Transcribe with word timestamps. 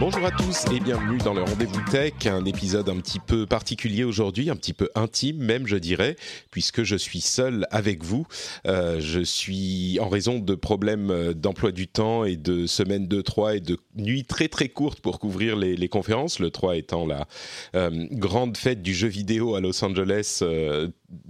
Bonjour 0.00 0.24
à 0.24 0.32
tous 0.32 0.64
et 0.72 0.80
bienvenue 0.80 1.18
dans 1.18 1.34
le 1.34 1.42
Rendez-vous 1.42 1.80
Tech, 1.88 2.14
un 2.26 2.44
épisode 2.44 2.88
un 2.88 2.96
petit 2.96 3.20
peu 3.20 3.46
particulier 3.46 4.02
aujourd'hui, 4.02 4.50
un 4.50 4.56
petit 4.56 4.72
peu 4.72 4.90
intime 4.96 5.36
même 5.36 5.68
je 5.68 5.76
dirais, 5.76 6.16
puisque 6.50 6.82
je 6.82 6.96
suis 6.96 7.20
seul 7.20 7.68
avec 7.70 8.02
vous. 8.02 8.26
Euh, 8.66 9.00
je 9.00 9.20
suis 9.20 9.98
en 10.00 10.08
raison 10.08 10.40
de 10.40 10.54
problèmes 10.56 11.32
d'emploi 11.34 11.70
du 11.70 11.86
temps 11.86 12.24
et 12.24 12.36
de 12.36 12.66
semaines 12.66 13.06
de 13.06 13.20
3 13.20 13.56
et 13.56 13.60
de 13.60 13.78
nuits 13.94 14.24
très 14.24 14.48
très 14.48 14.68
courtes 14.68 15.00
pour 15.00 15.20
couvrir 15.20 15.56
les, 15.56 15.88
conférences, 15.88 16.40
le 16.40 16.50
3 16.50 16.76
étant 16.76 17.06
la 17.06 17.28
euh, 17.76 18.06
grande 18.10 18.56
fête 18.56 18.82
du 18.82 18.94
jeu 18.94 19.08
vidéo 19.08 19.54
à 19.54 19.60
Los 19.60 19.84
Angeles. 19.84 20.40
Euh, 20.42 20.88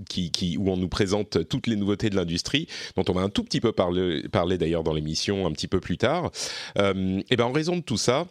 qui, 0.08 0.56
où 0.58 0.70
on 0.70 0.76
nous 0.76 0.88
présente 0.88 1.46
toutes 1.48 1.66
les 1.66 1.76
nouveautés 1.76 2.10
de 2.10 2.16
l'industrie, 2.16 2.68
dont 2.96 3.04
on 3.08 3.12
va 3.12 3.22
un 3.22 3.28
tout 3.28 3.44
petit 3.44 3.60
peu 3.60 3.72
parler, 3.72 4.26
parler 4.30 4.56
d'ailleurs 4.56 4.82
dans 4.82 4.94
l'émission 4.94 5.46
un 5.46 5.52
petit 5.52 5.68
peu 5.68 5.80
plus 5.80 5.98
tard. 5.98 6.30
Euh, 6.78 7.20
et 7.30 7.36
ben 7.36 7.44
en 7.44 7.52
raison 7.52 7.76
de 7.76 7.82
tout 7.82 7.96
ça, 7.96 8.26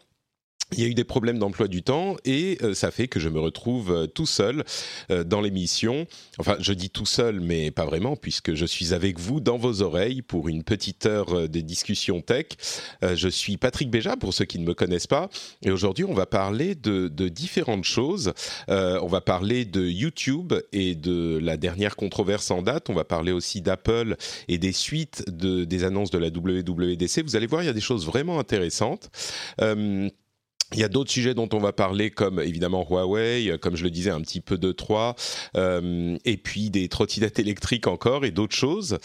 il 0.78 0.84
y 0.84 0.86
a 0.86 0.90
eu 0.90 0.94
des 0.94 1.04
problèmes 1.04 1.40
d'emploi 1.40 1.68
du 1.68 1.84
temps 1.84 2.16
et 2.26 2.58
euh, 2.62 2.74
ça 2.74 2.92
fait 2.92 3.08
que 3.08 3.20
je 3.20 3.30
me 3.30 3.40
retrouve 3.40 3.92
euh, 3.92 4.08
tout 4.08 4.26
seul 4.26 4.64
euh, 5.12 5.24
dans 5.24 5.42
l'émission. 5.42 6.06
Enfin, 6.40 6.56
je 6.60 6.74
dis 6.74 6.90
tout 6.90 7.06
seul, 7.06 7.40
mais 7.40 7.72
pas 7.72 7.86
vraiment, 7.86 8.16
puisque 8.16 8.54
je 8.54 8.66
suis 8.66 8.94
avec 8.94 9.20
vous 9.20 9.40
dans 9.40 9.58
vos 9.58 9.82
oreilles 9.82 10.22
pour 10.22 10.48
une 10.48 10.64
petite 10.64 11.06
heure 11.06 11.50
de 11.50 11.60
discussion 11.60 12.22
tech. 12.22 12.48
je 13.02 13.28
suis 13.28 13.58
Patrick 13.58 13.90
Béja, 13.90 14.18
pour 14.18 14.34
ceux 14.34 14.46
qui 14.46 14.60
ne 14.60 14.66
me 14.66 14.74
connaissent 14.74 15.08
pas, 15.08 15.30
et 15.62 15.72
aujourd'hui, 15.72 16.06
on 16.06 16.14
va 16.14 16.26
parler 16.26 16.76
de, 16.76 17.08
de 17.08 17.28
différentes 17.28 17.84
choses. 17.84 18.34
on 18.68 19.08
va 19.08 19.22
parler 19.22 19.66
de 19.66 19.86
YouTube 19.86 20.54
et 20.72 20.96
de 20.96 21.40
la 21.42 21.58
dernière 21.58 21.96
controverse 21.96 22.52
en 22.52 22.62
date. 22.62 22.90
On 22.90 22.94
va 22.94 23.04
parler 23.04 23.32
aussi 23.32 23.62
d'Apple 23.62 24.16
et 24.48 24.58
des 24.58 24.72
suites 24.72 25.24
de, 25.28 25.64
des 25.64 25.84
annonces 25.84 26.12
de 26.12 26.18
la 26.18 26.28
WWDC. 26.28 27.24
Vous 27.24 27.36
allez 27.36 27.48
voir, 27.48 27.64
il 27.64 27.68
y 27.68 27.70
a 27.70 27.74
des 27.74 27.82
choses 27.82 28.06
vraiment 28.06 28.40
intéressantes. 28.40 29.10
Il 30.74 30.80
y 30.80 30.84
a 30.84 30.90
d'autres 30.90 31.12
sujets 31.12 31.34
dont 31.34 31.50
on 31.54 31.60
va 31.60 31.74
parler, 31.74 32.10
comme 32.10 32.40
évidemment 32.40 32.86
Huawei, 32.90 33.50
euh, 33.50 33.58
comme 33.58 33.76
je 33.76 33.84
le 33.84 33.92
disais, 33.92 34.10
un 34.10 34.22
petit 34.22 34.42
peu 34.42 34.58
de 34.58 34.72
3, 34.72 35.16
euh, 35.56 36.18
et 36.26 36.38
puis 36.38 36.70
des 36.70 36.88
trottinettes 36.90 37.40
électriques 37.40 37.88
encore, 37.88 38.26
et 38.26 38.32
d'autres 38.32 38.56
choses. 38.56 38.98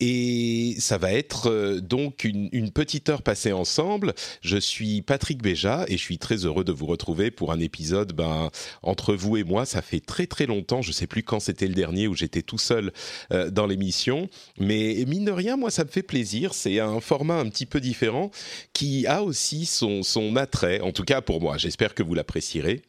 Et 0.00 0.76
ça 0.78 0.98
va 0.98 1.12
être 1.12 1.50
euh, 1.50 1.80
donc 1.80 2.24
une, 2.24 2.48
une, 2.52 2.70
petite 2.70 3.08
heure 3.08 3.22
passée 3.22 3.52
ensemble. 3.52 4.14
Je 4.40 4.56
suis 4.56 5.02
Patrick 5.02 5.42
Béja, 5.42 5.84
et 5.88 5.96
je 5.96 6.02
suis 6.02 6.18
très 6.18 6.46
heureux 6.46 6.64
de 6.64 6.72
vous 6.72 6.86
retrouver 6.86 7.30
pour 7.30 7.52
un 7.52 7.60
épisode 7.60 8.12
ben, 8.12 8.50
entre 8.82 9.14
vous 9.14 9.36
et 9.36 9.44
moi. 9.44 9.66
Ça 9.66 9.82
fait 9.82 10.00
très 10.00 10.26
très 10.26 10.46
longtemps, 10.46 10.82
je 10.82 10.92
sais 10.92 11.06
plus 11.06 11.22
quand 11.22 11.40
c'était 11.40 11.66
le 11.66 11.74
dernier 11.74 12.08
où 12.08 12.14
j'étais 12.14 12.42
tout 12.42 12.58
seul 12.58 12.92
euh, 13.32 13.50
dans 13.50 13.66
l'émission, 13.66 14.28
mais 14.58 15.04
mine 15.06 15.24
de 15.24 15.32
rien, 15.32 15.56
moi 15.56 15.70
ça 15.70 15.84
me 15.84 15.90
fait 15.90 16.02
plaisir. 16.02 16.54
C'est 16.54 16.80
un 16.80 17.00
format 17.00 17.38
un 17.38 17.48
petit 17.48 17.66
peu 17.66 17.80
différent 17.80 18.30
qui 18.72 19.06
a 19.06 19.22
aussi 19.22 19.66
son, 19.66 20.02
son 20.02 20.36
attrait, 20.36 20.80
en 20.80 20.92
tout 20.92 21.04
cas 21.04 21.20
pour 21.20 21.40
moi. 21.40 21.58
J'espère 21.58 21.94
que 21.94 22.02
vous 22.02 22.14
l'apprécierez. 22.14 22.82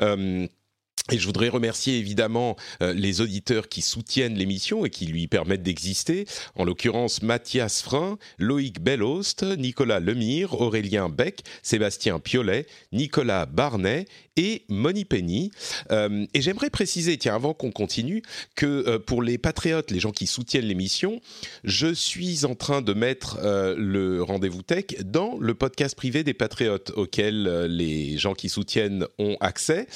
Euh, 0.00 0.46
et 1.10 1.18
je 1.18 1.26
voudrais 1.26 1.48
remercier 1.48 1.98
évidemment 1.98 2.56
euh, 2.82 2.92
les 2.92 3.20
auditeurs 3.20 3.68
qui 3.68 3.82
soutiennent 3.82 4.34
l'émission 4.34 4.84
et 4.84 4.90
qui 4.90 5.06
lui 5.06 5.26
permettent 5.26 5.62
d'exister, 5.62 6.26
en 6.54 6.64
l'occurrence 6.64 7.22
Mathias 7.22 7.82
Frein, 7.82 8.18
Loïc 8.38 8.80
Bellost, 8.80 9.42
Nicolas 9.42 10.00
Lemire, 10.00 10.60
Aurélien 10.60 11.08
Beck, 11.08 11.40
Sébastien 11.62 12.18
Piolet, 12.18 12.66
Nicolas 12.92 13.46
Barnet 13.46 14.06
et 14.36 14.64
Moni 14.68 15.04
Penny. 15.04 15.50
Euh, 15.90 16.26
et 16.32 16.40
j'aimerais 16.40 16.70
préciser, 16.70 17.18
tiens, 17.18 17.34
avant 17.34 17.52
qu'on 17.52 17.70
continue, 17.70 18.22
que 18.54 18.66
euh, 18.66 18.98
pour 18.98 19.22
les 19.22 19.38
patriotes, 19.38 19.90
les 19.90 20.00
gens 20.00 20.12
qui 20.12 20.26
soutiennent 20.26 20.64
l'émission, 20.64 21.20
je 21.64 21.92
suis 21.92 22.44
en 22.44 22.54
train 22.54 22.80
de 22.80 22.92
mettre 22.94 23.38
euh, 23.42 23.74
le 23.76 24.22
rendez-vous 24.22 24.62
tech 24.62 24.84
dans 25.04 25.36
le 25.38 25.54
podcast 25.54 25.94
privé 25.94 26.24
des 26.24 26.34
patriotes 26.34 26.90
auquel 26.96 27.46
euh, 27.46 27.68
les 27.68 28.16
gens 28.16 28.34
qui 28.34 28.48
soutiennent 28.48 29.06
ont 29.18 29.36
accès. 29.40 29.86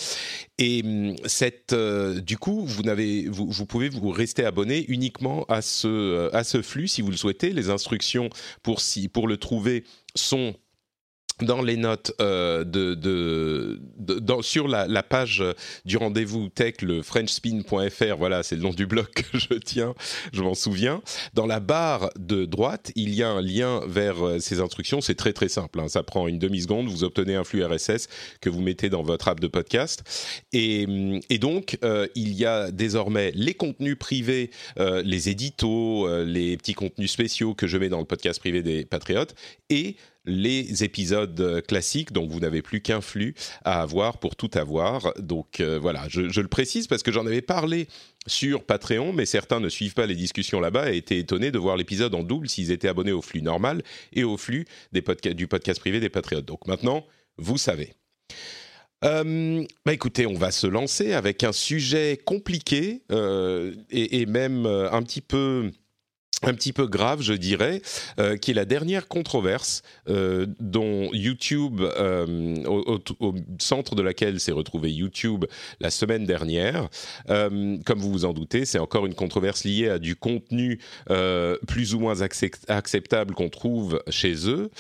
Et 0.59 0.83
hum, 0.85 1.17
cette, 1.27 1.75
du 1.75 2.39
coup, 2.39 2.65
vous, 2.65 3.67
pouvez 3.67 3.89
vous 3.89 4.11
rester 4.11 4.45
abonné 4.45 4.85
uniquement 4.89 5.45
à 5.49 5.63
ce, 5.63 6.35
à 6.35 6.45
ce 6.45 6.63
flux 6.63 6.89
si 6.89 7.03
vous 7.03 7.11
le 7.11 7.17
souhaitez. 7.17 7.53
Les 7.53 7.71
instructions 7.71 8.31
pour 8.63 9.29
le 9.29 9.37
trouver 9.37 9.85
sont 10.15 10.55
dans 11.41 11.63
les 11.63 11.77
notes 11.77 12.13
euh, 12.21 12.65
de, 12.65 13.81
sur 14.43 14.69
la, 14.69 15.03
page 15.03 15.43
du 15.85 15.97
rendez-vous 15.97 16.49
tech, 16.49 16.75
le 16.83 17.03
frenchspin.fr, 17.03 18.17
voilà, 18.17 18.43
c'est 18.43 18.57
le 18.57 18.63
nom 18.63 18.71
du 18.71 18.87
blog 18.87 19.07
que 19.15 19.39
je 19.39 19.55
tiens, 19.55 19.95
je 20.33 20.43
m'en 20.43 20.55
souviens. 20.55 21.03
Dans 21.35 21.47
la 21.47 21.61
barre 21.61 22.11
de 22.19 22.45
droite, 22.45 22.93
il 22.95 23.15
y 23.15 23.23
a 23.23 23.29
un 23.29 23.43
lien 23.43 23.81
vers 23.87 24.25
euh, 24.25 24.39
ces 24.39 24.61
instructions. 24.61 25.01
C'est 25.01 25.15
très 25.15 25.33
très 25.33 25.49
simple, 25.49 25.81
hein. 25.81 25.89
ça 25.89 26.03
prend 26.03 26.29
une 26.29 26.39
demi-seconde. 26.39 26.89
Vous 26.89 27.05
obtenez 27.05 27.35
un 27.35 27.45
flux 27.45 27.65
RSS 27.65 28.09
que 28.41 28.51
vous 28.51 28.61
mettez 28.61 28.89
dans 28.89 29.03
votre 29.03 29.29
app 29.29 29.41
de 29.41 29.47
podcast. 29.47 30.03
Et, 30.53 30.87
et 31.31 31.39
donc, 31.39 31.79
euh, 31.85 32.07
il 32.15 32.33
y 32.33 32.45
a 32.45 32.71
désormais 32.71 33.33
les 33.35 33.55
contenus 33.55 33.97
privés, 33.99 34.51
euh, 34.79 35.03
les 35.05 35.29
éditos, 35.29 36.09
euh, 36.09 36.25
les 36.25 36.57
petits 36.57 36.75
contenus 36.75 37.11
spéciaux 37.11 37.55
que 37.55 37.67
je 37.67 37.79
mets 37.79 37.89
dans 37.89 37.99
le 37.99 38.05
podcast 38.05 38.41
privé 38.41 38.63
des 38.63 38.85
Patriotes 38.85 39.35
et 39.71 39.97
les 40.25 40.85
épisodes 40.85 41.63
classiques, 41.67 42.13
donc 42.13 42.31
vous 42.31 42.41
n'avez 42.41 42.63
plus 42.63 42.81
qu'un 42.81 43.01
flux 43.01 43.35
à 43.65 43.83
avoir 43.83 44.19
pour 44.19 44.37
tout 44.37 44.51
avoir. 44.55 45.13
Donc 45.19 45.61
euh, 45.61 45.79
voilà, 45.79 46.07
je, 46.09 46.41
le 46.41 46.49
précise 46.49 46.87
parce 46.87 47.03
que 47.03 47.13
j'en 47.13 47.27
avais 47.27 47.43
parlé 47.43 47.89
sur 48.27 48.65
Patreon, 48.65 49.13
mais 49.13 49.27
certains 49.27 49.61
ne 49.61 49.69
suivent 49.69 49.95
pas 49.95 50.07
les 50.07 50.15
discussions 50.15 50.61
là-bas 50.61 50.93
et 50.93 50.97
étaient 50.97 51.19
étonnés 51.19 51.51
de 51.51 51.59
voir 51.59 51.77
l'épisode 51.77 52.15
en 52.15 52.23
double 52.23 52.49
s'ils 52.49 52.71
étaient 52.71 52.89
abonnés 52.89 53.13
au 53.13 53.23
flux 53.23 53.43
normal 53.43 53.83
et 54.13 54.25
au 54.25 54.37
flux 54.37 54.67
du 54.93 55.47
podcast 55.47 55.81
privé 55.81 56.01
des 56.01 56.09
Patriotes. 56.09 56.47
Donc 56.47 56.67
maintenant, 56.67 57.05
vous 57.37 57.59
savez. 57.59 57.95
Euh, 59.05 59.65
bah 59.85 59.93
écoutez, 59.93 60.27
on 60.27 60.35
va 60.35 60.51
se 60.51 60.67
lancer 60.67 61.13
avec 61.13 61.45
un 61.45 61.53
sujet 61.53 62.19
compliqué 62.25 63.03
euh, 63.13 63.75
et, 63.91 64.25
même 64.25 64.65
euh, 64.65 64.91
un 64.91 65.03
petit 65.03 65.21
peu 65.21 65.71
un 66.43 66.55
petit 66.55 66.73
peu 66.73 66.87
grave, 66.87 67.23
je 67.23 67.33
dirais, 67.33 67.81
euh, 68.19 68.37
qui 68.37 68.51
est 68.51 68.55
la 68.55 68.65
dernière 68.65 69.09
controverse 69.09 69.83
euh, 70.09 70.47
dont 70.61 71.09
YouTube, 71.13 71.81
euh, 71.81 72.57
au, 72.67 72.99
au, 73.21 73.27
au, 73.27 73.35
centre 73.59 73.95
de 73.95 74.03
laquelle 74.03 74.41
s'est 74.41 74.53
retrouvé 74.53 74.93
YouTube 74.93 75.45
la 75.81 75.91
semaine 75.91 76.27
dernière. 76.27 76.89
Euh, 77.31 77.79
comme 77.85 77.99
vous 77.99 78.11
vous 78.11 78.25
en 78.25 78.33
doutez, 78.33 78.65
c'est 78.65 78.79
encore 78.79 79.07
une 79.07 79.15
controverse 79.15 79.65
liée 79.65 79.89
à 79.89 79.99
du 79.99 80.17
contenu 80.17 80.81
euh, 81.11 81.57
plus 81.67 81.95
ou 81.95 82.01
moins 82.01 82.23
acceptable 82.23 83.35
qu'on 83.35 83.49
trouve 83.49 84.03
chez 84.09 84.49
eux. 84.49 84.71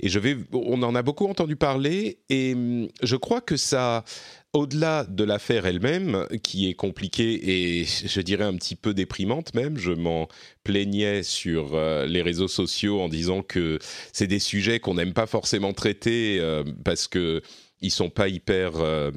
Et 0.00 0.08
je 0.08 0.18
vais, 0.18 0.36
on 0.52 0.82
en 0.82 0.94
a 0.94 1.02
beaucoup 1.02 1.26
entendu 1.26 1.56
parler, 1.56 2.18
et 2.28 2.54
hum, 2.54 2.88
je 3.02 3.16
crois 3.16 3.40
que 3.40 3.56
ça 3.56 4.04
au-delà 4.52 5.04
de 5.04 5.22
l'affaire 5.24 5.66
elle-même, 5.66 6.26
qui 6.42 6.68
est 6.68 6.74
compliquée 6.74 7.80
et 7.80 7.84
je 7.84 8.20
dirais 8.20 8.44
un 8.44 8.54
petit 8.54 8.74
peu 8.74 8.94
déprimante 8.94 9.54
même, 9.54 9.78
je 9.78 9.92
m'en 9.92 10.28
plaignais 10.64 11.22
sur 11.22 11.74
euh, 11.74 12.06
les 12.06 12.22
réseaux 12.22 12.48
sociaux 12.48 13.00
en 13.00 13.08
disant 13.08 13.42
que 13.42 13.78
c'est 14.12 14.26
des 14.26 14.40
sujets 14.40 14.80
qu'on 14.80 14.94
n'aime 14.94 15.12
pas 15.12 15.26
forcément 15.26 15.72
traiter 15.72 16.38
euh, 16.40 16.64
parce 16.84 17.06
que 17.06 17.42
ils 17.80 17.90
sont 17.90 18.10
pas 18.10 18.28
hyper 18.28 18.72
euh, 18.76 19.10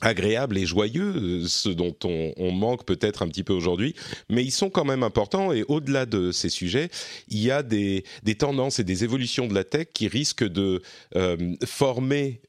agréables 0.00 0.58
et 0.58 0.66
joyeux, 0.66 1.46
ce 1.46 1.68
dont 1.68 1.96
on, 2.04 2.32
on 2.36 2.52
manque 2.52 2.84
peut-être 2.84 3.22
un 3.22 3.28
petit 3.28 3.44
peu 3.44 3.52
aujourd'hui, 3.52 3.94
mais 4.28 4.44
ils 4.44 4.50
sont 4.50 4.70
quand 4.70 4.84
même 4.84 5.02
importants 5.02 5.52
et 5.52 5.64
au-delà 5.68 6.04
de 6.06 6.32
ces 6.32 6.48
sujets, 6.48 6.90
il 7.28 7.38
y 7.38 7.50
a 7.50 7.62
des, 7.62 8.04
des, 8.22 8.34
tendances 8.34 8.78
et 8.78 8.84
des 8.84 9.04
évolutions 9.04 9.46
de 9.46 9.54
la 9.54 9.64
tech 9.64 9.88
qui 9.94 10.08
risquent 10.08 10.48
de 10.48 10.82
euh, 11.16 11.54
former 11.64 12.40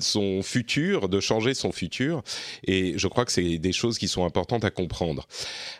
son 0.00 0.42
futur, 0.42 1.08
de 1.08 1.20
changer 1.20 1.54
son 1.54 1.72
futur, 1.72 2.22
et 2.66 2.94
je 2.96 3.08
crois 3.08 3.24
que 3.24 3.32
c'est 3.32 3.58
des 3.58 3.72
choses 3.72 3.98
qui 3.98 4.08
sont 4.08 4.24
importantes 4.24 4.64
à 4.64 4.70
comprendre. 4.70 5.26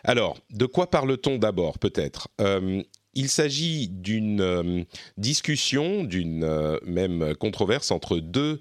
Alors, 0.03 0.37
de 0.51 0.65
quoi 0.65 0.89
parle-t-on 0.89 1.37
d'abord 1.37 1.79
peut-être? 1.79 2.27
Euh, 2.41 2.81
il 3.15 3.29
s'agit 3.29 3.87
d'une 3.87 4.41
euh, 4.41 4.83
discussion, 5.17 6.03
d'une 6.03 6.43
euh, 6.43 6.77
même 6.85 7.33
controverse 7.35 7.91
entre 7.91 8.17
deux 8.17 8.59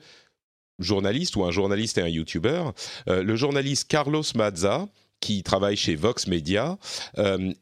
journaliste 0.78 1.36
ou 1.36 1.44
un 1.44 1.50
journaliste 1.50 1.98
et 1.98 2.02
un 2.02 2.08
YouTuber. 2.08 2.64
le 3.06 3.36
journaliste 3.36 3.88
Carlos 3.88 4.22
Mazza, 4.34 4.88
qui 5.20 5.42
travaille 5.42 5.76
chez 5.76 5.94
Vox 5.94 6.26
Media, 6.26 6.78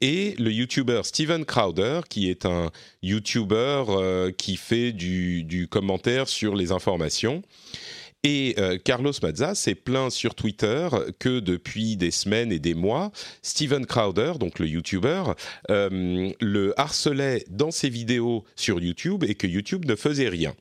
et 0.00 0.35
le 0.38 0.50
YouTuber 0.50 1.03
Steven 1.05 1.44
Crowder, 1.44 2.00
qui 2.09 2.29
est 2.31 2.47
un 2.47 2.70
YouTuber 3.03 4.32
qui 4.37 4.56
fait 4.56 4.93
du, 4.93 5.69
commentaire 5.70 6.29
sur 6.29 6.55
les 6.55 6.73
informations. 6.73 7.43
Et 8.25 8.55
euh, 8.59 8.79
Carlos 8.79 9.12
Mazza 9.20 9.55
s'est 9.55 9.75
plaint 9.75 10.11
sur 10.11 10.35
Twitter 10.35 10.88
que 11.19 11.41
depuis 11.41 11.97
des 11.97 12.12
semaines 12.12 12.53
et 12.53 12.61
des 12.61 12.75
mois, 12.75 13.11
Steven 13.43 13.85
Crowder, 13.85 14.35
donc 14.38 14.61
le 14.61 14.69
YouTuber, 14.69 15.25
euh, 15.70 16.32
le 16.41 16.81
harcelait 16.81 17.44
dans 17.50 17.73
ses 17.73 17.88
vidéos 17.88 18.44
sur 18.55 18.81
YouTube 18.81 19.25
et 19.25 19.35
que 19.35 19.49
YouTube 19.49 19.87
ne 19.87 19.97
faisait 19.97 20.29
rien. 20.29 20.55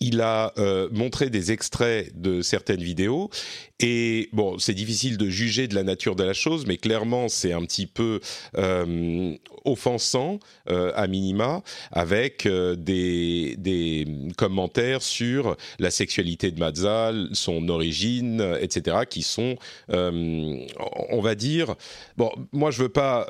Il 0.00 0.20
a 0.20 0.52
euh, 0.58 0.88
montré 0.92 1.30
des 1.30 1.52
extraits 1.52 2.10
de 2.20 2.42
certaines 2.42 2.82
vidéos 2.82 3.30
et 3.80 4.28
bon, 4.32 4.58
c'est 4.58 4.74
difficile 4.74 5.16
de 5.16 5.28
juger 5.28 5.66
de 5.66 5.74
la 5.74 5.82
nature 5.82 6.16
de 6.16 6.24
la 6.24 6.32
chose, 6.32 6.66
mais 6.66 6.76
clairement 6.76 7.28
c'est 7.28 7.52
un 7.52 7.62
petit 7.64 7.86
peu 7.86 8.20
euh, 8.56 9.36
offensant 9.64 10.38
euh, 10.70 10.92
à 10.94 11.06
minima, 11.06 11.62
avec 11.90 12.46
des, 12.46 13.56
des 13.58 14.06
commentaires 14.36 15.02
sur 15.02 15.56
la 15.78 15.90
sexualité 15.90 16.50
de 16.50 16.60
Mazza, 16.60 17.12
son 17.32 17.68
origine, 17.68 18.56
etc., 18.60 18.98
qui 19.08 19.22
sont, 19.22 19.56
on 19.88 21.20
va 21.20 21.34
dire, 21.34 21.74
bon, 22.16 22.30
moi 22.52 22.70
je 22.70 22.82
veux 22.82 22.88
pas 22.88 23.26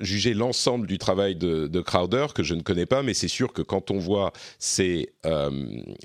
juger 0.00 0.34
l'ensemble 0.34 0.86
du 0.86 0.98
travail 0.98 1.36
de, 1.36 1.66
de, 1.66 1.80
Crowder 1.80 2.26
que 2.34 2.42
je 2.42 2.54
ne 2.54 2.62
connais 2.62 2.86
pas, 2.86 3.02
mais 3.02 3.14
c'est 3.14 3.28
sûr 3.28 3.52
que 3.52 3.62
quand 3.62 3.90
on 3.90 3.98
voit 3.98 4.32
ces 4.58 5.10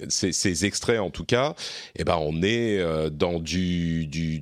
ces, 0.09 0.65
extraits 0.65 0.99
en 0.99 1.09
tout 1.09 1.25
cas, 1.25 1.55
eh 1.95 2.03
ben 2.03 2.17
on 2.19 2.41
est 2.41 2.79
euh, 2.79 3.09
dans 3.09 3.39
du, 3.39 3.76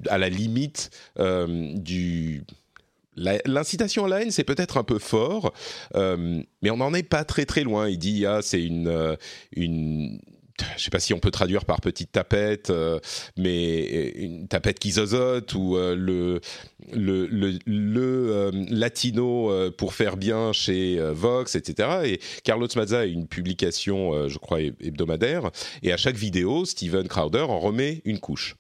à 0.10 0.18
la 0.18 0.30
limite 0.30 0.90
euh, 1.20 1.74
du 1.76 2.44
L'incitation 3.18 4.04
à 4.04 4.10
la 4.10 4.22
haine, 4.22 4.32
c'est 4.32 4.44
peut-être 4.44 4.76
un 4.76 4.84
peu 4.84 5.00
fort, 5.00 5.54
euh, 5.96 6.42
mais 6.62 6.70
on 6.70 6.76
n'en 6.76 6.94
est 6.94 7.02
pas 7.02 7.24
très 7.24 7.46
très 7.46 7.64
loin. 7.64 7.88
Il 7.88 7.98
dit, 7.98 8.26
ah, 8.26 8.42
c'est 8.42 8.62
une, 8.62 9.18
une 9.56 10.20
je 10.78 10.84
sais 10.84 10.90
pas 10.90 11.00
si 11.00 11.14
on 11.14 11.20
peut 11.20 11.32
traduire 11.32 11.66
par 11.66 11.82
petite 11.82 12.12
tapette, 12.12 12.70
euh, 12.70 13.00
mais 13.38 14.10
une 14.10 14.48
tapette 14.48 14.80
qui 14.80 14.92
zozote 14.92 15.54
ou 15.54 15.76
euh, 15.76 15.96
le, 15.96 16.40
le, 16.94 17.60
euh, 17.68 18.52
latino 18.70 19.52
pour 19.78 19.94
faire 19.94 20.18
bien 20.18 20.54
chez 20.54 21.00
Vox, 21.12 21.56
etc. 21.56 21.90
Et 22.06 22.20
Carlos 22.44 22.68
Mazza 22.76 23.00
a 23.00 23.06
une 23.06 23.28
publication, 23.28 24.28
je 24.28 24.38
crois, 24.38 24.62
hebdomadaire, 24.62 25.52
et 25.84 25.92
à 25.92 25.98
chaque 25.98 26.16
vidéo, 26.16 26.66
Steven 26.66 27.08
Crowder 27.08 27.42
en 27.42 27.60
remet 27.60 28.02
une 28.06 28.20
couche. 28.20 28.56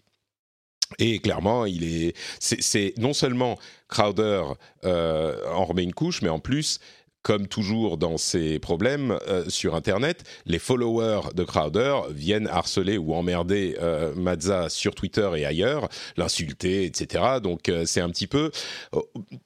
Et 0.99 1.19
clairement, 1.19 1.65
il 1.65 1.83
est, 1.83 2.15
c'est 2.39 2.93
non 2.97 3.13
seulement 3.13 3.57
Crowder 3.87 4.43
en 4.83 5.65
remet 5.65 5.83
une 5.83 5.93
couche, 5.93 6.21
mais 6.21 6.29
en 6.29 6.39
plus, 6.39 6.79
comme 7.25 7.47
toujours 7.47 7.97
dans 7.97 8.17
ces 8.17 8.59
problèmes 8.59 9.17
euh, 9.27 9.49
sur 9.49 9.73
Internet, 9.73 10.23
les 10.45 10.59
followers 10.59 11.33
de 11.33 11.43
Crowder 11.43 12.01
viennent 12.11 12.47
harceler 12.47 12.99
ou 12.99 13.15
emmerder 13.15 13.75
euh, 13.81 14.13
Mazza 14.13 14.69
sur 14.69 14.93
Twitter 14.93 15.27
et 15.35 15.43
ailleurs, 15.43 15.89
l'insulter, 16.17 16.85
etc. 16.85 17.39
Donc 17.41 17.67
euh, 17.67 17.85
c'est 17.87 17.99
un 17.99 18.11
petit 18.11 18.27
peu, 18.27 18.51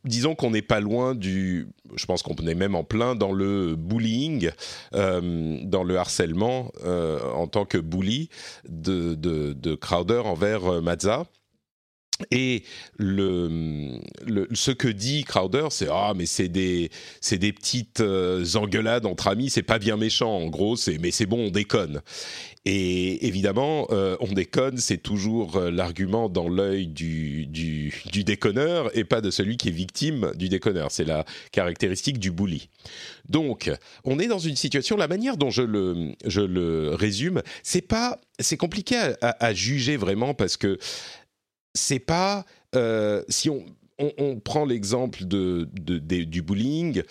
disons 0.04 0.36
qu'on 0.36 0.52
n'est 0.52 0.62
pas 0.62 0.82
loin 0.82 1.16
du, 1.16 1.70
je 1.96 2.06
pense 2.06 2.22
qu'on 2.22 2.36
est 2.36 2.54
même 2.54 2.76
en 2.76 2.84
plein 2.84 3.16
dans 3.16 3.32
le 3.32 3.78
bullying, 3.78 4.52
dans 4.92 5.84
le 5.84 5.98
harcèlement 5.98 6.72
en 6.84 7.48
tant 7.48 7.64
que 7.64 7.78
bully 7.78 8.30
de, 8.68 9.16
de, 9.16 9.54
de 9.54 9.76
Crowder 9.76 10.22
envers 10.26 10.82
Mazza. 10.82 11.26
Et 12.32 12.64
le, 12.98 14.00
ce 14.54 14.72
que 14.72 14.88
dit 14.88 15.24
Crowder, 15.24 15.68
c'est 15.70 15.88
ah 15.90 16.14
mais 16.16 16.26
c'est 16.26 16.50
des 16.50 16.90
c'est 17.22 17.38
des 17.38 17.54
petites 17.54 18.02
euh, 18.02 18.46
engueulades 18.56 19.06
entre 19.06 19.28
amis, 19.28 19.50
c'est 19.50 19.64
pas 19.64 19.80
bien 19.80 19.96
méchant 19.96 20.32
en 20.32 20.48
gros, 20.48 20.76
c'est 20.76 20.98
mais 20.98 21.12
c'est 21.12 21.26
bon 21.26 21.48
on 21.48 21.50
déconne. 21.50 22.02
Et 22.66 23.26
évidemment 23.26 23.88
euh, 23.92 24.18
on 24.20 24.34
déconne, 24.34 24.78
c'est 24.78 24.98
toujours 24.98 25.56
euh, 25.56 25.72
l'argument 25.72 26.28
dans 26.28 26.50
l'œil 26.50 26.88
du, 26.88 27.46
du, 27.46 27.94
du 28.12 28.24
déconneur 28.26 28.96
et 28.98 29.06
pas 29.06 29.22
de 29.22 29.32
celui 29.32 29.56
qui 29.56 29.70
est 29.70 29.72
victime 29.72 30.32
du 30.36 30.50
déconneur. 30.50 30.92
C'est 30.92 31.06
la 31.06 31.26
caractéristique 31.54 32.20
du 32.20 32.32
bully. 32.32 32.70
Donc 33.30 33.72
on 34.04 34.20
est 34.20 34.28
dans 34.28 34.40
une 34.40 34.58
situation, 34.58 34.98
la 34.98 35.08
manière 35.08 35.38
dont 35.38 35.52
je 35.52 35.62
le 35.62 36.16
je 36.26 36.42
le 36.42 36.94
résume, 36.96 37.42
c'est 37.64 37.82
pas 37.82 38.20
c'est 38.40 38.58
compliqué 38.58 38.96
à, 39.22 39.36
à 39.40 39.54
juger 39.54 39.96
vraiment 39.96 40.34
parce 40.34 40.58
que 40.58 40.80
c'est 41.74 42.00
pas 42.00 42.46
euh, 42.76 43.24
si 43.30 43.50
on, 43.50 43.66
on, 43.98 44.40
prend 44.40 44.66
l'exemple 44.66 45.26
de, 45.26 45.68
du 45.74 46.42
bullying, 46.42 47.04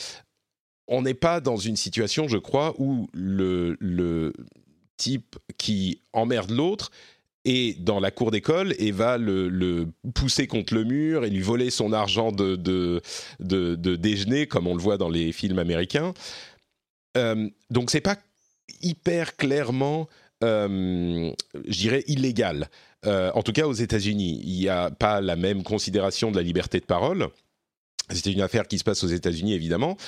on 0.86 1.02
n'est 1.02 1.14
pas 1.14 1.40
dans 1.40 1.56
une 1.56 1.76
situation, 1.76 2.28
je 2.28 2.38
crois, 2.38 2.74
où 2.78 3.08
le, 3.12 3.76
le 3.80 4.32
type 4.96 5.36
qui 5.58 6.00
emmerde 6.12 6.50
l'autre 6.50 6.90
est 7.44 7.80
dans 7.80 8.00
la 8.00 8.10
cour 8.10 8.30
d'école 8.30 8.74
et 8.78 8.90
va 8.90 9.16
le, 9.16 9.88
pousser 10.14 10.46
contre 10.46 10.74
le 10.74 10.84
mur 10.84 11.24
et 11.24 11.30
lui 11.30 11.40
voler 11.40 11.70
son 11.70 11.92
argent 11.92 12.32
de, 12.32 12.56
de, 12.56 13.00
de, 13.40 13.96
déjeuner, 13.96 14.46
comme 14.46 14.66
on 14.66 14.74
le 14.74 14.82
voit 14.82 14.98
dans 14.98 15.08
les 15.08 15.32
films 15.32 15.58
américains. 15.58 16.12
Euh, 17.16 17.48
donc 17.70 17.90
c'est 17.90 18.00
pas 18.00 18.16
hyper 18.82 19.36
clairement, 19.36 20.08
euh, 20.44 21.30
je 21.66 21.78
dirais, 21.78 22.04
illégal. 22.06 22.68
Euh, 23.06 23.30
en 23.34 23.42
tout 23.42 23.52
cas 23.52 23.66
aux 23.66 23.72
États-Unis. 23.72 24.40
Il 24.44 24.58
n'y 24.58 24.68
a 24.68 24.90
pas 24.90 25.20
la 25.20 25.36
même 25.36 25.62
considération 25.62 26.30
de 26.32 26.36
la 26.36 26.42
liberté 26.42 26.80
de 26.80 26.84
parole. 26.84 27.28
C'était 28.10 28.32
une 28.32 28.40
affaire 28.40 28.66
qui 28.66 28.78
se 28.78 28.84
passe 28.84 29.04
aux 29.04 29.08
États-Unis, 29.08 29.52
évidemment. 29.52 29.98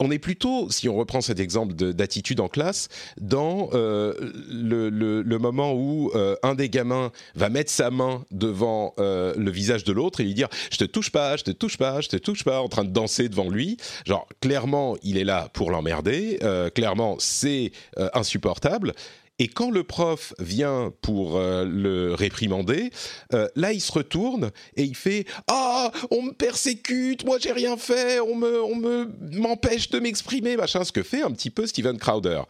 On 0.00 0.10
est 0.10 0.18
plutôt, 0.18 0.70
si 0.70 0.88
on 0.88 0.96
reprend 0.96 1.20
cet 1.20 1.38
exemple 1.38 1.74
d'attitude 1.74 2.40
en 2.40 2.48
classe, 2.48 2.88
dans 3.20 3.68
euh, 3.74 4.14
le, 4.48 5.38
moment 5.38 5.74
où 5.74 6.10
euh, 6.14 6.36
un 6.42 6.54
des 6.54 6.70
gamins 6.70 7.12
va 7.34 7.50
mettre 7.50 7.70
sa 7.70 7.90
main 7.90 8.24
devant 8.30 8.94
le 8.96 9.50
visage 9.50 9.84
de 9.84 9.92
l'autre 9.92 10.20
et 10.20 10.24
lui 10.24 10.32
dire 10.32 10.48
«je 10.72 10.78
te 10.78 10.84
touche 10.84 11.10
pas, 11.12 11.36
je 11.36 11.44
te 11.44 11.50
touche 11.50 11.76
pas, 11.76 12.00
je 12.00 12.08
te 12.08 12.16
touche 12.16 12.44
pas», 12.44 12.60
en 12.62 12.68
train 12.68 12.84
de 12.84 12.90
danser 12.90 13.28
devant 13.28 13.50
lui. 13.50 13.76
Genre, 14.06 14.26
clairement, 14.40 14.96
il 15.02 15.18
est 15.18 15.24
là 15.24 15.50
pour 15.52 15.70
l'emmerder. 15.70 16.38
clairement, 16.74 17.16
c'est 17.18 17.72
insupportable. 18.14 18.94
Et 19.40 19.48
quand 19.48 19.70
le 19.70 19.84
prof 19.84 20.34
vient 20.38 20.92
pour 21.00 21.38
euh, 21.38 21.64
le 21.64 22.12
réprimander, 22.12 22.90
euh, 23.32 23.48
là 23.56 23.72
il 23.72 23.80
se 23.80 23.90
retourne 23.90 24.50
et 24.76 24.82
il 24.82 24.94
fait 24.94 25.24
ah 25.48 25.90
on 26.10 26.20
me 26.20 26.32
persécute, 26.32 27.24
moi 27.24 27.38
j'ai 27.40 27.52
rien 27.52 27.78
fait, 27.78 28.20
on 28.20 28.36
me 28.36 28.62
on 28.62 28.76
me 28.76 29.08
m'empêche 29.32 29.88
de 29.88 29.98
m'exprimer 29.98 30.58
machin 30.58 30.84
ce 30.84 30.92
que 30.92 31.02
fait 31.02 31.22
un 31.22 31.30
petit 31.30 31.48
peu 31.48 31.66
Steven 31.66 31.96
Crowder. 31.96 32.42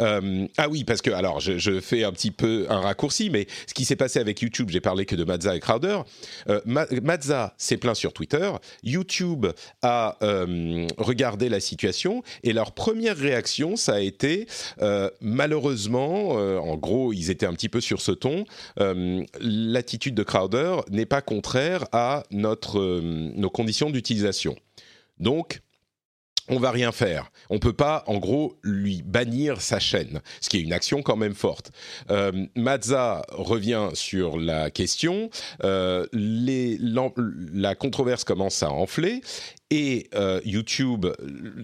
Euh, 0.00 0.48
ah 0.56 0.68
oui 0.68 0.82
parce 0.82 1.00
que 1.00 1.10
alors 1.10 1.38
je, 1.38 1.80
fais 1.80 2.02
un 2.02 2.10
petit 2.10 2.32
peu 2.32 2.66
un 2.68 2.80
raccourci 2.80 3.30
mais 3.30 3.46
ce 3.68 3.72
qui 3.72 3.84
s'est 3.84 3.94
passé 3.94 4.18
avec 4.18 4.40
YouTube 4.40 4.68
j'ai 4.70 4.80
parlé 4.80 5.06
que 5.06 5.14
de 5.14 5.22
Mazza 5.22 5.54
et 5.54 5.60
Crowder. 5.60 6.00
Mazza 6.64 7.54
s'est 7.56 7.76
plaint 7.76 7.94
sur 7.94 8.12
Twitter, 8.12 8.50
YouTube 8.82 9.46
a 9.82 10.18
regardé 10.98 11.48
la 11.48 11.60
situation 11.60 12.24
et 12.42 12.52
leur 12.52 12.72
première 12.72 13.16
réaction 13.16 13.76
ça 13.76 13.94
a 13.94 14.00
été 14.00 14.48
malheureusement 15.20 16.31
euh, 16.36 16.58
en 16.58 16.76
gros, 16.76 17.12
ils 17.12 17.30
étaient 17.30 17.46
un 17.46 17.54
petit 17.54 17.68
peu 17.68 17.80
sur 17.80 18.00
ce 18.00 18.12
ton. 18.12 18.44
Euh, 18.80 19.24
l'attitude 19.40 20.14
de 20.14 20.22
Crowder 20.22 20.76
n'est 20.90 21.06
pas 21.06 21.22
contraire 21.22 21.84
à 21.92 22.24
notre, 22.30 22.78
euh, 22.78 23.30
nos 23.34 23.50
conditions 23.50 23.90
d'utilisation. 23.90 24.56
Donc, 25.18 25.60
on 26.48 26.58
va 26.58 26.72
rien 26.72 26.90
faire. 26.90 27.30
On 27.50 27.60
peut 27.60 27.72
pas, 27.72 28.02
en 28.08 28.18
gros, 28.18 28.56
lui 28.62 29.02
bannir 29.02 29.60
sa 29.60 29.78
chaîne, 29.78 30.20
ce 30.40 30.48
qui 30.48 30.56
est 30.58 30.62
une 30.62 30.72
action 30.72 31.00
quand 31.00 31.16
même 31.16 31.34
forte. 31.34 31.70
Mazza 32.56 33.22
revient 33.28 33.90
sur 33.94 34.38
la 34.38 34.68
question, 34.72 35.30
la 35.62 36.08
controverse 37.76 38.24
commence 38.24 38.64
à 38.64 38.72
enfler 38.72 39.20
et 39.72 40.10
euh, 40.14 40.38
YouTube 40.44 41.06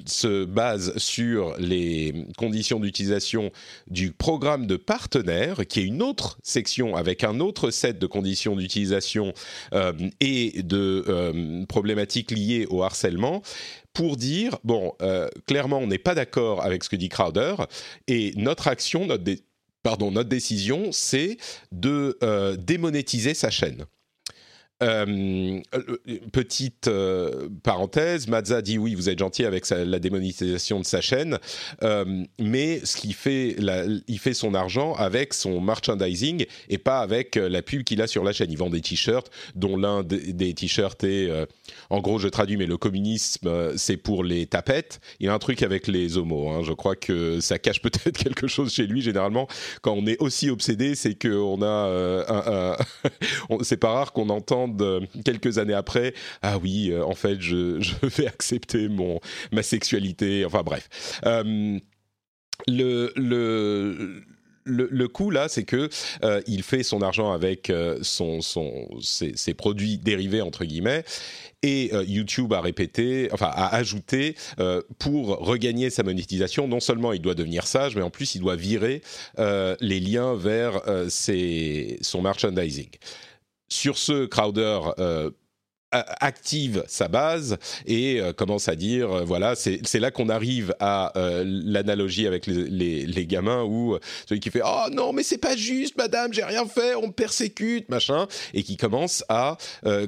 se 0.07 0.47
base 0.47 0.97
sur 0.97 1.55
les 1.59 2.25
conditions 2.39 2.81
d'utilisation 2.81 3.53
du 3.91 4.13
programme 4.13 4.67
de 4.67 4.77
partenaire, 4.77 5.67
qui 5.67 5.81
est 5.81 5.85
une 5.85 6.03
autre 6.03 6.39
section 6.43 6.97
avec 6.97 7.23
un 7.23 7.39
autre 7.39 7.71
set 7.71 7.99
de 7.99 8.07
conditions 8.07 8.57
d'utilisation 8.57 9.35
euh, 9.75 9.93
et 10.21 10.63
de 10.63 11.05
euh, 11.07 11.67
problématiques 11.67 12.31
liées 12.31 12.67
au 12.71 12.83
harcèlement 12.83 13.43
pour 13.93 14.17
dire, 14.17 14.59
bon, 14.65 14.93
clairement, 15.47 15.79
on 15.79 15.89
n'est 15.89 15.99
pas 15.99 16.15
d'accord 16.15 16.65
avec 16.65 16.85
ce 16.85 16.89
que 16.89 16.95
dit 16.95 17.09
Crowder, 17.09 17.57
et 18.07 18.33
notre 18.37 18.69
action, 18.69 19.09
pardon, 19.83 20.13
notre 20.13 20.29
décision, 20.29 20.93
c'est 20.93 21.37
de 21.73 22.17
démonétiser 22.61 23.35
sa 23.35 23.51
chaîne. 23.51 23.87
Euh, 24.81 25.61
petite 26.31 26.87
euh, 26.87 27.49
parenthèse, 27.65 28.29
Mazza 28.29 28.63
dit 28.63 28.79
oui, 28.79 28.95
vous 28.95 29.09
êtes 29.09 29.19
gentil 29.19 29.45
avec 29.45 29.69
la 29.71 29.99
démonétisation 29.99 30.79
de 30.79 30.85
sa 30.85 31.01
chaîne, 31.01 31.39
euh, 31.83 32.25
mais 32.39 32.81
ce 32.85 32.99
fait, 33.09 33.57
il 34.07 34.19
fait 34.21 34.35
son 34.35 34.55
argent 34.55 34.95
avec 34.95 35.35
son 35.35 35.61
merchandising 35.61 36.47
et 36.69 36.79
pas 36.79 37.01
avec 37.01 37.35
la 37.35 37.63
pub 37.63 37.83
qu'il 37.83 38.01
a 38.03 38.07
sur 38.07 38.23
la 38.23 38.33
chaîne. 38.33 38.53
Il 38.53 38.59
vend 38.59 38.71
des 38.71 38.81
t-shirts, 38.81 39.31
dont 39.57 39.77
l'un 39.77 40.05
des, 40.05 40.55
t-shirts 40.55 41.03
est, 41.03 41.31
en 41.91 42.01
gros, 42.01 42.19
je 42.19 42.29
traduis, 42.29 42.57
mais 42.57 42.67
le 42.67 42.77
communisme, 42.77 43.77
c'est 43.77 43.97
pour 43.97 44.23
les 44.23 44.47
tapettes. 44.47 45.01
Il 45.19 45.29
a 45.29 45.35
un 45.35 45.39
truc 45.39 45.63
avec 45.63 45.89
les 45.89 46.17
homos. 46.19 46.51
Hein. 46.51 46.63
Je 46.63 46.73
crois 46.73 46.95
que 46.95 47.41
ça 47.41 47.59
cache 47.59 47.83
peut-être 47.83 48.19
quelque 48.23 48.47
chose 48.47 48.73
chez 48.73 48.87
lui. 48.87 49.03
Généralement, 49.03 49.49
quand 49.83 49.93
on 49.93 50.07
est 50.07 50.21
aussi 50.21 50.51
obsédé, 50.51 50.95
c'est 50.95 51.21
qu'on 51.21 51.63
a, 51.63 52.77
c'est 53.63 53.77
pas 53.79 53.91
rare 53.91 54.13
qu'on 54.13 54.29
entende 54.29 54.68
euh, 54.81 55.01
quelques 55.25 55.59
années 55.59 55.75
après, 55.75 56.15
ah 56.43 56.59
oui, 56.59 56.91
euh, 56.91 57.05
en 57.05 57.15
fait, 57.15 57.41
je, 57.41 57.81
vais 58.07 58.27
accepter 58.27 58.89
mon 58.89 59.21
ma 59.53 59.63
sexualité. 59.63 60.45
Enfin 60.45 60.63
bref. 60.63 60.89
Euh, 61.27 61.79
le, 62.67 63.13
le 63.17 64.23
le, 64.71 65.09
coup 65.09 65.31
là, 65.31 65.49
c'est 65.49 65.65
que 65.65 65.89
il 66.47 66.63
fait 66.63 66.83
son 66.83 67.01
argent 67.01 67.33
avec 67.33 67.73
son, 68.03 68.43
son 68.43 68.87
ses, 69.01 69.55
produits 69.55 69.97
dérivés 69.97 70.43
entre 70.43 70.67
guillemets, 70.67 71.05
et 71.63 71.91
YouTube 72.07 72.53
a 72.53 72.61
répété, 72.61 73.31
enfin 73.33 73.51
a 73.55 73.75
ajouté 73.75 74.35
pour 74.99 75.39
regagner 75.39 75.89
sa 75.89 76.03
monétisation, 76.03 76.69
non 76.69 76.81
seulement 76.81 77.15
il 77.15 77.23
doit 77.23 77.35
devenir 77.35 77.67
sage, 77.67 77.97
mais 77.97 78.03
en 78.03 78.11
plus 78.11 78.35
il 78.35 78.43
doit 78.43 78.57
virer 78.57 79.01
les 79.39 80.01
liens 80.01 80.35
vers 80.35 80.83
son 81.09 82.21
merchandising. 82.21 82.91
Sur 83.69 83.99
ce, 83.99 84.27
Crowder 84.27 84.81
euh, 85.95 86.03
active 86.21 86.85
sa 86.87 87.09
base 87.09 87.57
et 87.87 88.21
euh, 88.21 88.35
commence 88.35 88.69
à 88.69 88.77
dire 88.77 89.11
euh, 89.11 89.25
voilà 89.25 89.55
c'est 89.57 89.99
là 89.99 90.11
qu'on 90.11 90.29
arrive 90.29 90.75
à 90.81 91.13
l'analogie 91.15 92.27
avec 92.27 92.47
les, 92.47 93.27
gamins 93.27 93.63
où 93.63 93.97
celui 94.29 94.41
qui 94.41 94.51
fait 94.51 94.61
oh 94.63 94.89
non 94.93 95.15
mais 95.15 95.23
c'est 95.23 95.39
pas 95.39 95.57
juste 95.57 95.97
madame 95.97 96.35
j'ai 96.35 96.45
rien 96.45 96.67
fait 96.67 96.95
on 96.95 97.07
me 97.07 97.13
persécute 97.13 97.89
machin 97.89 98.27
et 98.53 98.65
qui 98.65 98.77
commence 98.77 99.25
à 99.31 99.57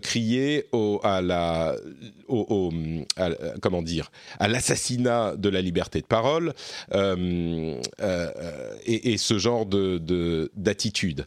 crier 0.02 0.67
à 1.02 1.23
la 1.23 1.76
au, 2.29 2.71
comment 3.62 3.81
dire 3.81 4.11
à 4.38 4.49
l'assassinat 4.49 5.37
de 5.37 5.49
la 5.49 5.62
liberté 5.62 6.02
de 6.02 6.07
parole 6.07 6.52
et, 6.93 7.81
et, 8.87 9.17
ce 9.17 9.38
genre 9.38 9.64
de 9.64 10.50
d'attitude 10.55 11.25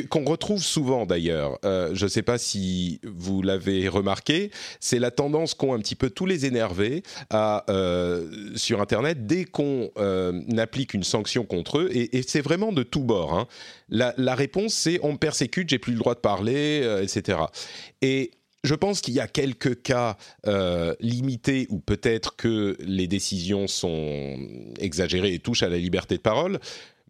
qu'on 0.00 0.24
retrouve 0.24 0.62
souvent 0.62 1.06
d'ailleurs. 1.06 1.58
Euh, 1.64 1.90
je 1.94 2.04
ne 2.04 2.08
sais 2.08 2.22
pas 2.22 2.38
si 2.38 3.00
vous 3.04 3.42
l'avez 3.42 3.88
remarqué, 3.88 4.50
c'est 4.80 4.98
la 4.98 5.10
tendance 5.10 5.54
qu'ont 5.54 5.74
un 5.74 5.78
petit 5.78 5.96
peu 5.96 6.08
tous 6.08 6.26
les 6.26 6.46
énervés 6.46 7.02
à, 7.30 7.64
euh, 7.70 8.52
sur 8.56 8.80
Internet 8.80 9.26
dès 9.26 9.44
qu'on 9.44 9.90
euh, 9.98 10.40
applique 10.56 10.94
une 10.94 11.04
sanction 11.04 11.44
contre 11.44 11.78
eux, 11.78 11.90
et, 11.92 12.22
c'est 12.26 12.40
vraiment 12.40 12.72
de 12.72 12.82
tous 12.82 13.02
bords. 13.02 13.34
Hein. 13.34 13.46
La, 13.88 14.14
la, 14.16 14.34
réponse, 14.34 14.72
c'est 14.72 14.98
on 15.02 15.12
me 15.12 15.18
persécute, 15.18 15.68
j'ai 15.68 15.78
plus 15.78 15.92
le 15.92 15.98
droit 15.98 16.14
de 16.14 16.20
parler, 16.20 16.82
etc. 17.02 17.38
Et 18.00 18.30
je 18.64 18.74
pense 18.74 19.00
qu'il 19.00 19.12
y 19.12 19.20
a 19.20 19.26
quelques 19.26 19.82
cas 19.82 20.16
limités 21.00 21.66
où 21.68 21.78
peut-être 21.78 22.36
que 22.36 22.76
les 22.80 23.08
décisions 23.08 23.66
sont 23.66 24.38
exagérées 24.78 25.34
et 25.34 25.38
touchent 25.40 25.64
à 25.64 25.68
la 25.68 25.78
liberté 25.78 26.16
de 26.16 26.22
parole 26.22 26.60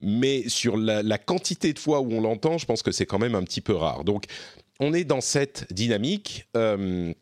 mais 0.02 0.49
sur 0.49 0.76
la, 0.76 1.18
quantité 1.18 1.73
de 1.73 1.78
fois 1.78 2.00
où 2.00 2.12
on 2.12 2.21
l'entend, 2.21 2.59
je 2.59 2.66
pense 2.66 2.82
que 2.82 2.92
c'est 2.92 3.06
quand 3.06 3.18
même 3.18 3.35
un 3.35 3.42
petit 3.42 3.61
peu 3.61 3.75
rare. 3.75 4.04
Donc, 4.04 4.25
on 4.80 4.92
est 4.92 5.04
dans 5.04 5.21
cette 5.21 5.73
dynamique. 5.73 6.47
Euh, 6.56 7.12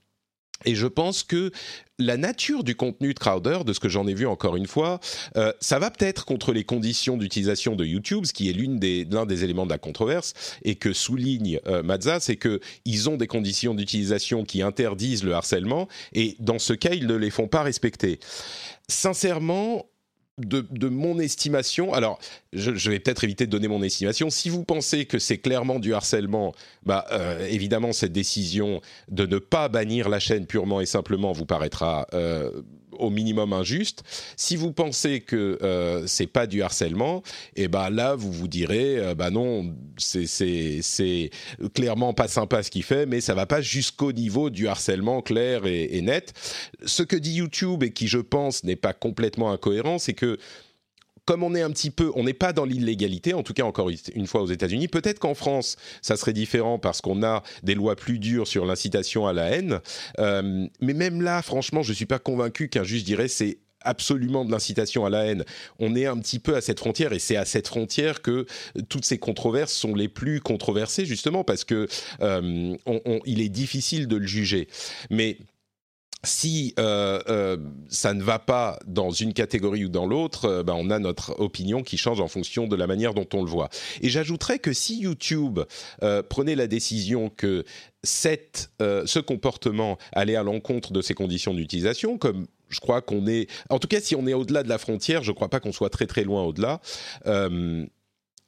et 0.66 0.74
je 0.74 0.86
pense 0.86 1.22
que 1.22 1.50
la 1.98 2.16
nature 2.16 2.64
du 2.64 2.74
contenu 2.74 3.14
de 3.14 3.18
Crowder, 3.18 3.60
de 3.64 3.72
ce 3.72 3.80
que 3.80 3.88
j'en 3.88 4.06
ai 4.06 4.14
vu 4.14 4.26
encore 4.26 4.56
une 4.56 4.66
fois, 4.66 5.00
euh, 5.36 5.52
ça 5.60 5.78
va 5.78 5.90
peut-être 5.90 6.26
contre 6.26 6.52
les 6.52 6.64
conditions 6.64 7.16
d'utilisation 7.16 7.76
de 7.76 7.84
YouTube, 7.84 8.26
ce 8.26 8.32
qui 8.32 8.50
est 8.50 8.52
l'un 8.52 8.74
des, 8.74 9.04
des, 9.04 9.44
éléments 9.44 9.64
de 9.64 9.70
la 9.70 9.78
controverse, 9.78 10.34
et 10.62 10.74
que 10.74 10.92
souligne 10.92 11.60
euh, 11.66 11.82
Mazza, 11.82 12.20
c'est 12.20 12.36
qu'ils 12.36 13.08
ont 13.08 13.16
des 13.16 13.26
conditions 13.26 13.74
d'utilisation 13.74 14.44
qui 14.44 14.60
interdisent 14.60 15.24
le 15.24 15.32
harcèlement, 15.32 15.88
et 16.12 16.36
dans 16.40 16.58
ce 16.58 16.74
cas, 16.74 16.92
ils 16.92 17.06
ne 17.06 17.16
les 17.16 17.30
font 17.30 17.48
pas 17.48 17.62
respecter. 17.62 18.18
Sincèrement, 18.88 19.86
de, 20.46 20.88
mon 20.88 21.18
estimation, 21.18 21.92
alors 21.92 22.18
je, 22.52 22.90
vais 22.90 22.98
peut-être 22.98 23.24
éviter 23.24 23.46
de 23.46 23.50
donner 23.50 23.68
mon 23.68 23.82
estimation. 23.82 24.30
Si 24.30 24.48
vous 24.48 24.64
pensez 24.64 25.06
que 25.06 25.18
c'est 25.18 25.38
clairement 25.38 25.78
du 25.78 25.94
harcèlement, 25.94 26.54
bah 26.84 27.06
euh, 27.12 27.46
évidemment 27.48 27.92
cette 27.92 28.12
décision 28.12 28.80
de 29.08 29.26
ne 29.26 29.38
pas 29.38 29.68
bannir 29.68 30.08
la 30.08 30.20
chaîne 30.20 30.46
purement 30.46 30.80
et 30.80 30.86
simplement 30.86 31.32
vous 31.32 31.46
paraîtra 31.46 32.06
euh, 32.14 32.62
au 32.92 33.10
minimum 33.10 33.52
injuste. 33.52 34.02
Si 34.36 34.56
vous 34.56 34.72
pensez 34.72 35.20
que 35.20 35.58
euh, 35.62 36.06
c'est 36.06 36.26
pas 36.26 36.46
du 36.46 36.62
harcèlement, 36.62 37.22
et 37.56 37.64
eh 37.64 37.68
ben 37.68 37.90
là 37.90 38.14
vous 38.14 38.32
vous 38.32 38.48
direz 38.48 38.98
euh, 38.98 39.14
bah 39.14 39.30
non 39.30 39.74
c'est 39.96 41.30
clairement 41.74 42.14
pas 42.14 42.28
sympa 42.28 42.62
ce 42.62 42.70
qu'il 42.70 42.82
fait, 42.82 43.06
mais 43.06 43.20
ça 43.20 43.34
va 43.34 43.46
pas 43.46 43.60
jusqu'au 43.60 44.12
niveau 44.12 44.50
du 44.50 44.68
harcèlement 44.68 45.22
clair 45.22 45.66
et, 45.66 46.00
net. 46.00 46.32
Ce 46.84 47.02
que 47.02 47.16
dit 47.16 47.34
YouTube 47.34 47.82
et 47.82 47.90
qui 47.90 48.08
je 48.08 48.18
pense 48.18 48.64
n'est 48.64 48.76
pas 48.76 48.92
complètement 48.92 49.52
incohérent, 49.52 49.98
c'est 49.98 50.14
que 50.14 50.38
comme 51.30 51.44
on 51.44 51.54
est 51.54 51.62
un 51.62 51.70
petit 51.70 51.92
peu, 51.92 52.10
on 52.16 52.24
n'est 52.24 52.32
pas 52.32 52.52
dans 52.52 52.64
l'illégalité, 52.64 53.34
en 53.34 53.44
tout 53.44 53.52
cas 53.52 53.62
encore 53.62 53.88
une 53.88 54.26
fois 54.26 54.42
aux 54.42 54.48
États-Unis. 54.48 54.88
Peut-être 54.88 55.20
qu'en 55.20 55.34
France, 55.34 55.76
ça 56.02 56.16
serait 56.16 56.32
différent 56.32 56.80
parce 56.80 57.00
qu'on 57.00 57.22
a 57.22 57.44
des 57.62 57.76
lois 57.76 57.94
plus 57.94 58.18
dures 58.18 58.48
sur 58.48 58.66
l'incitation 58.66 59.28
à 59.28 59.32
la 59.32 59.44
haine. 59.44 59.78
Euh, 60.18 60.66
mais 60.80 60.92
même 60.92 61.22
là, 61.22 61.40
franchement, 61.40 61.84
je 61.84 61.92
suis 61.92 62.04
pas 62.04 62.18
convaincu 62.18 62.68
qu'un 62.68 62.82
juge 62.82 63.04
dirait 63.04 63.28
c'est 63.28 63.58
absolument 63.82 64.44
de 64.44 64.50
l'incitation 64.50 65.06
à 65.06 65.10
la 65.10 65.24
haine. 65.26 65.44
On 65.78 65.94
est 65.94 66.06
un 66.06 66.18
petit 66.18 66.40
peu 66.40 66.56
à 66.56 66.60
cette 66.60 66.80
frontière 66.80 67.12
et 67.12 67.20
c'est 67.20 67.36
à 67.36 67.44
cette 67.44 67.68
frontière 67.68 68.22
que 68.22 68.46
toutes 68.88 69.04
ces 69.04 69.18
controverses 69.18 69.72
sont 69.72 69.94
les 69.94 70.08
plus 70.08 70.40
controversées 70.40 71.06
justement 71.06 71.44
parce 71.44 71.62
que 71.62 71.86
euh, 72.22 72.76
il 73.24 73.40
est 73.40 73.48
difficile 73.48 74.08
de 74.08 74.16
le 74.16 74.26
juger. 74.26 74.66
Mais 75.10 75.38
si 76.22 76.74
euh, 76.78 77.20
euh, 77.28 77.56
ça 77.88 78.12
ne 78.12 78.22
va 78.22 78.38
pas 78.38 78.78
dans 78.86 79.10
une 79.10 79.32
catégorie 79.32 79.86
ou 79.86 79.88
dans 79.88 80.06
l'autre, 80.06 80.44
euh, 80.44 80.62
ben 80.62 80.74
on 80.76 80.90
a 80.90 80.98
notre 80.98 81.40
opinion 81.40 81.82
qui 81.82 81.96
change 81.96 82.20
en 82.20 82.28
fonction 82.28 82.66
de 82.66 82.76
la 82.76 82.86
manière 82.86 83.14
dont 83.14 83.26
on 83.32 83.42
le 83.42 83.50
voit. 83.50 83.70
Et 84.02 84.10
j'ajouterais 84.10 84.58
que 84.58 84.72
si 84.72 85.00
YouTube 85.00 85.60
prenait 86.28 86.54
la 86.54 86.66
décision 86.66 87.30
que 87.30 87.64
cette, 88.02 88.70
ce 88.78 89.18
comportement 89.18 89.98
allait 90.12 90.36
à 90.36 90.42
l'encontre 90.42 90.92
de 90.92 91.02
ses 91.02 91.14
conditions 91.14 91.54
d'utilisation, 91.54 92.18
comme 92.18 92.46
je 92.68 92.80
crois 92.80 93.00
qu'on 93.00 93.26
est, 93.26 93.48
en 93.68 93.78
tout 93.78 93.88
cas 93.88 94.00
si 94.00 94.14
on 94.14 94.26
est 94.26 94.34
au-delà 94.34 94.62
de 94.62 94.68
la 94.68 94.78
frontière, 94.78 95.22
je 95.22 95.30
ne 95.30 95.34
crois 95.34 95.48
pas 95.48 95.60
qu'on 95.60 95.72
soit 95.72 95.90
très 95.90 96.06
très 96.06 96.24
loin 96.24 96.42
au-delà 96.42 96.80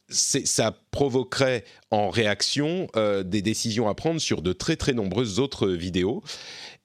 ça 0.08 0.76
provoquerait 0.90 1.64
en 1.90 2.10
réaction 2.10 2.88
des 3.24 3.42
décisions 3.42 3.88
à 3.88 3.94
prendre 3.94 4.20
sur 4.20 4.42
de 4.42 4.52
très 4.52 4.76
très 4.76 4.92
nombreuses 4.92 5.38
autres 5.38 5.68
vidéos. 5.68 6.22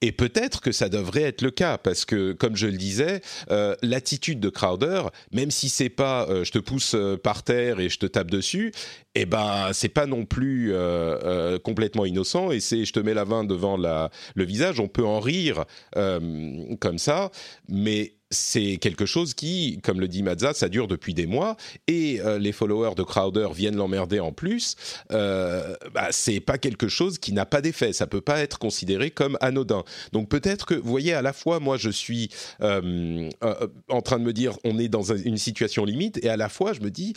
Et 0.02 0.12
peut-être 0.12 0.62
que 0.62 0.72
ça 0.72 0.90
devrait 0.90 1.24
être 1.24 1.42
le 1.42 1.50
cas, 1.50 1.80
parce 1.80 2.06
que, 2.06 2.34
comme 2.34 2.56
je 2.56 2.68
le 2.68 2.78
disais, 2.78 3.22
euh, 3.50 3.76
l'attitude 3.82 4.40
de 4.40 4.50
Crowder, 4.50 5.04
même 5.32 5.50
si 5.50 5.70
c'est 5.70 5.90
pas 5.90 6.28
euh, 6.30 6.44
je 6.44 6.52
te 6.52 6.60
pousse 6.60 6.94
euh, 6.94 7.18
par 7.18 7.42
terre 7.42 7.80
et 7.80 7.90
je 7.90 7.98
te 7.98 8.06
tape 8.06 8.30
dessus, 8.30 8.72
eh 9.16 9.26
ben 9.26 9.72
c'est 9.74 9.90
pas 9.90 10.06
non 10.06 10.26
plus 10.26 10.72
complètement 11.64 12.06
innocent 12.06 12.52
et 12.52 12.60
c'est 12.60 12.86
je 12.86 12.94
te 12.94 13.00
mets 13.00 13.16
la 13.16 13.26
main 13.26 13.44
devant 13.44 13.76
le 13.78 14.44
visage. 14.44 14.80
On 14.80 14.88
peut 14.88 15.06
en 15.06 15.20
rire 15.20 15.66
comme 15.96 17.00
ça, 17.00 17.32
mais 17.68 18.17
c'est 18.30 18.78
quelque 18.78 19.06
chose 19.06 19.34
qui, 19.34 19.80
comme 19.84 20.00
le 20.00 20.08
dit 20.08 20.22
Mazza, 20.22 20.54
ça 20.54 20.70
dure 20.70 20.88
depuis 20.88 21.14
des 21.14 21.28
mois 21.28 21.56
et 21.88 22.20
euh, 22.22 22.38
les 22.40 22.52
followers 22.52 22.96
de 22.96 23.04
Crowder 23.04 23.48
viennent 23.54 23.78
l'emmerder 23.78 24.20
en 24.20 24.32
plus. 24.32 24.76
Euh, 25.12 25.76
bah, 25.94 26.08
c'est 26.12 26.40
pas 26.40 26.58
quelque 26.58 26.88
chose 26.88 27.20
qui 27.20 27.32
n'a 27.32 27.46
pas 27.46 27.62
d'effet. 27.62 27.94
Ça 27.94 28.08
peut 28.08 28.22
pas 28.22 28.40
être 28.40 28.60
considéré 28.60 29.12
comme 29.12 29.38
anodin. 29.40 29.84
Donc 30.12 30.30
peut-être 30.30 30.66
que, 30.66 30.76
vous 30.76 30.90
voyez, 30.90 31.14
à 31.14 31.22
la 31.22 31.34
fois, 31.34 31.60
moi, 31.60 31.78
je 31.78 31.90
suis 31.90 32.30
euh, 32.62 33.30
euh, 33.44 33.68
en 33.88 34.02
train 34.02 34.20
de 34.20 34.24
me 34.24 34.34
dire, 34.34 34.58
on 34.64 34.78
est 34.78 34.90
dans 34.90 35.14
une 35.14 35.38
situation 35.38 35.86
limite, 35.86 36.24
et 36.24 36.30
à 36.30 36.38
la 36.38 36.50
fois, 36.50 36.74
je 36.74 36.82
me 36.82 36.92
dis. 36.92 37.14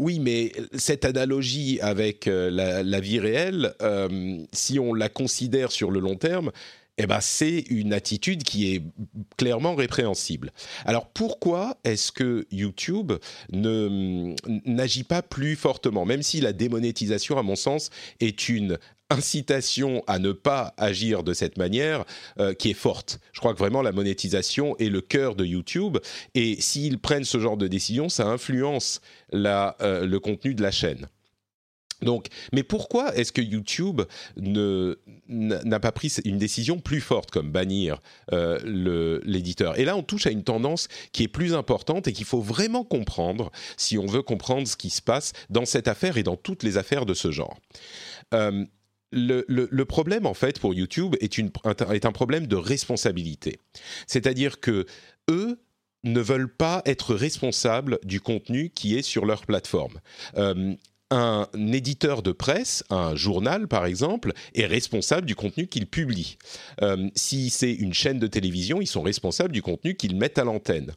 Oui, 0.00 0.20
mais 0.20 0.52
cette 0.74 1.04
analogie 1.04 1.80
avec 1.80 2.26
la, 2.26 2.84
la, 2.84 3.00
vie 3.00 3.18
réelle, 3.18 3.74
si 4.52 4.78
on 4.78 4.94
la 4.94 5.08
considère 5.08 5.72
sur 5.72 5.90
le 5.90 5.98
long 5.98 6.14
terme, 6.14 6.52
eh 6.98 7.06
ben, 7.06 7.20
c'est 7.20 7.64
une 7.70 7.92
attitude 7.92 8.42
qui 8.42 8.74
est 8.74 8.82
clairement 9.36 9.74
répréhensible. 9.74 10.52
Alors 10.84 11.06
pourquoi 11.06 11.78
est-ce 11.84 12.12
que 12.12 12.46
YouTube 12.50 13.12
n'agit 13.52 15.04
pas 15.04 15.22
plus 15.22 15.56
fortement, 15.56 16.04
même 16.04 16.22
si 16.22 16.40
la 16.40 16.52
démonétisation, 16.52 17.38
à 17.38 17.42
mon 17.42 17.56
sens, 17.56 17.90
est 18.20 18.48
une 18.48 18.78
incitation 19.10 20.02
à 20.06 20.18
ne 20.18 20.32
pas 20.32 20.74
agir 20.76 21.22
de 21.22 21.32
cette 21.32 21.56
manière 21.56 22.04
euh, 22.38 22.52
qui 22.52 22.70
est 22.70 22.74
forte? 22.74 23.20
Je 23.32 23.40
crois 23.40 23.54
que 23.54 23.58
vraiment 23.58 23.80
la 23.80 23.92
monétisation 23.92 24.76
est 24.78 24.90
le 24.90 25.00
cœur 25.00 25.34
de 25.34 25.44
YouTube 25.44 25.98
et 26.34 26.60
s'ils 26.60 26.98
prennent 26.98 27.24
ce 27.24 27.38
genre 27.38 27.56
de 27.56 27.68
décision, 27.68 28.08
ça 28.08 28.26
influence 28.26 29.00
euh, 29.34 30.04
le 30.04 30.20
contenu 30.20 30.54
de 30.54 30.62
la 30.62 30.70
chaîne. 30.70 31.06
Donc, 32.02 32.26
mais 32.52 32.62
pourquoi 32.62 33.14
est-ce 33.16 33.32
que 33.32 33.40
YouTube 33.40 34.02
n'a 34.36 35.80
pas 35.80 35.92
pris 35.92 36.12
une 36.24 36.38
décision 36.38 36.78
plus 36.78 37.00
forte 37.00 37.30
comme 37.30 37.50
bannir 37.50 38.00
euh, 38.32 39.20
l'éditeur? 39.24 39.78
Et 39.78 39.84
là, 39.84 39.96
on 39.96 40.02
touche 40.02 40.26
à 40.26 40.30
une 40.30 40.44
tendance 40.44 40.88
qui 41.12 41.24
est 41.24 41.28
plus 41.28 41.54
importante 41.54 42.08
et 42.08 42.12
qu'il 42.12 42.26
faut 42.26 42.40
vraiment 42.40 42.84
comprendre 42.84 43.50
si 43.76 43.98
on 43.98 44.06
veut 44.06 44.22
comprendre 44.22 44.66
ce 44.68 44.76
qui 44.76 44.90
se 44.90 45.02
passe 45.02 45.32
dans 45.50 45.64
cette 45.64 45.88
affaire 45.88 46.16
et 46.16 46.22
dans 46.22 46.36
toutes 46.36 46.62
les 46.62 46.76
affaires 46.76 47.06
de 47.06 47.14
ce 47.14 47.30
genre. 47.30 47.58
Euh, 48.34 48.64
le, 49.10 49.84
problème, 49.84 50.26
en 50.26 50.34
fait, 50.34 50.60
pour 50.60 50.74
YouTube 50.74 51.16
est, 51.20 51.38
un 51.38 52.12
problème 52.12 52.46
de 52.46 52.56
responsabilité. 52.56 53.58
C'est-à-dire 54.06 54.60
que 54.60 54.86
eux 55.30 55.58
ne 56.04 56.20
veulent 56.20 56.54
pas 56.54 56.82
être 56.84 57.14
responsables 57.14 57.98
du 58.04 58.20
contenu 58.20 58.70
qui 58.70 58.96
est 58.96 59.02
sur 59.02 59.24
leur 59.24 59.46
plateforme. 59.46 60.00
Euh, 60.36 60.74
un 61.10 61.48
éditeur 61.54 62.22
de 62.22 62.32
presse, 62.32 62.84
un 62.90 63.16
journal 63.16 63.68
par 63.68 63.86
exemple, 63.86 64.32
est 64.54 64.66
responsable 64.66 65.26
du 65.26 65.34
contenu 65.34 65.66
qu'il 65.66 65.86
publie. 65.86 66.36
Euh, 66.82 67.08
si 67.14 67.50
c'est 67.50 67.72
une 67.72 67.94
chaîne 67.94 68.18
de 68.18 68.26
télévision, 68.26 68.80
ils 68.80 68.86
sont 68.86 69.02
responsables 69.02 69.52
du 69.52 69.62
contenu 69.62 69.94
qu'ils 69.94 70.16
mettent 70.16 70.38
à 70.38 70.44
l'antenne. 70.44 70.94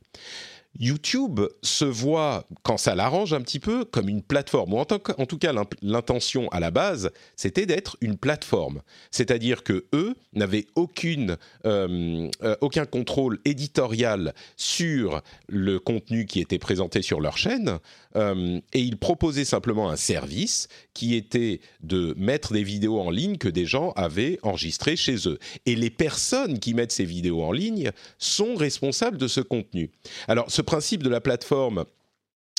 YouTube 0.79 1.41
se 1.61 1.85
voit, 1.85 2.45
quand 2.63 2.77
ça 2.77 2.95
l'arrange 2.95 3.33
un 3.33 3.41
petit 3.41 3.59
peu, 3.59 3.85
comme 3.85 4.09
une 4.09 4.21
plateforme. 4.21 4.73
Ou 4.73 4.77
en, 4.77 4.85
en 5.17 5.25
tout 5.25 5.37
cas, 5.37 5.53
l'intention 5.81 6.47
à 6.49 6.59
la 6.59 6.71
base, 6.71 7.11
c'était 7.35 7.65
d'être 7.65 7.97
une 8.01 8.17
plateforme. 8.17 8.81
C'est-à-dire 9.11 9.63
que 9.63 9.85
eux 9.93 10.15
n'avaient 10.33 10.67
aucune, 10.75 11.37
euh, 11.65 12.29
euh, 12.43 12.55
aucun 12.61 12.85
contrôle 12.85 13.39
éditorial 13.45 14.33
sur 14.55 15.21
le 15.49 15.79
contenu 15.79 16.25
qui 16.25 16.39
était 16.39 16.59
présenté 16.59 17.01
sur 17.01 17.19
leur 17.19 17.37
chaîne, 17.37 17.79
euh, 18.15 18.59
et 18.73 18.79
ils 18.79 18.97
proposaient 18.97 19.45
simplement 19.45 19.89
un 19.89 19.95
service 19.95 20.67
qui 20.93 21.15
était 21.15 21.61
de 21.81 22.13
mettre 22.17 22.53
des 22.53 22.63
vidéos 22.63 22.99
en 22.99 23.09
ligne 23.09 23.37
que 23.37 23.47
des 23.47 23.65
gens 23.65 23.91
avaient 23.91 24.39
enregistrées 24.43 24.95
chez 24.95 25.27
eux. 25.27 25.39
Et 25.65 25.75
les 25.75 25.89
personnes 25.89 26.59
qui 26.59 26.73
mettent 26.73 26.91
ces 26.91 27.05
vidéos 27.05 27.43
en 27.43 27.51
ligne 27.51 27.91
sont 28.17 28.55
responsables 28.55 29.17
de 29.17 29.27
ce 29.27 29.41
contenu. 29.41 29.91
Alors, 30.27 30.49
principe 30.63 31.03
de 31.03 31.09
la 31.09 31.21
plateforme 31.21 31.85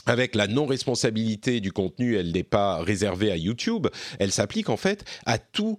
avec 0.07 0.35
la 0.35 0.47
non-responsabilité 0.47 1.61
du 1.61 1.73
contenu, 1.73 2.17
elle 2.17 2.33
n'est 2.33 2.43
pas 2.43 2.79
réservée 2.83 3.31
à 3.31 3.37
YouTube, 3.37 3.87
elle 4.19 4.33
s'applique 4.33 4.69
en 4.69 4.77
fait 4.77 5.05
à, 5.27 5.39
tous 5.39 5.79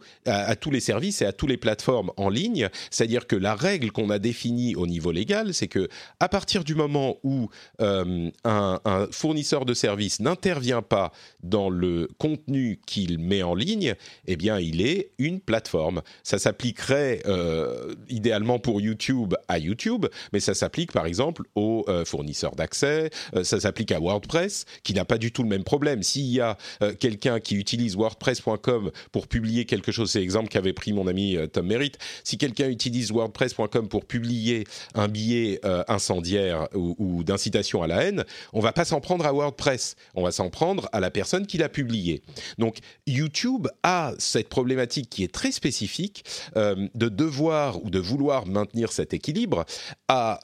les 0.72 0.80
services 0.80 1.22
et 1.22 1.26
à 1.26 1.34
toutes 1.34 1.50
les 1.50 1.58
plateformes 1.58 2.12
en 2.18 2.30
ligne. 2.30 2.70
C'est-à-dire 2.90 3.28
que 3.28 3.36
la 3.36 3.56
règle 3.56 3.92
qu'on 3.92 4.10
a 4.10 4.20
définie 4.20 4.76
au 4.76 4.88
niveau 4.88 5.12
légal, 5.12 5.54
c'est 5.54 5.68
que 5.68 5.90
à 6.20 6.30
partir 6.30 6.64
du 6.64 6.76
moment 6.76 7.18
où 7.24 7.50
euh, 7.82 8.30
un, 8.44 8.80
fournisseur 9.12 9.66
de 9.66 9.74
services 9.74 10.20
n'intervient 10.20 10.82
pas 10.82 11.12
dans 11.42 11.70
le 11.70 12.08
contenu 12.18 12.80
qu'il 12.86 13.20
met 13.20 13.44
en 13.44 13.56
ligne, 13.56 13.96
eh 14.28 14.36
bien, 14.36 14.60
il 14.60 14.82
est 14.82 15.12
une 15.18 15.40
plateforme. 15.40 16.02
Ça 16.24 16.40
s'appliquerait 16.40 17.22
euh, 17.26 17.96
idéalement 18.10 18.60
pour 18.60 18.82
YouTube 18.82 19.36
à 19.48 19.60
YouTube, 19.60 20.06
mais 20.32 20.40
ça 20.40 20.54
s'applique 20.54 20.92
par 20.92 21.06
exemple 21.06 21.44
aux 21.56 21.86
euh, 21.88 22.06
fournisseurs 22.06 22.56
d'accès, 22.56 23.10
ça 23.44 23.60
s'applique 23.60 23.92
à 23.92 24.00
WordPress, 24.14 24.66
qui 24.84 24.94
n'a 24.94 25.06
pas 25.06 25.18
du 25.18 25.32
tout 25.32 25.44
le 25.44 25.50
même 25.50 25.64
problème. 25.64 26.04
S'il 26.04 26.26
y 26.26 26.40
a 26.40 26.58
euh, 26.82 26.94
quelqu'un 26.94 27.40
qui 27.40 27.56
utilise 27.56 27.96
WordPress.com 27.96 28.92
pour 29.12 29.28
publier 29.28 29.66
quelque 29.66 29.92
chose, 29.92 30.12
c'est 30.12 30.20
l'exemple 30.20 30.50
qu'avait 30.50 30.74
pris 30.74 30.94
mon 30.94 31.08
ami 31.08 31.36
euh, 31.36 31.48
Tom 31.48 31.68
Merritt, 31.68 31.98
si 32.24 32.38
quelqu'un 32.38 32.70
utilise 32.70 33.12
WordPress.com 33.12 33.88
pour 33.88 34.06
publier 34.06 34.66
un 34.94 35.08
billet 35.08 35.60
euh, 35.66 35.84
incendiaire 35.88 36.68
ou, 36.76 37.24
d'incitation 37.24 37.82
à 37.82 37.88
la 37.88 38.04
haine, 38.04 38.24
on 38.54 38.60
va 38.60 38.72
pas 38.72 38.86
s'en 38.86 39.02
prendre 39.02 39.26
à 39.26 39.34
WordPress, 39.34 39.96
on 40.14 40.24
va 40.24 40.32
s'en 40.32 40.50
prendre 40.50 40.90
à 40.92 41.00
la 41.00 41.10
personne 41.10 41.48
qui 41.48 41.58
l'a 41.58 41.70
publié. 41.70 42.22
Donc 42.58 42.78
YouTube 43.08 43.68
a 43.84 44.14
cette 44.18 44.50
problématique 44.50 45.10
qui 45.10 45.24
est 45.24 45.34
très 45.34 45.52
spécifique 45.52 46.26
de 46.56 47.10
devoir 47.10 47.84
ou 47.84 47.90
de 47.90 48.00
vouloir 48.00 48.46
maintenir 48.46 48.92
cet 48.92 49.14
équilibre, 49.14 49.66
à 50.08 50.40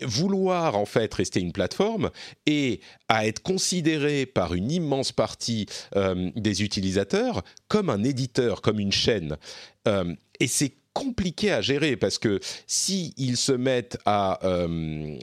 vouloir 0.00 0.76
en 0.76 0.84
fait 0.84 1.12
rester 1.14 1.40
une 1.40 1.52
plateforme 1.52 2.10
et 2.46 2.80
à 3.10 3.26
être 3.26 3.42
considéré 3.42 4.24
par 4.24 4.54
une 4.54 4.70
immense 4.70 5.10
partie 5.10 5.66
euh, 5.96 6.30
des 6.36 6.62
utilisateurs 6.62 7.42
comme 7.66 7.90
un 7.90 8.04
éditeur, 8.04 8.62
comme 8.62 8.78
une 8.78 8.92
chaîne. 8.92 9.36
Euh, 9.88 10.14
et 10.38 10.46
c'est 10.46 10.74
compliqué 10.92 11.50
à 11.50 11.60
gérer 11.60 11.96
parce 11.96 12.18
que 12.18 12.38
si 12.68 13.12
ils 13.16 13.36
se 13.36 13.52
mettent 13.52 13.98
à 14.06 14.44
euh, 14.46 15.16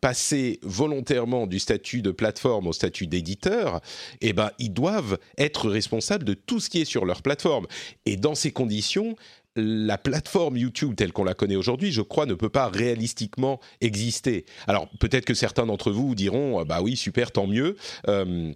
passer 0.00 0.58
volontairement 0.62 1.46
du 1.46 1.58
statut 1.58 2.00
de 2.00 2.10
plateforme 2.10 2.68
au 2.68 2.72
statut 2.72 3.06
d'éditeur, 3.06 3.80
eh 4.22 4.32
ben 4.32 4.50
ils 4.58 4.72
doivent 4.72 5.18
être 5.36 5.68
responsables 5.68 6.24
de 6.24 6.34
tout 6.34 6.58
ce 6.58 6.70
qui 6.70 6.80
est 6.80 6.86
sur 6.86 7.04
leur 7.04 7.20
plateforme. 7.20 7.66
Et 8.06 8.16
dans 8.16 8.34
ces 8.34 8.50
conditions, 8.50 9.14
la 9.56 9.98
plateforme 9.98 10.56
YouTube 10.56 10.94
telle 10.96 11.12
qu'on 11.12 11.24
la 11.24 11.34
connaît 11.34 11.56
aujourd'hui, 11.56 11.92
je 11.92 12.02
crois, 12.02 12.26
ne 12.26 12.34
peut 12.34 12.48
pas 12.48 12.68
réalistiquement 12.68 13.60
exister. 13.80 14.44
Alors 14.66 14.88
peut-être 15.00 15.24
que 15.24 15.34
certains 15.34 15.66
d'entre 15.66 15.90
vous 15.90 16.14
diront, 16.14 16.64
bah 16.64 16.82
oui, 16.82 16.96
super, 16.96 17.32
tant 17.32 17.46
mieux. 17.46 17.76
Euh, 18.08 18.52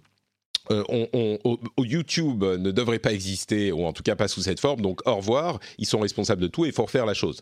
euh, 0.69 1.37
YouTube 1.79 2.43
ne 2.43 2.71
devrait 2.71 2.99
pas 2.99 3.13
exister, 3.13 3.71
ou 3.71 3.85
en 3.85 3.93
tout 3.93 4.03
cas 4.03 4.15
pas 4.15 4.27
sous 4.27 4.41
cette 4.41 4.59
forme, 4.59 4.81
donc 4.81 5.05
au 5.07 5.15
revoir, 5.15 5.59
ils 5.79 5.87
sont 5.87 5.99
responsables 5.99 6.41
de 6.41 6.47
tout 6.47 6.65
et 6.65 6.69
il 6.69 6.73
faut 6.73 6.85
refaire 6.85 7.05
la 7.05 7.15
chose 7.15 7.41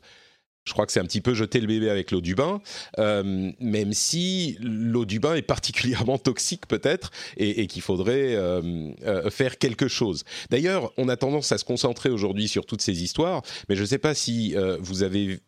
je 0.65 0.73
crois 0.73 0.85
que 0.85 0.91
c'est 0.91 0.99
un 0.99 1.05
petit 1.05 1.21
peu 1.21 1.33
jeter 1.33 1.59
le 1.59 1.67
bébé 1.67 1.89
avec 1.89 2.11
l'eau 2.11 2.21
du 2.21 2.35
bain, 2.35 2.61
euh, 2.99 3.51
même 3.59 3.93
si 3.93 4.57
l'eau 4.61 5.05
du 5.05 5.19
bain 5.19 5.35
est 5.35 5.41
particulièrement 5.41 6.17
toxique 6.19 6.67
peut-être 6.67 7.11
et, 7.37 7.65
qu'il 7.67 7.81
faudrait 7.81 8.35
euh, 8.35 8.91
euh, 9.03 9.29
faire 9.31 9.57
quelque 9.57 9.87
chose. 9.87 10.23
D'ailleurs, 10.51 10.91
on 10.97 11.09
a 11.09 11.17
tendance 11.17 11.51
à 11.51 11.57
se 11.57 11.65
concentrer 11.65 12.09
aujourd'hui 12.09 12.47
sur 12.47 12.65
toutes 12.65 12.81
ces 12.81 13.03
histoires, 13.03 13.41
mais 13.67 13.75
je 13.75 13.81
ne 13.81 13.87
sais 13.87 13.97
pas 13.97 14.13
si 14.13 14.55
vous 14.79 15.03
avez... 15.03 15.39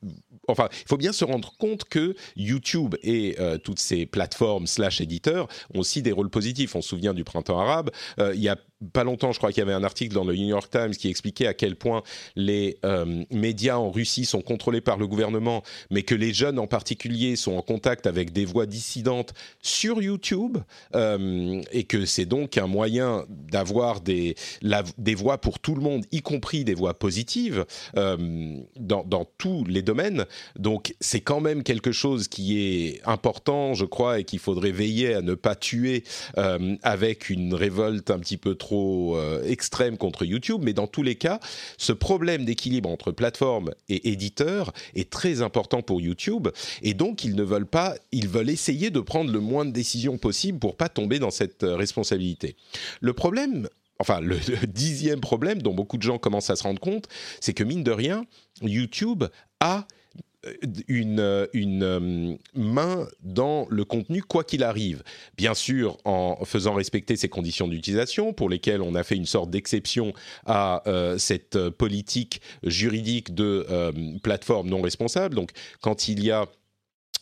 Enfin, 0.48 0.70
il 0.72 0.88
faut 0.88 0.98
bien 0.98 1.14
se 1.14 1.24
rendre 1.24 1.54
compte 1.58 1.84
que 1.86 2.16
YouTube 2.36 2.96
et 3.04 3.38
toutes 3.64 3.80
ces 3.80 4.06
plateformes 4.06 4.68
slash 4.68 5.02
éditeurs 5.02 5.48
ont 5.74 5.80
aussi 5.80 6.02
des 6.02 6.12
rôles 6.12 6.30
positifs. 6.30 6.76
On 6.76 6.82
se 6.82 6.90
souvient 6.90 7.14
du 7.14 7.24
printemps 7.24 7.60
arabe. 7.60 7.92
Il 8.20 8.42
y 8.42 8.50
a 8.50 8.58
pas 8.94 9.04
longtemps, 9.04 9.32
je 9.32 9.38
crois 9.38 9.52
qu'il 9.52 9.60
y 9.60 9.62
avait 9.62 9.74
un 9.74 9.84
article 9.84 10.14
dans 10.14 10.24
le 10.24 10.34
New 10.36 10.48
York 10.48 10.70
Times 10.72 10.92
qui 10.92 11.10
expliquait 11.10 11.48
à 11.48 11.54
quel 11.54 11.76
point 11.76 12.02
les 12.36 12.78
euh, 12.84 13.24
médias 13.30 13.78
en 13.78 13.92
Russie 13.92 14.26
sont 14.26 14.42
contrôlés 14.42 14.82
par 14.82 14.98
le 14.98 15.08
gouvernement, 15.08 15.64
mais 15.92 16.04
que 16.04 16.16
les 16.16 16.34
jeunes 16.34 16.58
en 16.58 16.68
particulier 16.68 17.36
sont 17.36 17.54
en 17.54 17.62
contact 17.62 18.08
avec 18.08 18.34
des 18.34 18.46
voix 18.46 18.66
dissidentes 18.66 19.34
sur 19.62 20.02
YouTube, 20.02 20.58
euh, 20.96 21.62
et 21.72 21.84
que 21.84 22.06
c'est 22.06 22.26
donc 22.26 22.58
un 22.58 22.68
moyen 22.68 23.26
d'avoir 23.30 24.02
des, 24.02 24.36
des 24.98 25.16
voix 25.16 25.40
pour 25.40 25.60
tout 25.60 25.76
le 25.76 25.82
monde, 25.82 26.06
y 26.12 26.22
compris 26.22 26.64
des 26.64 26.74
voix 26.74 26.98
positives, 26.98 27.66
euh, 27.98 28.58
dans, 28.80 29.04
dans, 29.04 29.26
tous 29.38 29.64
les 29.66 29.82
domaines. 29.82 30.26
Donc 30.58 30.96
c'est 31.00 31.22
quand 31.22 31.40
même 31.40 31.64
quelque 31.64 31.92
chose 31.92 32.28
qui 32.28 32.60
est 32.60 33.02
important, 33.06 33.74
je 33.74 33.86
crois, 33.86 34.20
et 34.20 34.24
qu'il 34.24 34.40
faudrait 34.40 34.72
veiller 34.72 35.14
à 35.14 35.22
ne 35.22 35.36
pas 35.36 35.56
tuer 35.56 36.04
avec 36.84 37.30
une 37.30 37.54
révolte 37.54 38.10
un 38.10 38.20
petit 38.20 38.38
peu 38.38 38.56
trop 38.56 38.71
euh, 38.72 39.44
extrême 39.46 39.98
contre 39.98 40.26
YouTube, 40.26 40.62
mais 40.64 40.74
dans 40.74 40.88
tous 40.88 41.04
les 41.04 41.16
cas, 41.16 41.40
ce 41.78 41.94
problème 41.94 42.46
d'équilibre 42.46 42.90
entre 42.90 43.12
plateforme 43.12 43.72
et 43.90 44.10
éditeur 44.10 44.74
est 44.96 45.10
très 45.10 45.42
important 45.42 45.82
pour 45.82 46.02
YouTube, 46.02 46.50
et 46.82 46.94
donc 46.94 47.24
ils 47.24 47.36
ne 47.36 47.44
veulent 47.44 47.68
pas, 47.68 47.96
ils 48.12 48.28
veulent 48.28 48.50
essayer 48.50 48.90
de 48.90 49.00
prendre 49.00 49.32
le 49.32 49.40
moins 49.40 49.66
de 49.66 49.72
décisions 49.72 50.18
possible 50.18 50.60
pour 50.60 50.76
pas 50.76 50.90
tomber 50.90 51.20
dans 51.20 51.32
cette 51.32 51.64
euh, 51.64 51.76
responsabilité. 51.76 52.56
Le 53.00 53.14
problème 53.14 53.68
enfin 54.00 54.20
le, 54.20 54.38
dixième 54.68 55.22
problème 55.22 55.62
dont 55.62 55.74
beaucoup 55.74 55.98
de 55.98 56.04
gens 56.04 56.18
commencent 56.18 56.50
à 56.50 56.56
se 56.56 56.64
rendre 56.64 56.80
compte, 56.80 57.08
c'est 57.40 57.54
que 57.54 57.64
mine 57.64 57.84
de 57.84 57.92
rien, 57.92 58.26
YouTube 58.62 59.26
a 59.60 59.86
une, 60.88 61.20
euh, 61.20 61.48
une 61.54 61.84
euh, 61.84 62.36
main 62.56 63.08
dans 63.22 63.68
le 63.70 63.86
contenu 63.86 64.24
quoi 64.24 64.44
qu'il 64.44 64.64
arrive. 64.64 65.04
Bien 65.38 65.54
sûr, 65.54 65.98
en 66.06 66.44
faisant 66.46 66.74
respecter 66.74 67.16
ces 67.16 67.30
conditions 67.30 67.68
d'utilisation 67.68 68.34
pour 68.34 68.50
lesquelles 68.50 68.82
on 68.82 68.96
a 68.96 69.04
fait 69.04 69.16
une 69.16 69.26
sorte 69.26 69.50
d'exception 69.50 70.14
à 70.46 70.84
cette 71.18 71.70
politique 71.70 72.42
juridique 72.64 73.34
de 73.34 73.66
plateforme 74.24 74.70
non 74.70 74.82
responsable. 74.82 75.36
Donc, 75.36 75.52
quand 75.82 76.08
il 76.08 76.24
y 76.24 76.32
a 76.32 76.48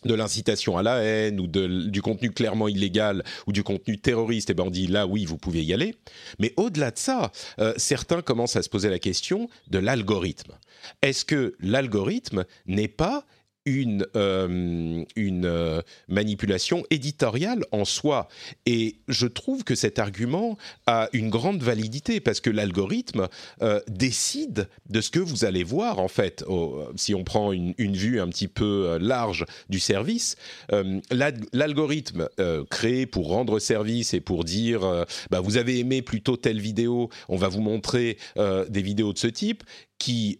de 0.05 0.13
l'incitation 0.13 0.77
à 0.77 0.83
la 0.83 0.97
haine 1.03 1.39
ou 1.39 1.47
du 1.47 2.01
contenu 2.01 2.31
clairement 2.31 2.67
illégal 2.67 3.23
ou 3.47 3.51
du 3.51 3.63
contenu 3.63 3.97
terroriste, 3.97 4.49
et 4.49 4.51
eh 4.51 4.55
ben 4.55 4.63
on 4.65 4.69
dit 4.69 4.87
là 4.87 5.07
oui 5.07 5.25
vous 5.25 5.37
pouvez 5.37 5.63
y 5.63 5.73
aller. 5.73 5.95
Mais 6.39 6.53
au-delà 6.57 6.91
de 6.91 6.97
ça, 6.97 7.31
euh, 7.59 7.73
certains 7.77 8.21
commencent 8.21 8.55
à 8.55 8.63
se 8.63 8.69
poser 8.69 8.89
la 8.89 8.99
question 8.99 9.49
de 9.67 9.79
l'algorithme. 9.79 10.53
Est-ce 11.01 11.25
que 11.25 11.55
l'algorithme 11.59 12.45
n'est 12.65 12.87
pas 12.87 13.25
une, 13.65 14.05
euh, 14.15 15.03
euh, 15.17 15.81
manipulation 16.07 16.83
éditoriale 16.89 17.63
en 17.71 17.85
soi. 17.85 18.27
Et 18.65 18.95
je 19.07 19.27
trouve 19.27 19.63
que 19.63 19.75
cet 19.75 19.99
argument 19.99 20.57
a 20.87 21.09
une 21.13 21.29
grande 21.29 21.61
validité 21.61 22.19
parce 22.19 22.39
que 22.39 22.49
l'algorithme 22.49 23.27
euh, 23.61 23.79
décide 23.87 24.67
de 24.89 25.01
ce 25.01 25.09
que 25.09 25.19
vous 25.19 25.45
allez 25.45 25.63
voir, 25.63 25.99
en 25.99 26.07
fait. 26.07 26.43
si 26.95 27.13
on 27.13 27.23
prend 27.23 27.51
une, 27.51 27.73
vue 27.77 28.19
un 28.19 28.27
petit 28.27 28.47
peu 28.47 28.97
large 28.99 29.45
du 29.69 29.79
service, 29.79 30.35
l'algorithme 31.53 32.29
créé 32.69 33.05
pour 33.05 33.27
rendre 33.27 33.59
service 33.59 34.13
et 34.13 34.21
pour 34.21 34.43
dire 34.43 34.81
bah, 35.29 35.41
vous 35.41 35.57
avez 35.57 35.79
aimé 35.79 36.01
plutôt 36.01 36.37
telle 36.37 36.59
vidéo, 36.59 37.09
on 37.27 37.35
va 37.35 37.47
vous 37.47 37.61
montrer 37.61 38.17
des 38.37 38.81
vidéos 38.81 39.13
de 39.13 39.17
ce 39.17 39.27
type 39.27 39.63
qui 39.97 40.39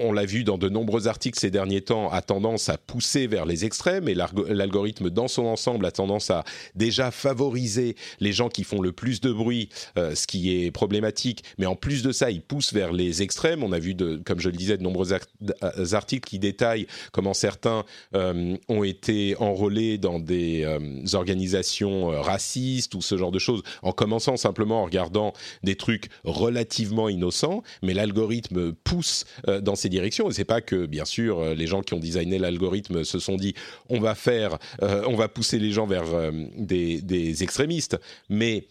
on 0.00 0.12
l'a 0.12 0.24
vu 0.24 0.44
dans 0.44 0.58
de 0.58 0.68
nombreux 0.68 1.08
articles 1.08 1.38
ces 1.38 1.50
derniers 1.50 1.80
temps, 1.80 2.10
a 2.10 2.22
tendance 2.22 2.68
à 2.68 2.78
pousser 2.78 3.26
vers 3.26 3.46
les 3.46 3.64
extrêmes 3.64 4.08
et 4.08 4.14
l'algorithme 4.14 5.10
dans 5.10 5.28
son 5.28 5.44
ensemble 5.46 5.86
a 5.86 5.90
tendance 5.90 6.30
à 6.30 6.44
déjà 6.74 7.10
favoriser 7.10 7.96
les 8.20 8.32
gens 8.32 8.48
qui 8.48 8.64
font 8.64 8.80
le 8.80 8.92
plus 8.92 9.20
de 9.20 9.32
bruit, 9.32 9.68
euh, 9.98 10.14
ce 10.14 10.26
qui 10.26 10.64
est 10.64 10.70
problématique. 10.70 11.44
Mais 11.58 11.66
en 11.66 11.76
plus 11.76 12.02
de 12.02 12.12
ça, 12.12 12.30
il 12.30 12.42
pousse 12.42 12.72
vers 12.72 12.92
les 12.92 13.22
extrêmes. 13.22 13.62
On 13.62 13.72
a 13.72 13.78
vu, 13.78 13.96
comme 14.24 14.40
je 14.40 14.48
le 14.48 14.56
disais, 14.56 14.76
de 14.76 14.82
nombreux 14.82 15.12
euh, 15.12 15.92
articles 15.92 16.28
qui 16.28 16.38
détaillent 16.38 16.86
comment 17.12 17.34
certains 17.34 17.84
euh, 18.14 18.56
ont 18.68 18.84
été 18.84 19.36
enrôlés 19.38 19.98
dans 19.98 20.18
des 20.18 20.66
organisations 21.14 22.08
racistes 22.22 22.94
ou 22.94 23.02
ce 23.02 23.16
genre 23.16 23.32
de 23.32 23.38
choses, 23.38 23.62
en 23.82 23.92
commençant 23.92 24.36
simplement 24.36 24.82
en 24.82 24.84
regardant 24.84 25.32
des 25.62 25.76
trucs 25.76 26.08
relativement 26.24 27.08
innocents. 27.08 27.62
Mais 27.82 27.94
l'algorithme 27.94 28.72
pousse 28.72 29.24
dans 29.62 29.74
ces 29.74 29.85
directions. 29.88 30.30
Et 30.30 30.32
c'est 30.32 30.44
pas 30.44 30.60
que, 30.60 30.86
bien 30.86 31.04
sûr, 31.04 31.38
euh, 31.38 31.54
les 31.54 31.66
gens 31.66 31.82
qui 31.82 31.94
ont 31.94 31.98
designé 31.98 32.38
l'algorithme 32.38 33.04
se 33.04 33.18
sont 33.18 33.36
dit 33.36 33.54
on 33.88 34.00
va 34.00 34.14
faire, 34.14 34.58
euh, 34.82 35.02
on 35.06 35.16
va 35.16 35.28
pousser 35.28 35.58
les 35.58 35.72
gens 35.72 35.86
vers 35.86 36.14
euh, 36.14 36.30
des, 36.56 37.42
extrémistes, 37.42 37.98
mais 38.28 38.66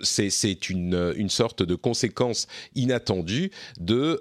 c'est 0.00 0.68
une, 0.68 1.14
une, 1.16 1.30
sorte 1.30 1.62
de 1.62 1.74
conséquence 1.74 2.46
inattendue 2.74 3.50
de 3.80 4.20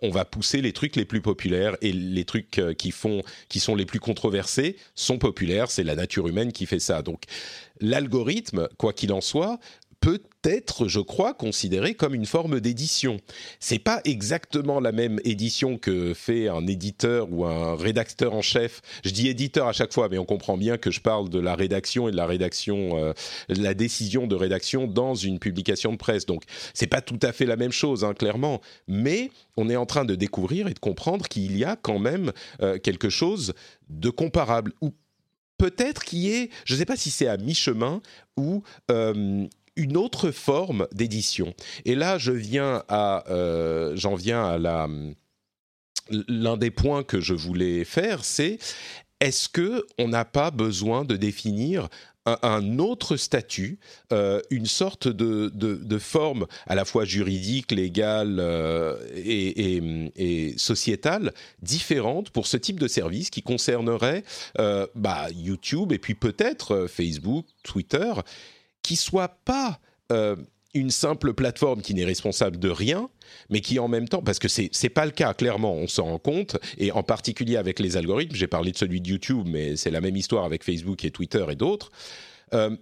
on 0.00 0.10
va 0.10 0.24
pousser 0.24 0.62
les 0.62 0.72
trucs 0.72 0.94
les 0.94 1.04
plus 1.04 1.20
populaires 1.20 1.76
et 1.82 1.92
les 1.92 2.24
trucs 2.24 2.60
qui 2.78 2.92
font 2.92 3.22
qui 3.48 3.58
sont 3.58 3.74
les 3.74 3.84
plus 3.84 3.98
controversés 3.98 4.76
sont 4.94 5.18
populaires. 5.18 5.72
C'est 5.72 5.82
la 5.82 5.96
nature 5.96 6.28
humaine 6.28 6.52
qui 6.52 6.66
fait 6.66 6.78
ça. 6.78 7.02
Donc 7.02 7.24
l'algorithme 7.80 8.68
quoi 8.78 8.92
qu'il 8.92 9.12
en 9.12 9.20
soit 9.20 9.58
peut 10.04 10.20
être, 10.44 10.86
je 10.86 11.00
crois, 11.00 11.32
considéré 11.32 11.94
comme 11.94 12.14
une 12.14 12.26
forme 12.26 12.60
d'édition. 12.60 13.16
C'est 13.58 13.78
pas 13.78 14.02
exactement 14.04 14.78
la 14.78 14.92
même 14.92 15.18
édition 15.24 15.78
que 15.78 16.12
fait 16.12 16.46
un 16.46 16.66
éditeur 16.66 17.32
ou 17.32 17.46
un 17.46 17.74
rédacteur 17.74 18.34
en 18.34 18.42
chef. 18.42 18.82
Je 19.02 19.12
dis 19.12 19.28
éditeur 19.28 19.66
à 19.66 19.72
chaque 19.72 19.94
fois, 19.94 20.10
mais 20.10 20.18
on 20.18 20.26
comprend 20.26 20.58
bien 20.58 20.76
que 20.76 20.90
je 20.90 21.00
parle 21.00 21.30
de 21.30 21.38
la 21.38 21.54
rédaction 21.54 22.06
et 22.06 22.10
de 22.10 22.18
la 22.18 22.26
rédaction, 22.26 22.98
euh, 22.98 23.14
la 23.48 23.72
décision 23.72 24.26
de 24.26 24.34
rédaction 24.34 24.86
dans 24.86 25.14
une 25.14 25.38
publication 25.38 25.90
de 25.90 25.96
presse. 25.96 26.26
Donc, 26.26 26.42
c'est 26.74 26.86
pas 26.86 27.00
tout 27.00 27.20
à 27.22 27.32
fait 27.32 27.46
la 27.46 27.56
même 27.56 27.72
chose, 27.72 28.04
hein, 28.04 28.12
clairement. 28.12 28.60
Mais 28.86 29.30
on 29.56 29.70
est 29.70 29.76
en 29.76 29.86
train 29.86 30.04
de 30.04 30.16
découvrir 30.16 30.68
et 30.68 30.74
de 30.74 30.78
comprendre 30.78 31.28
qu'il 31.28 31.56
y 31.56 31.64
a 31.64 31.76
quand 31.76 31.98
même 31.98 32.30
euh, 32.60 32.76
quelque 32.78 33.08
chose 33.08 33.54
de 33.88 34.10
comparable 34.10 34.74
ou 34.82 34.92
peut-être 35.56 36.04
qui 36.04 36.30
est, 36.30 36.50
je 36.66 36.74
ne 36.74 36.78
sais 36.78 36.84
pas 36.84 36.96
si 36.96 37.10
c'est 37.10 37.26
à 37.26 37.38
mi-chemin 37.38 38.02
ou 38.36 38.62
euh, 38.90 39.46
une 39.76 39.96
autre 39.96 40.30
forme 40.30 40.86
d'édition. 40.92 41.54
Et 41.84 41.94
là, 41.94 42.18
je 42.18 42.32
viens 42.32 42.82
à, 42.88 43.24
euh, 43.30 43.92
j'en 43.96 44.14
viens 44.14 44.44
à 44.44 44.58
l'un 46.10 46.56
des 46.56 46.70
points 46.70 47.02
que 47.02 47.20
je 47.20 47.34
voulais 47.34 47.84
faire, 47.84 48.24
c'est 48.24 48.58
est-ce 49.20 49.48
que 49.48 49.86
on 49.98 50.08
n'a 50.08 50.24
pas 50.24 50.50
besoin 50.50 51.04
de 51.04 51.16
définir 51.16 51.88
un, 52.26 52.78
autre 52.78 53.18
statut, 53.18 53.78
euh, 54.10 54.40
une 54.48 54.64
sorte 54.64 55.08
de, 55.08 55.50
de, 55.54 55.98
forme 55.98 56.46
à 56.66 56.74
la 56.74 56.86
fois 56.86 57.04
juridique, 57.04 57.70
légale 57.70 58.38
euh, 58.40 58.96
et, 59.14 59.82
et, 60.16 60.56
sociétale 60.56 61.34
différente 61.60 62.30
pour 62.30 62.46
ce 62.46 62.56
type 62.56 62.80
de 62.80 62.88
service 62.88 63.28
qui 63.28 63.42
concernerait 63.42 64.24
bah, 64.94 65.26
YouTube 65.34 65.92
et 65.92 65.98
puis 65.98 66.14
peut-être 66.14 66.86
Facebook, 66.86 67.44
Twitter 67.62 68.14
qui 68.84 68.94
soit 68.94 69.40
pas 69.44 69.80
euh, 70.12 70.36
une 70.74 70.90
simple 70.90 71.34
plateforme 71.34 71.82
qui 71.82 71.94
n'est 71.94 72.04
responsable 72.04 72.58
de 72.58 72.68
rien, 72.68 73.08
mais 73.48 73.60
qui 73.60 73.78
en 73.78 73.88
même 73.88 74.08
temps, 74.08 74.22
parce 74.22 74.38
que 74.38 74.48
c'est 74.48 74.70
n'est 74.82 74.90
pas 74.90 75.06
le 75.06 75.12
cas 75.12 75.32
clairement, 75.34 75.74
on 75.74 75.88
s'en 75.88 76.04
rend 76.04 76.18
compte, 76.18 76.56
et 76.78 76.92
en 76.92 77.02
particulier 77.02 77.56
avec 77.56 77.80
les 77.80 77.96
algorithmes. 77.96 78.36
J'ai 78.36 78.46
parlé 78.46 78.70
de 78.70 78.76
celui 78.76 79.00
de 79.00 79.08
YouTube, 79.08 79.46
mais 79.48 79.76
c'est 79.76 79.90
la 79.90 80.00
même 80.00 80.16
histoire 80.16 80.44
avec 80.44 80.62
Facebook 80.62 81.04
et 81.04 81.10
Twitter 81.10 81.44
et 81.50 81.56
d'autres. 81.56 81.90
Euh, 82.52 82.76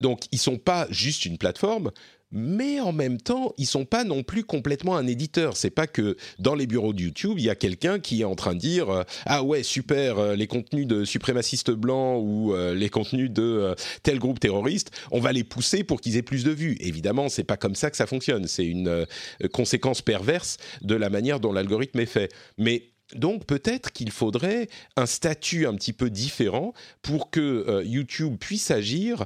donc, 0.00 0.24
ils 0.32 0.38
sont 0.38 0.58
pas 0.58 0.86
juste 0.90 1.24
une 1.24 1.38
plateforme, 1.38 1.92
mais 2.34 2.80
en 2.80 2.92
même 2.92 3.20
temps, 3.20 3.54
ils 3.58 3.66
sont 3.66 3.84
pas 3.84 4.02
non 4.02 4.24
plus 4.24 4.42
complètement 4.42 4.96
un 4.96 5.06
éditeur. 5.06 5.56
C'est 5.56 5.70
pas 5.70 5.86
que 5.86 6.16
dans 6.40 6.56
les 6.56 6.66
bureaux 6.66 6.92
de 6.92 7.00
YouTube, 7.00 7.36
il 7.38 7.44
y 7.44 7.50
a 7.50 7.54
quelqu'un 7.54 8.00
qui 8.00 8.22
est 8.22 8.24
en 8.24 8.34
train 8.34 8.54
de 8.54 8.58
dire 8.58 8.90
euh, 8.90 9.02
ah 9.24 9.44
ouais 9.44 9.62
super 9.62 10.18
euh, 10.18 10.34
les 10.34 10.48
contenus 10.48 10.86
de 10.86 11.04
suprémacistes 11.04 11.70
blancs 11.70 12.20
ou 12.20 12.52
euh, 12.52 12.74
les 12.74 12.90
contenus 12.90 13.30
de 13.30 13.74
tel 14.02 14.18
groupe 14.18 14.40
terroriste, 14.40 14.90
on 15.12 15.20
va 15.20 15.32
les 15.32 15.44
pousser 15.44 15.84
pour 15.84 16.00
qu'ils 16.00 16.16
aient 16.16 16.22
plus 16.22 16.42
de 16.42 16.50
vues. 16.50 16.76
Évidemment, 16.80 17.28
c'est 17.28 17.44
pas 17.44 17.56
comme 17.56 17.76
ça 17.76 17.90
que 17.90 17.96
ça 17.96 18.06
fonctionne. 18.06 18.48
C'est 18.48 18.66
une 18.66 19.06
conséquence 19.52 20.02
perverse 20.02 20.56
de 20.82 20.96
la 20.96 21.10
manière 21.10 21.38
dont 21.38 21.52
l'algorithme 21.52 22.00
est 22.00 22.06
fait. 22.06 22.32
Mais 22.58 22.90
donc 23.14 23.46
peut-être 23.46 23.92
qu'il 23.92 24.10
faudrait 24.10 24.68
un 24.96 25.06
statut 25.06 25.66
un 25.66 25.74
petit 25.74 25.92
peu 25.92 26.10
différent 26.10 26.72
pour 27.02 27.30
que 27.30 27.82
YouTube 27.84 28.36
puisse 28.40 28.72
agir 28.72 29.24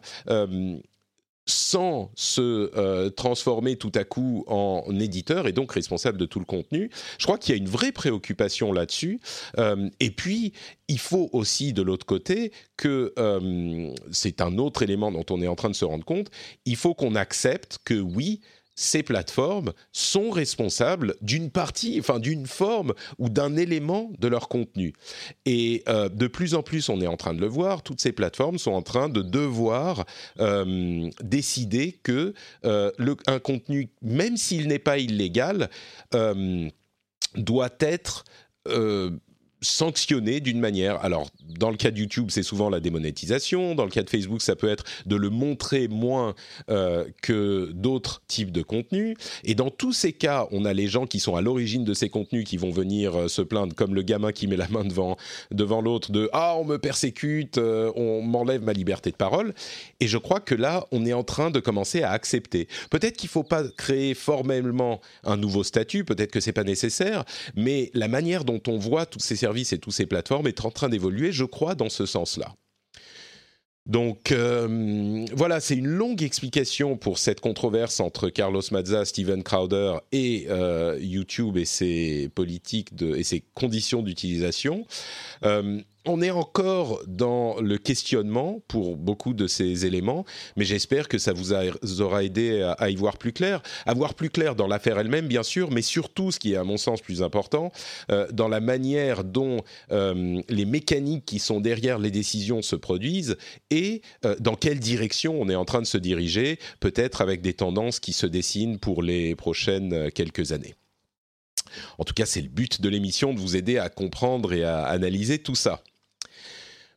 sans 1.48 2.11
se 2.14 2.70
euh, 2.76 3.11
transformer 3.11 3.76
tout 3.76 3.92
à 3.94 4.04
coup 4.04 4.44
en 4.46 4.84
éditeur 5.00 5.46
et 5.46 5.52
donc 5.52 5.72
responsable 5.72 6.18
de 6.18 6.26
tout 6.26 6.38
le 6.38 6.44
contenu. 6.44 6.90
Je 7.18 7.24
crois 7.24 7.38
qu'il 7.38 7.54
y 7.54 7.58
a 7.58 7.61
une 7.61 7.68
vraie 7.68 7.92
préoccupation 7.92 8.72
là-dessus. 8.72 9.20
Euh, 9.58 9.88
et 10.00 10.11
puis, 10.11 10.52
il 10.88 10.98
faut 10.98 11.28
aussi, 11.32 11.72
de 11.72 11.82
l'autre 11.82 12.06
côté, 12.06 12.52
que 12.76 13.12
euh, 13.18 13.92
c'est 14.11 14.40
un 14.40 14.58
autre 14.58 14.82
élément 14.82 15.11
dont 15.11 15.24
on 15.30 15.40
est 15.40 15.48
en 15.48 15.56
train 15.56 15.70
de 15.70 15.74
se 15.74 15.84
rendre 15.84 16.04
compte, 16.04 16.30
il 16.64 16.76
faut 16.76 16.94
qu'on 16.94 17.14
accepte 17.14 17.78
que 17.84 17.94
oui, 17.94 18.40
ces 18.80 19.02
plateformes 19.02 19.72
sont 19.90 20.30
responsables 20.30 21.16
d'une 21.20 21.50
partie, 21.50 21.98
enfin 21.98 22.20
d'une 22.20 22.46
forme 22.46 22.94
ou 23.18 23.28
d'un 23.28 23.56
élément 23.56 24.12
de 24.20 24.28
leur 24.28 24.48
contenu. 24.48 24.94
Et 25.46 25.82
euh, 25.88 26.08
de 26.08 26.28
plus 26.28 26.54
en 26.54 26.62
plus, 26.62 26.88
on 26.88 27.00
est 27.00 27.08
en 27.08 27.16
train 27.16 27.34
de 27.34 27.40
le 27.40 27.48
voir, 27.48 27.82
toutes 27.82 28.00
ces 28.00 28.12
plateformes 28.12 28.56
sont 28.56 28.70
en 28.70 28.82
train 28.82 29.08
de 29.08 29.20
devoir 29.20 30.06
euh, 30.38 31.10
décider 31.20 31.98
que 32.04 32.34
euh, 32.64 32.92
un 33.26 33.40
contenu, 33.40 33.88
même 34.00 34.36
s'il 34.36 34.68
n'est 34.68 34.78
pas 34.78 34.98
illégal, 34.98 35.70
doit 37.34 37.76
être 37.80 38.24
sanctionner 39.60 40.40
d'une 40.40 40.60
manière. 40.60 41.02
Alors, 41.04 41.28
dans 41.58 41.70
le 41.70 41.76
cas 41.76 41.90
de 41.90 41.98
YouTube, 41.98 42.28
c'est 42.30 42.42
souvent 42.42 42.70
la 42.70 42.80
démonétisation. 42.80 43.74
Dans 43.74 43.84
le 43.84 43.90
cas 43.90 44.02
de 44.02 44.10
Facebook, 44.10 44.42
ça 44.42 44.56
peut 44.56 44.68
être 44.68 44.84
de 45.06 45.16
le 45.16 45.30
montrer 45.30 45.88
moins 45.88 46.34
euh, 46.70 47.04
que 47.22 47.70
d'autres 47.72 48.22
types 48.28 48.52
de 48.52 48.62
contenus. 48.62 49.16
Et 49.44 49.54
dans 49.54 49.70
tous 49.70 49.92
ces 49.92 50.12
cas, 50.12 50.46
on 50.52 50.64
a 50.64 50.72
les 50.72 50.86
gens 50.86 51.06
qui 51.06 51.20
sont 51.20 51.36
à 51.36 51.40
l'origine 51.40 51.84
de 51.84 51.94
ces 51.94 52.08
contenus 52.08 52.44
qui 52.44 52.56
vont 52.56 52.70
venir 52.70 53.16
euh, 53.16 53.28
se 53.28 53.42
plaindre, 53.42 53.74
comme 53.74 53.94
le 53.94 54.02
gamin 54.02 54.32
qui 54.32 54.46
met 54.46 54.56
la 54.56 54.68
main 54.68 54.84
devant, 54.84 55.16
devant 55.50 55.80
l'autre 55.80 56.12
de 56.12 56.28
Ah, 56.32 56.54
on 56.56 56.64
me 56.64 56.78
persécute, 56.78 57.58
euh, 57.58 57.92
on 57.96 58.22
m'enlève 58.22 58.62
ma 58.62 58.72
liberté 58.72 59.10
de 59.10 59.16
parole. 59.16 59.54
Et 60.00 60.06
je 60.06 60.18
crois 60.18 60.40
que 60.40 60.54
là, 60.54 60.86
on 60.92 61.04
est 61.04 61.12
en 61.12 61.24
train 61.24 61.50
de 61.50 61.60
commencer 61.60 62.02
à 62.02 62.12
accepter. 62.12 62.68
Peut-être 62.90 63.16
qu'il 63.16 63.28
ne 63.28 63.32
faut 63.32 63.42
pas 63.42 63.64
créer 63.76 64.14
formellement 64.14 65.00
un 65.24 65.36
nouveau 65.36 65.64
statut, 65.64 66.04
peut-être 66.04 66.30
que 66.30 66.40
c'est 66.40 66.52
pas 66.52 66.64
nécessaire, 66.64 67.24
mais 67.56 67.90
la 67.94 68.08
manière 68.08 68.44
dont 68.44 68.60
on 68.68 68.78
voit 68.78 69.06
tous 69.06 69.18
ces 69.18 69.47
et 69.56 69.78
toutes 69.78 69.92
ces 69.92 70.06
plateformes 70.06 70.46
est 70.46 70.64
en 70.64 70.70
train 70.70 70.88
d'évoluer, 70.88 71.32
je 71.32 71.44
crois, 71.44 71.74
dans 71.74 71.88
ce 71.88 72.06
sens-là. 72.06 72.54
Donc 73.88 74.32
euh, 74.32 75.24
voilà, 75.32 75.61
c'est 75.61 75.74
une 75.74 75.87
longue 75.87 76.22
explication 76.22 76.98
pour 76.98 77.18
cette 77.18 77.40
controverse 77.40 78.00
entre 78.00 78.28
Carlos 78.28 78.61
Mazza, 78.70 79.06
Steven 79.06 79.42
Crowder 79.42 79.94
et 80.12 80.46
euh, 80.50 80.98
YouTube 81.00 81.56
et 81.56 81.64
ses 81.64 82.28
politiques 82.34 82.90
et 83.02 83.24
ses 83.24 83.42
conditions 83.54 84.02
d'utilisation. 84.02 84.87
Euh, 85.44 85.80
on 86.04 86.22
est 86.22 86.30
encore 86.30 87.00
dans 87.06 87.61
le 87.61 87.78
questionnement 87.78 88.61
pour 88.68 88.96
beaucoup 88.96 89.34
de 89.34 89.46
ces 89.46 89.87
éléments, 89.87 90.24
mais 90.56 90.64
j'espère 90.64 91.08
que 91.08 91.18
ça 91.18 91.32
vous, 91.32 91.52
aura 92.00 92.24
aidé 92.24 92.62
à, 92.78 92.90
y 92.90 92.96
voir 92.96 93.18
plus 93.18 93.32
clair, 93.32 93.62
à 93.87 93.94
voir 93.94 94.14
plus 94.14 94.30
clair 94.30 94.54
dans 94.54 94.66
l'affaire 94.66 94.98
elle-même, 94.98 95.26
bien 95.26 95.42
sûr, 95.42 95.70
mais 95.70 95.82
surtout, 95.82 96.30
ce 96.30 96.38
qui 96.38 96.54
est 96.54 96.56
à 96.56 96.64
mon 96.64 96.76
sens 96.76 97.00
plus 97.00 97.22
important, 97.22 97.72
euh, 98.11 98.26
dans 98.32 98.48
la 98.48 98.61
manière 98.61 99.24
dont 99.24 99.62
euh, 99.92 100.40
les 100.48 100.64
mécaniques 100.64 101.24
qui 101.24 101.38
sont 101.38 101.61
derrière 101.61 101.98
les 101.98 102.11
décisions 102.11 102.62
se 102.62 102.76
produisent 102.76 103.37
et 103.70 104.02
euh, 104.24 104.37
dans 104.40 104.54
quelle 104.54 104.80
direction 104.80 105.40
on 105.40 105.48
est 105.48 105.56
en 105.56 105.64
train 105.64 105.82
de 105.82 105.87
se 105.87 105.98
diriger, 105.98 106.58
peut-être 106.80 107.20
avec 107.20 107.42
des 107.42 107.54
tendances 107.54 108.00
qui 108.00 108.12
se 108.12 108.26
dessinent 108.26 108.78
pour 108.78 109.02
les 109.02 109.34
prochaines 109.34 110.11
quelques 110.12 110.52
années. 110.52 110.77
En 111.98 112.04
tout 112.04 112.14
cas, 112.14 112.26
c'est 112.26 112.42
le 112.42 112.48
but 112.48 112.81
de 112.81 112.88
l'émission 112.88 113.33
de 113.33 113.38
vous 113.38 113.57
aider 113.57 113.78
à 113.78 113.88
comprendre 113.88 114.52
et 114.52 114.64
à 114.64 114.85
analyser 114.85 115.38
tout 115.38 115.54
ça. 115.54 115.83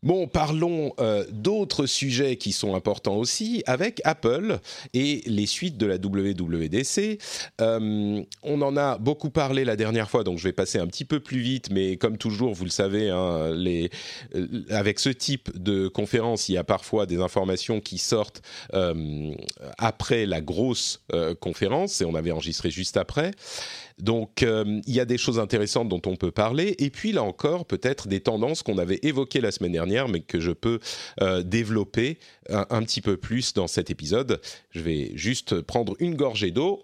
Bon, 0.03 0.27
parlons 0.27 0.93
euh, 0.99 1.25
d'autres 1.29 1.85
sujets 1.85 2.35
qui 2.35 2.53
sont 2.53 2.73
importants 2.73 3.17
aussi 3.17 3.61
avec 3.67 4.01
Apple 4.03 4.57
et 4.95 5.21
les 5.27 5.45
suites 5.45 5.77
de 5.77 5.85
la 5.85 5.97
WWDC. 5.97 7.19
Euh, 7.61 8.23
on 8.41 8.61
en 8.63 8.77
a 8.77 8.97
beaucoup 8.97 9.29
parlé 9.29 9.63
la 9.63 9.75
dernière 9.75 10.09
fois, 10.09 10.23
donc 10.23 10.39
je 10.39 10.45
vais 10.45 10.53
passer 10.53 10.79
un 10.79 10.87
petit 10.87 11.05
peu 11.05 11.19
plus 11.19 11.37
vite, 11.37 11.69
mais 11.69 11.97
comme 11.97 12.17
toujours, 12.17 12.55
vous 12.55 12.63
le 12.63 12.71
savez, 12.71 13.11
hein, 13.11 13.53
euh, 13.53 13.87
avec 14.71 14.97
ce 14.97 15.09
type 15.09 15.51
de 15.55 15.87
conférence, 15.87 16.49
il 16.49 16.53
y 16.53 16.57
a 16.57 16.63
parfois 16.63 17.05
des 17.05 17.21
informations 17.21 17.79
qui 17.79 17.99
sortent 17.99 18.41
après 19.77 20.25
la 20.25 20.41
grosse 20.41 21.03
conférence, 21.39 22.01
et 22.01 22.05
on 22.05 22.15
avait 22.15 22.31
enregistré 22.31 22.71
juste 22.71 22.97
après. 22.97 23.31
Donc 24.01 24.43
euh, 24.43 24.81
il 24.87 24.93
y 24.93 24.99
a 24.99 25.05
des 25.05 25.17
choses 25.17 25.39
intéressantes 25.39 25.87
dont 25.87 26.01
on 26.05 26.15
peut 26.15 26.31
parler, 26.31 26.75
et 26.79 26.89
puis 26.89 27.11
là 27.11 27.23
encore 27.23 27.65
peut-être 27.65 28.07
des 28.07 28.19
tendances 28.19 28.63
qu'on 28.63 28.77
avait 28.77 28.99
évoquées 29.03 29.41
la 29.41 29.51
semaine 29.51 29.71
dernière, 29.71 30.09
mais 30.09 30.21
que 30.21 30.39
je 30.39 30.51
peux 30.51 30.79
euh, 31.21 31.43
développer 31.43 32.17
un, 32.49 32.83
petit 32.83 33.01
peu 33.01 33.15
plus 33.15 33.53
dans 33.53 33.67
cet 33.67 33.89
épisode. 33.89 34.41
Je 34.71 34.81
vais 34.81 35.11
juste 35.15 35.61
prendre 35.61 35.95
une 35.99 36.15
gorgée 36.15 36.51
d'eau. 36.51 36.83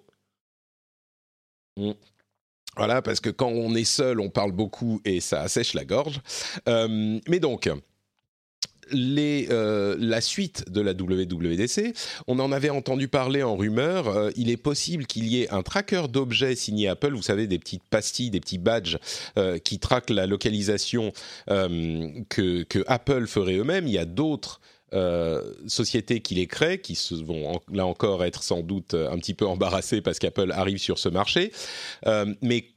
Mmh. 1.78 1.92
Voilà, 2.78 3.02
parce 3.02 3.20
que 3.20 3.32
quand 3.32 3.50
on 3.50 3.74
est 3.76 3.84
seul, 3.84 4.20
on 4.20 4.30
parle 4.30 4.52
beaucoup 4.52 5.02
et 5.04 5.20
ça 5.20 5.42
assèche 5.42 5.74
la 5.74 5.84
gorge. 5.84 6.22
Euh, 6.70 7.20
mais 7.28 7.40
donc, 7.40 7.68
euh, 8.94 9.96
la 10.00 10.22
suite 10.22 10.70
de 10.70 10.82
la 10.82 10.92
WWDC, 10.92 11.94
on 12.28 12.40
en 12.40 12.52
avait 12.52 12.70
entendu 12.70 13.08
parler 13.08 13.44
en 13.44 13.56
rumeur. 13.56 14.08
Euh, 14.08 14.30
il 14.36 14.50
est 14.50 14.58
possible 14.58 15.06
qu'il 15.06 15.28
y 15.28 15.42
ait 15.42 15.50
un 15.50 15.64
tracker 15.64 16.04
d'objets 16.10 16.56
signé 16.56 16.88
Apple. 16.88 17.14
Vous 17.14 17.22
savez, 17.22 17.48
des 17.48 17.60
petites 17.60 17.84
pastilles, 17.84 18.30
des 18.30 18.40
petits 18.40 18.58
badges 18.58 18.98
euh, 19.38 19.58
qui 19.58 19.80
traquent 19.80 20.10
la 20.10 20.26
localisation 20.26 21.12
que, 21.48 22.64
que, 22.64 22.84
Apple 22.88 23.28
ferait 23.28 23.56
eux-mêmes. 23.56 23.88
Il 23.88 23.94
y 23.94 23.98
a 23.98 24.06
d'autres. 24.06 24.62
sociétés 25.68 26.22
qui 26.22 26.36
les 26.36 26.48
créent, 26.48 26.80
qui 26.80 26.98
vont 27.26 27.60
là 27.72 27.86
encore 27.86 28.24
être 28.24 28.42
sans 28.42 28.62
doute 28.62 28.94
un 28.94 29.18
petit 29.20 29.34
peu 29.34 29.46
embarrassées 29.46 30.02
parce 30.02 30.18
qu'Apple 30.18 30.52
arrive 30.52 30.78
sur 30.78 30.98
ce 30.98 31.10
marché, 31.10 31.52
mais 32.42 32.70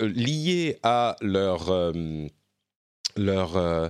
lié 0.00 0.78
à 0.84 1.16
leur 1.20 1.92
leur 3.16 3.56
euh, 3.56 3.88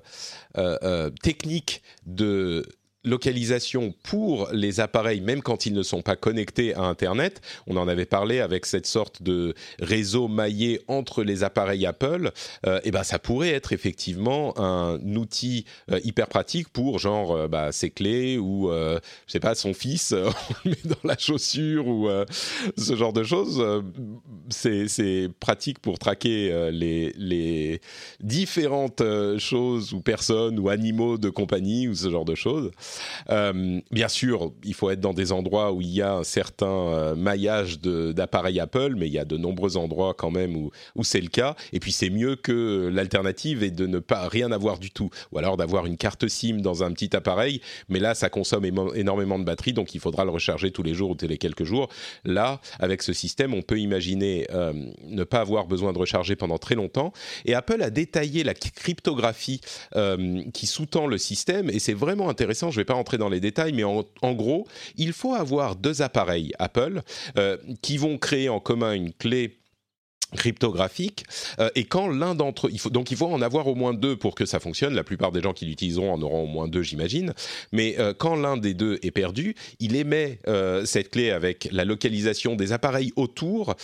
euh, 0.58 0.76
euh, 0.82 1.10
technique 1.10 1.82
de 2.06 2.64
localisation 3.04 3.94
pour 4.02 4.48
les 4.52 4.80
appareils, 4.80 5.20
même 5.20 5.42
quand 5.42 5.66
ils 5.66 5.72
ne 5.72 5.82
sont 5.82 6.02
pas 6.02 6.16
connectés 6.16 6.74
à 6.74 6.82
Internet. 6.82 7.40
On 7.66 7.76
en 7.76 7.88
avait 7.88 8.04
parlé 8.04 8.40
avec 8.40 8.66
cette 8.66 8.86
sorte 8.86 9.22
de 9.22 9.54
réseau 9.80 10.28
maillé 10.28 10.80
entre 10.88 11.22
les 11.22 11.42
appareils 11.42 11.86
Apple. 11.86 12.30
Euh, 12.66 12.80
et 12.84 12.90
ben, 12.90 13.02
ça 13.02 13.18
pourrait 13.18 13.50
être 13.50 13.72
effectivement 13.72 14.58
un 14.58 14.98
outil 15.16 15.64
euh, 15.90 16.00
hyper 16.04 16.28
pratique 16.28 16.68
pour 16.68 16.98
genre 16.98 17.32
euh, 17.32 17.48
bah, 17.48 17.72
ses 17.72 17.90
clés 17.90 18.38
ou 18.38 18.70
je 18.70 19.00
sais 19.26 19.40
pas 19.40 19.54
son 19.54 19.74
fils 19.74 20.12
on 20.64 20.70
dans 20.84 20.96
la 21.04 21.16
chaussure 21.16 21.86
ou 21.86 22.08
ce 22.76 22.96
genre 22.96 23.12
de 23.12 23.22
choses. 23.22 23.62
C'est 24.50 25.28
pratique 25.40 25.78
pour 25.78 25.98
traquer 25.98 26.70
les 26.72 27.80
différentes 28.20 29.02
choses 29.38 29.92
ou 29.92 30.00
personnes 30.00 30.58
ou 30.58 30.68
animaux 30.68 31.18
de 31.18 31.30
compagnie 31.30 31.88
ou 31.88 31.94
ce 31.94 32.10
genre 32.10 32.24
de 32.24 32.34
choses. 32.34 32.70
Euh, 33.30 33.80
bien 33.90 34.08
sûr, 34.08 34.52
il 34.64 34.74
faut 34.74 34.90
être 34.90 35.00
dans 35.00 35.14
des 35.14 35.32
endroits 35.32 35.72
où 35.72 35.80
il 35.80 35.90
y 35.90 36.02
a 36.02 36.14
un 36.14 36.24
certain 36.24 36.66
euh, 36.66 37.14
maillage 37.14 37.80
d'appareils 37.80 38.60
Apple, 38.60 38.94
mais 38.96 39.06
il 39.06 39.12
y 39.12 39.18
a 39.18 39.24
de 39.24 39.36
nombreux 39.36 39.76
endroits 39.76 40.14
quand 40.14 40.30
même 40.30 40.56
où, 40.56 40.70
c'est 41.02 41.20
le 41.20 41.28
cas. 41.28 41.56
Et 41.72 41.80
puis 41.80 41.92
c'est 41.92 42.10
mieux 42.10 42.36
que 42.36 42.90
l'alternative 42.92 43.62
est 43.62 43.70
de 43.70 43.86
ne 43.86 43.98
pas 43.98 44.28
rien 44.28 44.52
avoir 44.52 44.78
du 44.78 44.90
tout, 44.90 45.10
ou 45.32 45.38
alors 45.38 45.56
d'avoir 45.56 45.86
une 45.86 45.96
carte 45.96 46.28
SIM 46.28 46.58
dans 46.58 46.84
un 46.84 46.92
petit 46.92 47.14
appareil, 47.16 47.60
mais 47.88 47.98
là 47.98 48.14
ça 48.14 48.28
consomme 48.28 48.64
énormément 48.94 49.38
de 49.38 49.44
batterie, 49.44 49.72
donc 49.72 49.94
il 49.94 50.00
faudra 50.00 50.24
le 50.24 50.30
recharger 50.30 50.70
tous 50.70 50.82
les 50.82 50.94
jours 50.94 51.10
ou 51.10 51.14
tous 51.14 51.26
les 51.26 51.38
quelques 51.38 51.64
jours. 51.64 51.88
Là, 52.24 52.60
avec 52.78 53.02
ce 53.02 53.12
système, 53.12 53.54
on 53.54 53.62
peut 53.62 53.78
imaginer 53.78 54.46
euh, 54.52 54.72
ne 55.04 55.24
pas 55.24 55.40
avoir 55.40 55.66
besoin 55.66 55.92
de 55.92 55.98
recharger 55.98 56.36
pendant 56.36 56.58
très 56.58 56.74
longtemps. 56.74 57.12
Et 57.44 57.54
Apple 57.54 57.82
a 57.82 57.90
détaillé 57.90 58.44
la 58.44 58.54
cryptographie 58.54 59.60
qui 60.52 60.66
sous-tend 60.66 61.06
le 61.06 61.18
système, 61.18 61.70
et 61.70 61.78
c'est 61.78 61.94
vraiment 61.94 62.28
intéressant. 62.28 62.70
Je 62.70 62.79
vais 62.80 62.84
pas 62.84 62.94
rentrer 62.94 63.18
dans 63.18 63.28
les 63.28 63.40
détails, 63.40 63.72
mais 63.72 63.84
en, 63.84 64.32
gros, 64.32 64.66
il 64.96 65.12
faut 65.12 65.34
avoir 65.34 65.76
deux 65.76 66.02
appareils 66.02 66.52
Apple 66.58 67.02
euh, 67.38 67.56
qui 67.82 67.96
vont 67.96 68.18
créer 68.18 68.48
en 68.48 68.60
commun 68.60 68.92
une 68.92 69.12
clé 69.12 69.56
cryptographique 70.36 71.24
euh, 71.58 71.70
et 71.74 71.82
quand 71.82 72.06
l'un 72.06 72.36
d'entre 72.36 72.68
eux 72.68 72.70
il 72.72 72.78
faut 72.78 72.88
donc 72.88 73.10
il 73.10 73.16
faut 73.16 73.26
en 73.26 73.42
avoir 73.42 73.66
au 73.66 73.74
moins 73.74 73.92
deux 73.92 74.14
pour 74.14 74.36
que 74.36 74.46
ça 74.46 74.60
fonctionne. 74.60 74.94
La 74.94 75.02
plupart 75.02 75.32
des 75.32 75.40
gens 75.40 75.52
qui 75.52 75.66
l'utiliseront 75.66 76.12
en 76.12 76.22
auront 76.22 76.44
au 76.44 76.46
moins 76.46 76.68
deux 76.68 76.82
j'imagine. 76.82 77.34
Mais 77.72 77.96
euh, 77.98 78.14
quand 78.16 78.36
l'un 78.36 78.56
des 78.56 78.72
deux 78.72 79.00
est 79.02 79.10
perdu 79.10 79.56
il 79.80 79.96
émet 79.96 80.38
cette 80.84 81.10
clé 81.10 81.32
avec 81.32 81.68
la 81.72 81.84
localisation 81.84 82.54
des 82.54 82.70
appareils 82.70 83.12
autour 83.16 83.74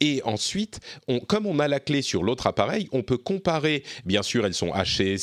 et 0.00 0.20
ensuite 0.24 0.80
on, 1.06 1.20
comme 1.20 1.46
on 1.46 1.60
a 1.60 1.68
la 1.68 1.78
clé 1.78 2.02
sur 2.02 2.24
l'autre 2.24 2.48
appareil 2.48 2.88
on 2.90 3.04
peut 3.04 3.18
comparer 3.18 3.84
bien 4.04 4.24
sûr 4.24 4.44
elles 4.44 4.54
sont 4.54 4.72
hachées 4.72 5.16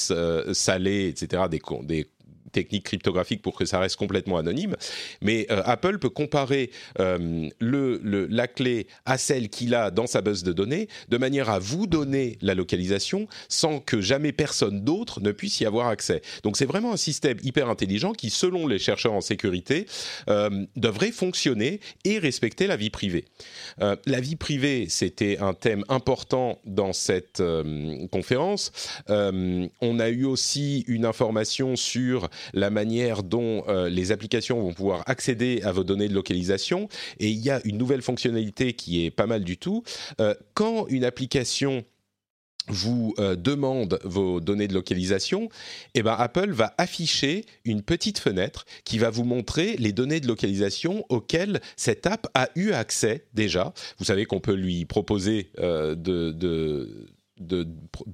salées 0.54 1.08
etc 1.10 1.44
des, 1.50 1.62
des 1.84 2.08
technique 2.52 2.84
cryptographique 2.84 3.42
pour 3.42 3.56
que 3.56 3.66
ça 3.66 3.80
reste 3.80 3.96
complètement 3.96 4.38
anonyme. 4.38 4.76
Mais 5.22 5.48
euh, 5.52 5.62
Apple 5.66 6.00
peut 6.00 6.10
comparer 6.10 6.72
euh, 7.00 7.50
le, 7.60 8.00
la 8.30 8.48
clé 8.48 8.88
à 9.06 9.18
celle 9.18 9.50
qu'il 9.50 9.76
a 9.76 9.92
dans 9.92 10.08
sa 10.08 10.22
base 10.22 10.44
de 10.44 10.54
données 10.54 10.88
de 11.10 11.18
manière 11.18 11.50
à 11.50 11.60
vous 11.60 11.88
donner 11.88 12.38
la 12.42 12.54
localisation 12.54 13.28
sans 13.48 13.80
que 13.80 14.02
jamais 14.02 14.32
personne 14.32 14.84
d'autre 14.84 15.22
ne 15.22 15.32
puisse 15.32 15.60
y 15.60 15.66
avoir 15.66 15.88
accès. 15.88 16.22
Donc 16.44 16.58
c'est 16.58 16.66
vraiment 16.66 16.94
un 16.94 16.98
système 16.98 17.38
hyper 17.44 17.70
intelligent 17.70 18.14
qui, 18.14 18.30
selon 18.30 18.68
les 18.68 18.80
chercheurs 18.80 19.14
en 19.14 19.22
sécurité, 19.22 19.86
euh, 20.30 20.66
devrait 20.76 21.12
fonctionner 21.12 21.80
et 22.06 22.20
respecter 22.20 22.68
la 22.68 22.76
vie 22.76 22.90
privée. 22.90 23.26
la 23.80 24.20
vie 24.20 24.36
privée, 24.36 24.88
c'était 24.90 25.38
un 25.40 25.54
thème 25.54 25.84
important 25.90 26.60
dans 26.66 26.94
cette 26.94 27.42
conférence. 28.12 28.72
on 29.08 30.00
a 30.00 30.10
eu 30.10 30.26
aussi 30.26 30.84
une 30.88 31.06
information 31.06 31.76
sur 31.76 32.30
la 32.54 32.70
manière 32.70 33.24
dont 33.24 33.64
euh, 33.68 33.90
les 33.90 34.12
applications 34.12 34.62
vont 34.62 34.74
pouvoir 34.74 35.04
accéder 35.08 35.62
à 35.64 35.72
vos 35.72 35.84
données 35.84 36.08
de 36.08 36.14
localisation. 36.14 36.88
Et 37.20 37.30
il 37.30 37.40
y 37.40 37.50
a 37.50 37.62
une 37.66 37.78
nouvelle 37.78 38.02
fonctionnalité 38.02 38.74
qui 38.74 39.06
est 39.06 39.12
pas 39.12 39.28
mal 39.28 39.44
du 39.44 39.58
tout. 39.58 39.84
Euh, 40.20 40.34
quand 40.54 40.88
une 40.88 41.04
application 41.04 41.84
vous 42.68 43.16
euh, 43.18 43.36
demande 43.36 44.00
vos 44.04 44.40
données 44.40 44.68
de 44.68 44.76
localisation, 44.76 45.50
eh 45.96 46.04
ben 46.04 46.16
Apple 46.20 46.52
va 46.52 46.76
afficher 46.78 47.46
une 47.66 47.82
petite 47.82 48.20
fenêtre 48.20 48.66
qui 48.84 49.00
va 49.00 49.10
vous 49.10 49.24
montrer 49.24 49.76
les 49.78 49.92
données 49.92 50.20
de 50.20 50.28
localisation 50.28 51.04
auxquelles 51.10 51.62
cette 51.78 52.06
app 52.06 52.28
a 52.36 52.50
eu 52.56 52.72
accès 52.72 53.26
déjà. 53.34 53.74
Vous 53.98 54.06
savez 54.06 54.26
qu'on 54.26 54.40
peut 54.40 54.54
lui 54.54 54.86
proposer 54.86 55.50
de 55.58 55.96
de 56.32 57.10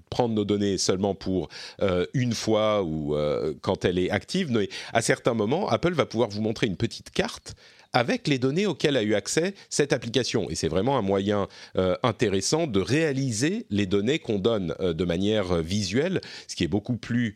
prendre 0.10 0.34
nos 0.34 0.46
données 0.46 0.78
seulement 0.78 1.16
pour 1.16 1.50
euh, 1.82 2.06
une 2.14 2.34
fois 2.34 2.84
ou 2.84 3.16
euh, 3.16 3.54
quand 3.62 3.86
elle 3.86 3.98
est 3.98 4.10
active, 4.10 4.68
à 4.94 5.02
certains 5.02 5.34
moments, 5.34 5.68
Apple 5.70 5.94
va 5.94 6.06
pouvoir 6.06 6.30
vous 6.30 6.42
montrer 6.42 6.68
une 6.68 6.78
petite 6.78 7.10
carte 7.10 7.56
avec 7.94 8.28
les 8.28 8.40
données 8.40 8.66
auxquelles 8.66 8.98
a 8.98 9.04
eu 9.04 9.16
accès 9.16 9.54
cette 9.70 9.94
application. 9.94 10.50
Et 10.50 10.56
c'est 10.56 10.68
vraiment 10.68 10.98
un 10.98 11.02
moyen 11.02 11.48
euh, 11.78 11.96
intéressant 12.04 12.68
de 12.68 12.82
réaliser 12.82 13.66
les 13.70 13.86
données 13.86 14.20
qu'on 14.20 14.38
donne 14.38 14.76
de 14.80 15.06
manière 15.06 15.62
visuelle, 15.62 16.20
ce 16.48 16.56
qui 16.56 16.66
est 16.66 16.70
beaucoup 16.70 16.98
plus 16.98 17.36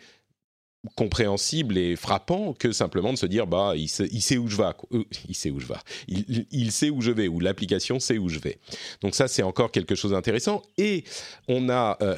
compréhensible 0.96 1.78
et 1.78 1.96
frappant 1.96 2.54
que 2.54 2.72
simplement 2.72 3.12
de 3.12 3.18
se 3.18 3.26
dire 3.26 3.48
bah 3.48 3.74
il 3.76 3.90
sait, 3.90 4.38
où 4.38 4.48
je 4.48 4.56
vais 4.56 4.64
euh, 4.94 5.04
il 5.28 5.36
sait 5.36 5.52
où 5.52 5.60
je 5.60 5.68
vais 5.68 5.76
il, 6.08 6.46
il, 6.52 6.72
sait 6.72 6.90
où 6.90 7.02
je 7.02 7.12
vais 7.12 7.28
ou 7.28 7.40
l'application 7.40 8.00
sait 8.00 8.18
où 8.18 8.30
je 8.30 8.40
vais. 8.40 8.60
Donc 9.02 9.14
ça 9.14 9.28
c'est 9.28 9.44
encore 9.44 9.72
quelque 9.72 9.96
chose 9.96 10.12
d'intéressant. 10.12 10.62
Et 10.78 11.04
on 11.50 11.70
a 11.70 11.98
euh, 12.02 12.16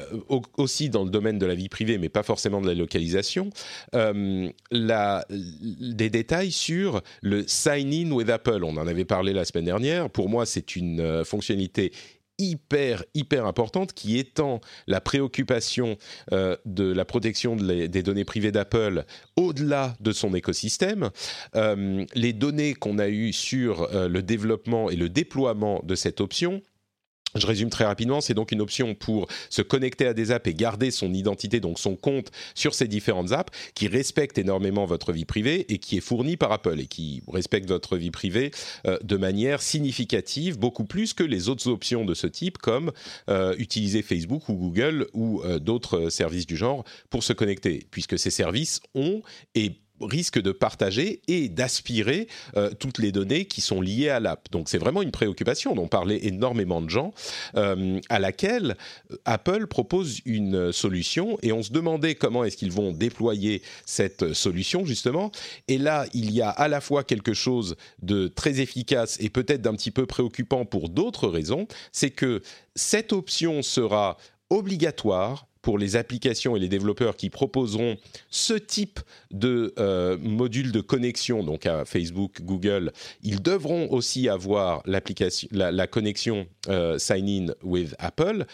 aussi 0.56 0.90
dans 0.90 1.02
le 1.02 1.10
domaine 1.10 1.38
de 1.38 1.46
la 1.46 1.54
vie 1.54 1.68
privée 1.68 1.98
mais 1.98 2.08
pas 2.08 2.22
forcément 2.22 2.60
de 2.60 2.68
la 2.68 2.74
localisation 2.74 3.50
euh, 3.94 4.48
la, 4.70 5.26
des 5.28 6.10
détails 6.10 6.52
sur 6.52 7.02
le 7.20 7.44
sign 7.48 7.92
in 7.92 8.12
with 8.12 8.30
Apple. 8.30 8.62
On 8.62 8.76
en 8.76 8.86
avait 8.86 9.04
parlé 9.04 9.32
la 9.32 9.44
semaine 9.44 9.64
dernière. 9.64 10.08
Pour 10.08 10.28
moi 10.28 10.46
c'est 10.46 10.76
une 10.76 11.24
fonctionnalité 11.24 11.92
hyper, 12.42 13.04
hyper 13.14 13.46
importante 13.46 13.92
qui 13.92 14.18
étend 14.18 14.60
la 14.86 15.00
préoccupation 15.00 15.96
euh, 16.32 16.56
de 16.64 16.92
la 16.92 17.04
protection 17.04 17.56
des 17.56 18.02
données 18.02 18.24
privées 18.24 18.52
d'Apple 18.52 19.04
au-delà 19.36 19.94
de 20.00 20.12
son 20.12 20.34
écosystème. 20.34 21.10
Euh, 21.54 22.04
les 22.14 22.32
données 22.32 22.74
qu'on 22.74 22.98
a 22.98 23.08
eues 23.08 23.32
sur 23.32 23.82
euh, 23.82 24.08
le 24.08 24.22
développement 24.22 24.90
et 24.90 24.96
le 24.96 25.08
déploiement 25.08 25.80
de 25.84 25.94
cette 25.94 26.20
option 26.20 26.62
je 27.34 27.46
résume 27.46 27.70
très 27.70 27.84
rapidement, 27.84 28.20
c'est 28.20 28.34
donc 28.34 28.52
une 28.52 28.60
option 28.60 28.94
pour 28.94 29.28
se 29.50 29.62
connecter 29.62 30.06
à 30.06 30.14
des 30.14 30.30
apps 30.30 30.48
et 30.48 30.54
garder 30.54 30.90
son 30.90 31.12
identité, 31.12 31.60
donc 31.60 31.78
son 31.78 31.96
compte 31.96 32.30
sur 32.54 32.74
ces 32.74 32.88
différentes 32.88 33.32
apps, 33.32 33.52
qui 33.74 33.88
respecte 33.88 34.38
énormément 34.38 34.84
votre 34.84 35.12
vie 35.12 35.24
privée 35.24 35.72
et 35.72 35.78
qui 35.78 35.96
est 35.96 36.00
fournie 36.00 36.36
par 36.36 36.52
Apple 36.52 36.78
et 36.80 36.86
qui 36.86 37.22
respecte 37.28 37.68
votre 37.68 37.96
vie 37.96 38.10
privée 38.10 38.50
euh, 38.86 38.98
de 39.02 39.16
manière 39.16 39.62
significative, 39.62 40.58
beaucoup 40.58 40.84
plus 40.84 41.14
que 41.14 41.24
les 41.24 41.48
autres 41.48 41.68
options 41.68 42.04
de 42.04 42.14
ce 42.14 42.26
type, 42.26 42.58
comme 42.58 42.92
euh, 43.28 43.54
utiliser 43.58 44.02
Facebook 44.02 44.48
ou 44.48 44.54
Google 44.54 45.06
ou 45.12 45.42
euh, 45.42 45.58
d'autres 45.58 46.10
services 46.10 46.46
du 46.46 46.56
genre 46.56 46.84
pour 47.10 47.22
se 47.22 47.32
connecter, 47.32 47.86
puisque 47.90 48.18
ces 48.18 48.30
services 48.30 48.80
ont 48.94 49.22
et 49.54 49.72
risque 50.02 50.40
de 50.40 50.52
partager 50.52 51.22
et 51.28 51.48
d'aspirer 51.48 52.28
euh, 52.56 52.70
toutes 52.78 52.98
les 52.98 53.12
données 53.12 53.44
qui 53.44 53.60
sont 53.60 53.80
liées 53.80 54.08
à 54.08 54.20
l'app. 54.20 54.50
Donc 54.50 54.68
c'est 54.68 54.78
vraiment 54.78 55.02
une 55.02 55.10
préoccupation 55.10 55.74
dont 55.74 55.88
parlaient 55.88 56.26
énormément 56.26 56.80
de 56.80 56.90
gens, 56.90 57.12
euh, 57.56 58.00
à 58.08 58.18
laquelle 58.18 58.76
euh, 59.10 59.16
Apple 59.24 59.66
propose 59.66 60.20
une 60.24 60.72
solution 60.72 61.38
et 61.42 61.52
on 61.52 61.62
se 61.62 61.72
demandait 61.72 62.14
comment 62.14 62.44
est-ce 62.44 62.56
qu'ils 62.56 62.72
vont 62.72 62.92
déployer 62.92 63.62
cette 63.86 64.32
solution 64.32 64.84
justement. 64.84 65.32
Et 65.68 65.78
là, 65.78 66.06
il 66.14 66.30
y 66.32 66.42
a 66.42 66.50
à 66.50 66.68
la 66.68 66.80
fois 66.80 67.04
quelque 67.04 67.34
chose 67.34 67.76
de 68.02 68.28
très 68.28 68.60
efficace 68.60 69.16
et 69.20 69.28
peut-être 69.28 69.62
d'un 69.62 69.74
petit 69.74 69.90
peu 69.90 70.06
préoccupant 70.06 70.64
pour 70.64 70.88
d'autres 70.88 71.28
raisons, 71.28 71.66
c'est 71.92 72.10
que 72.10 72.42
cette 72.74 73.12
option 73.12 73.62
sera 73.62 74.16
obligatoire 74.50 75.46
pour 75.62 75.78
les 75.78 75.96
applications 75.96 76.56
et 76.56 76.60
les 76.60 76.68
développeurs 76.68 77.16
qui 77.16 77.30
proposeront 77.30 77.96
ce 78.28 78.54
type 78.54 79.00
de 79.30 79.72
euh, 79.78 80.18
module 80.18 80.72
de 80.72 80.80
connexion, 80.80 81.42
donc 81.44 81.66
à 81.66 81.84
Facebook, 81.84 82.42
Google, 82.42 82.92
ils 83.22 83.40
devront 83.40 83.88
aussi 83.90 84.28
avoir 84.28 84.82
l'application, 84.84 85.48
la, 85.52 85.86
connexion 85.86 86.46
euh, 86.68 86.98
Sign 86.98 87.28
In 87.28 87.54
with 87.62 87.94
Apple. 87.98 88.44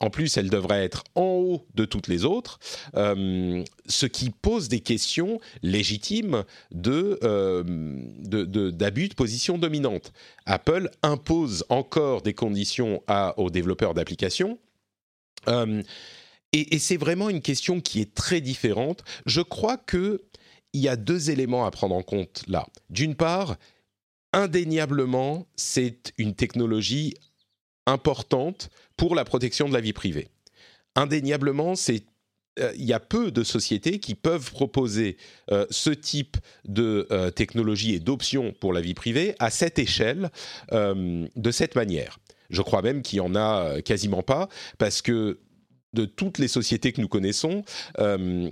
En 0.00 0.10
plus, 0.10 0.36
elle 0.36 0.48
devrait 0.48 0.84
être 0.84 1.02
en 1.16 1.22
haut 1.22 1.66
de 1.74 1.84
toutes 1.84 2.06
les 2.06 2.24
autres, 2.24 2.60
euh, 2.94 3.64
ce 3.86 4.06
qui 4.06 4.30
pose 4.30 4.68
des 4.68 4.78
questions 4.78 5.40
légitimes 5.62 6.44
de, 6.70 7.18
d'abus 8.70 9.08
de, 9.08 9.14
position 9.14 9.58
dominante. 9.58 10.12
Apple 10.46 10.90
impose 11.02 11.64
encore 11.68 12.22
des 12.22 12.34
conditions 12.34 13.02
aux 13.36 13.50
développeurs 13.50 13.94
d'applications. 13.94 14.58
Et, 16.52 16.78
c'est 16.78 16.96
vraiment 16.96 17.28
une 17.28 17.42
question 17.42 17.80
qui 17.80 18.00
est 18.00 18.14
très 18.14 18.40
différente. 18.40 19.04
Je 19.26 19.40
crois 19.40 19.76
qu'il 19.76 20.18
y 20.72 20.88
a 20.88 20.96
deux 20.96 21.30
éléments 21.30 21.66
à 21.66 21.70
prendre 21.70 21.94
en 21.94 22.02
compte 22.02 22.44
là. 22.48 22.66
D'une 22.88 23.14
part, 23.14 23.56
indéniablement, 24.32 25.46
c'est 25.56 26.12
une 26.16 26.34
technologie 26.34 27.14
importante 27.86 28.70
pour 28.96 29.14
la 29.14 29.24
protection 29.24 29.68
de 29.68 29.74
la 29.74 29.80
vie 29.80 29.92
privée. 29.92 30.28
Indéniablement, 30.94 31.74
c'est 31.74 32.04
euh, 32.58 32.72
il 32.76 32.84
y 32.84 32.92
a 32.92 33.00
peu 33.00 33.30
de 33.30 33.44
sociétés 33.44 33.98
qui 34.00 34.14
peuvent 34.14 34.50
proposer 34.50 35.16
euh, 35.50 35.66
ce 35.70 35.90
type 35.90 36.36
de 36.66 37.06
euh, 37.10 37.30
technologie 37.30 37.94
et 37.94 38.00
d'options 38.00 38.52
pour 38.52 38.72
la 38.72 38.80
vie 38.80 38.94
privée 38.94 39.34
à 39.38 39.50
cette 39.50 39.78
échelle, 39.78 40.30
de 40.72 41.50
cette 41.50 41.74
manière. 41.74 42.18
Je 42.50 42.62
crois 42.62 42.82
même 42.82 43.02
qu'il 43.02 43.18
y 43.18 43.20
en 43.20 43.34
a 43.34 43.80
quasiment 43.82 44.22
pas, 44.22 44.48
parce 44.78 45.02
que 45.02 45.38
de 45.94 46.04
toutes 46.04 46.38
les 46.38 46.48
sociétés 46.48 46.92
que 46.92 47.00
nous 47.00 47.08
connaissons, 47.08 47.64
euh, 47.98 48.50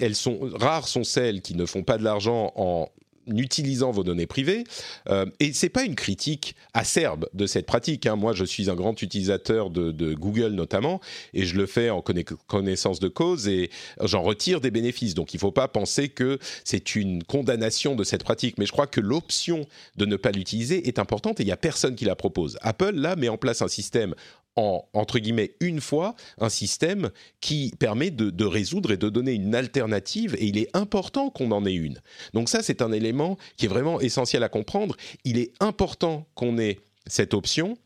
elles 0.00 0.14
sont 0.14 0.38
rares 0.54 0.88
sont 0.88 1.04
celles 1.04 1.42
qui 1.42 1.54
ne 1.54 1.66
font 1.66 1.82
pas 1.82 1.98
de 1.98 2.04
l'argent 2.04 2.52
en 2.56 2.88
utilisant 3.26 3.90
vos 3.90 4.04
données 4.04 4.26
privées. 4.26 4.64
Euh, 5.08 5.26
et 5.40 5.52
c'est 5.52 5.68
pas 5.68 5.84
une 5.84 5.94
critique 5.94 6.54
acerbe 6.72 7.28
de 7.32 7.46
cette 7.46 7.66
pratique. 7.66 8.06
Hein. 8.06 8.16
Moi, 8.16 8.32
je 8.32 8.44
suis 8.44 8.70
un 8.70 8.74
grand 8.74 9.00
utilisateur 9.00 9.70
de, 9.70 10.14
Google 10.14 10.52
notamment, 10.52 11.00
et 11.32 11.44
je 11.44 11.56
le 11.56 11.66
fais 11.66 11.90
en 11.90 12.02
connaissance 12.02 13.00
de 13.00 13.08
cause, 13.08 13.48
et 13.48 13.70
j'en 14.00 14.22
retire 14.22 14.60
des 14.60 14.70
bénéfices. 14.70 15.14
Donc, 15.14 15.34
il 15.34 15.38
ne 15.38 15.40
faut 15.40 15.52
pas 15.52 15.68
penser 15.68 16.08
que 16.08 16.38
c'est 16.64 16.94
une 16.94 17.24
condamnation 17.24 17.94
de 17.94 18.04
cette 18.04 18.24
pratique. 18.24 18.58
Mais 18.58 18.66
je 18.66 18.72
crois 18.72 18.86
que 18.86 19.00
l'option 19.00 19.66
de 19.96 20.06
ne 20.06 20.16
pas 20.16 20.30
l'utiliser 20.30 20.86
est 20.88 20.98
importante, 20.98 21.40
et 21.40 21.42
il 21.42 21.46
n'y 21.46 21.52
a 21.52 21.56
personne 21.56 21.94
qui 21.94 22.04
la 22.04 22.16
propose. 22.16 22.58
Apple, 22.60 22.94
là, 22.94 23.16
met 23.16 23.28
en 23.28 23.38
place 23.38 23.62
un 23.62 23.68
système 23.68 24.14
en, 24.56 24.88
entre 24.92 25.18
guillemets, 25.18 25.54
une 25.60 25.80
fois, 25.80 26.14
un 26.38 26.48
système 26.48 27.10
qui 27.40 27.72
permet 27.78 28.10
de, 28.10 28.44
résoudre 28.44 28.92
et 28.92 28.96
de 28.96 29.08
donner 29.08 29.32
une 29.32 29.54
alternative, 29.54 30.36
et 30.38 30.46
il 30.46 30.58
est 30.58 30.74
important 30.74 31.30
qu'on 31.30 31.50
en 31.50 31.66
ait 31.66 31.74
une. 31.74 32.00
Donc 32.32 32.48
ça, 32.48 32.62
c'est 32.62 32.82
un 32.82 32.92
élément 32.92 33.36
qui 33.56 33.66
est 33.66 33.68
vraiment 33.68 34.00
essentiel 34.00 34.42
à 34.42 34.48
comprendre. 34.48 34.96
Il 35.24 35.38
est 35.38 35.52
important 35.60 36.26
qu'on 36.34 36.58
ait 36.58 36.78
cette 37.06 37.34
option, 37.34 37.76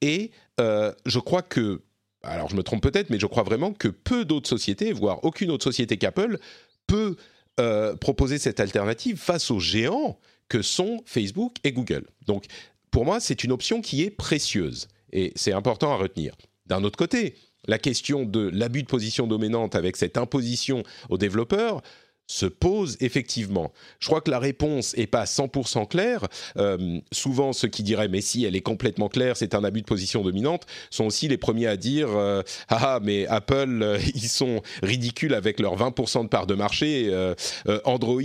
et 0.00 0.30
euh, 0.60 0.92
je 1.06 1.18
crois 1.18 1.42
que, 1.42 1.82
alors 2.22 2.48
je 2.48 2.56
me 2.56 2.62
trompe 2.62 2.82
peut-être, 2.82 3.10
mais 3.10 3.18
je 3.18 3.26
crois 3.26 3.42
vraiment 3.42 3.72
que 3.72 3.88
peu 3.88 4.24
d'autres 4.24 4.48
sociétés, 4.48 4.92
voire 4.92 5.24
aucune 5.24 5.50
autre 5.50 5.64
société 5.64 5.96
qu'Apple, 5.96 6.38
peut 6.86 7.16
euh, 7.60 7.96
proposer 7.96 8.38
cette 8.38 8.60
alternative 8.60 9.16
face 9.16 9.50
aux 9.50 9.60
géants 9.60 10.18
que 10.48 10.62
sont 10.62 11.02
Facebook 11.06 11.56
et 11.64 11.72
Google. 11.72 12.06
Donc 12.26 12.44
pour 12.90 13.04
moi, 13.04 13.20
c'est 13.20 13.44
une 13.44 13.52
option 13.52 13.80
qui 13.80 14.02
est 14.02 14.10
précieuse. 14.10 14.88
Et 15.16 15.32
c'est 15.34 15.52
important 15.52 15.92
à 15.92 15.96
retenir. 15.96 16.34
D'un 16.66 16.84
autre 16.84 16.98
côté, 16.98 17.34
la 17.66 17.78
question 17.78 18.24
de 18.24 18.50
l'abus 18.52 18.82
de 18.82 18.88
position 18.88 19.26
dominante 19.26 19.74
avec 19.74 19.96
cette 19.96 20.18
imposition 20.18 20.82
aux 21.08 21.18
développeurs 21.18 21.82
se 22.28 22.44
pose 22.44 22.96
effectivement. 23.00 23.72
Je 24.00 24.08
crois 24.08 24.20
que 24.20 24.30
la 24.30 24.38
réponse 24.38 24.96
n'est 24.96 25.06
pas 25.06 25.24
100% 25.24 25.88
claire. 25.88 26.26
Euh, 26.56 27.00
souvent, 27.12 27.52
ceux 27.52 27.68
qui 27.68 27.82
diraient 27.82 28.08
mais 28.08 28.20
si 28.20 28.44
elle 28.44 28.56
est 28.56 28.60
complètement 28.60 29.08
claire, 29.08 29.36
c'est 29.36 29.54
un 29.54 29.64
abus 29.64 29.80
de 29.80 29.86
position 29.86 30.22
dominante, 30.22 30.66
sont 30.90 31.06
aussi 31.06 31.28
les 31.28 31.38
premiers 31.38 31.68
à 31.68 31.76
dire 31.76 32.08
euh, 32.10 32.42
ah, 32.68 32.96
ah 32.96 33.00
mais 33.02 33.26
Apple 33.28 33.80
euh, 33.82 33.98
ils 34.14 34.28
sont 34.28 34.60
ridicules 34.82 35.34
avec 35.34 35.60
leurs 35.60 35.78
20% 35.78 36.24
de 36.24 36.28
part 36.28 36.46
de 36.46 36.54
marché. 36.54 36.86
Android 37.84 38.20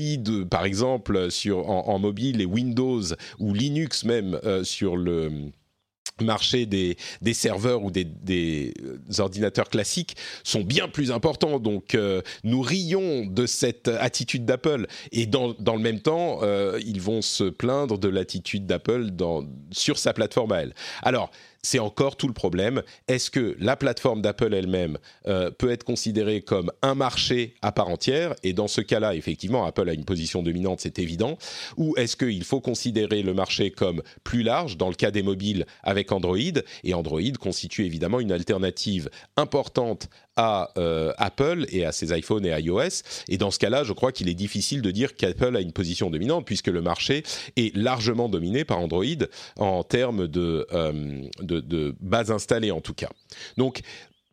par 0.50 0.66
exemple 0.66 1.32
sur 1.32 1.70
en, 1.70 1.88
en, 1.88 2.00
mobile 2.00 2.42
et 2.42 2.46
Windows 2.46 3.04
ou 3.40 3.54
Linux 3.54 4.04
même 4.04 4.40
sur 4.64 4.98
le 4.98 5.52
marché 6.24 6.66
des, 6.66 6.98
des 7.22 7.34
serveurs 7.34 7.84
ou 7.84 7.92
des, 7.92 8.04
des, 8.04 8.74
ordinateurs 9.20 9.70
classiques 9.70 10.16
sont 10.44 10.62
bien 10.62 10.88
plus 10.88 11.12
importants. 11.12 11.60
Donc 11.60 11.96
euh, 11.96 12.22
nous 12.44 12.62
rions 12.62 13.26
de 13.26 13.46
cette 13.46 13.88
attitude 13.88 14.46
d'Apple 14.46 14.88
et 15.12 15.26
dans, 15.26 15.54
dans, 15.60 15.76
le 15.76 15.82
même 15.82 16.00
temps, 16.00 16.40
euh, 16.42 16.80
ils 16.86 17.02
vont 17.02 17.22
se 17.22 17.46
plaindre 17.46 17.98
de 17.98 18.08
l'attitude 18.08 18.66
d'Apple 18.66 19.10
sur 19.72 19.98
sa 19.98 20.14
plateforme 20.14 20.52
à 20.52 20.62
elle. 20.62 20.74
Alors, 21.02 21.32
c'est 21.64 21.80
encore 21.80 22.16
tout 22.16 22.28
le 22.28 22.34
problème. 22.34 22.82
Est-ce 23.08 23.30
que 23.30 23.56
la 23.60 23.76
plateforme 23.76 24.22
d'Apple 24.22 24.54
elle-même 24.54 24.98
euh, 25.28 25.52
peut 25.52 25.72
être 25.72 25.84
considérée 25.84 26.42
comme 26.42 26.72
un 26.82 26.96
marché 26.96 27.56
à 27.62 27.72
part 27.72 27.90
entière? 27.90 28.36
Et 28.44 28.54
dans 28.54 28.68
ce 28.68 28.82
cas-là, 28.82 29.16
effectivement, 29.16 29.66
Apple 29.66 29.90
a 29.90 29.94
une 29.94 30.06
position 30.06 30.42
dominante, 30.42 30.80
c'est 30.82 31.00
évident. 31.00 31.38
Ou 31.78 31.96
est-ce 31.98 32.16
qu'il 32.16 32.44
faut 32.44 32.62
considérer 32.62 33.22
le 33.22 33.34
marché 33.34 33.72
comme 33.72 34.02
plus 34.24 34.44
large, 34.44 34.78
dans 34.78 34.90
le 34.90 34.96
cas 34.96 35.12
des 35.12 35.24
mobiles 35.24 35.66
avec 35.84 36.12
Android? 36.12 36.38
Et 36.84 36.94
Android 36.94 37.22
constitue 37.40 37.86
évidemment 37.86 38.20
une 38.20 38.32
alternative 38.32 39.10
importante 39.38 40.10
à 40.36 40.72
euh, 40.78 41.14
Apple 41.18 41.66
et 41.70 41.86
à 41.86 41.92
ses 41.92 42.18
iPhones 42.18 42.46
et 42.46 42.50
iOS. 42.50 43.04
Et 43.28 43.38
dans 43.38 43.52
ce 43.52 43.60
cas-là, 43.60 43.84
je 43.84 43.94
crois 43.94 44.12
qu'il 44.12 44.30
est 44.30 44.34
difficile 44.34 44.82
de 44.82 44.92
dire 44.92 45.16
qu'Apple 45.16 45.56
a 45.56 45.62
une 45.62 45.74
position 45.74 46.10
dominante 46.10 46.46
puisque 46.46 46.68
le 46.68 46.82
marché 46.82 47.24
est 47.58 47.76
largement 47.76 48.30
dominé 48.30 48.64
par 48.64 48.80
Android 48.80 49.06
en 49.58 49.84
termes 49.84 50.28
de, 50.28 50.66
euh, 50.72 51.22
de, 51.42 51.60
de 51.60 51.96
base 52.00 52.32
installée 52.32 52.72
en 52.72 52.82
tout 52.82 52.94
cas. 52.94 53.10
Donc 53.58 53.82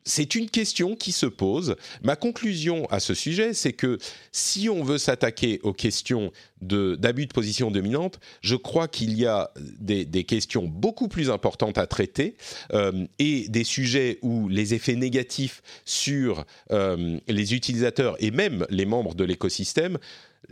c'est 0.08 0.34
une 0.34 0.48
question 0.48 0.96
qui 0.96 1.12
se 1.12 1.26
pose. 1.26 1.76
Ma 2.02 2.16
conclusion 2.16 2.86
à 2.86 2.98
ce 2.98 3.14
sujet, 3.14 3.52
c'est 3.52 3.74
que 3.74 3.98
si 4.32 4.68
on 4.68 4.82
veut 4.82 4.98
s'attaquer 4.98 5.60
aux 5.62 5.74
questions 5.74 6.32
d'abus 6.62 7.26
de, 7.26 7.32
position 7.32 7.70
dominante, 7.70 8.18
je 8.40 8.56
crois 8.56 8.88
qu'il 8.88 9.16
y 9.18 9.26
a 9.26 9.50
des, 9.58 10.24
questions 10.24 10.64
beaucoup 10.66 11.08
plus 11.08 11.30
importantes 11.30 11.78
à 11.78 11.86
traiter 11.86 12.36
euh, 12.72 13.06
et 13.18 13.48
des 13.48 13.64
sujets 13.64 14.18
où 14.22 14.48
les 14.48 14.74
effets 14.74 14.96
négatifs 14.96 15.62
sur 15.84 16.44
euh, 16.72 17.18
les 17.28 17.54
utilisateurs 17.54 18.16
et 18.18 18.30
même 18.30 18.66
les 18.70 18.86
membres 18.86 19.14
de 19.14 19.24
l'écosystème 19.24 19.98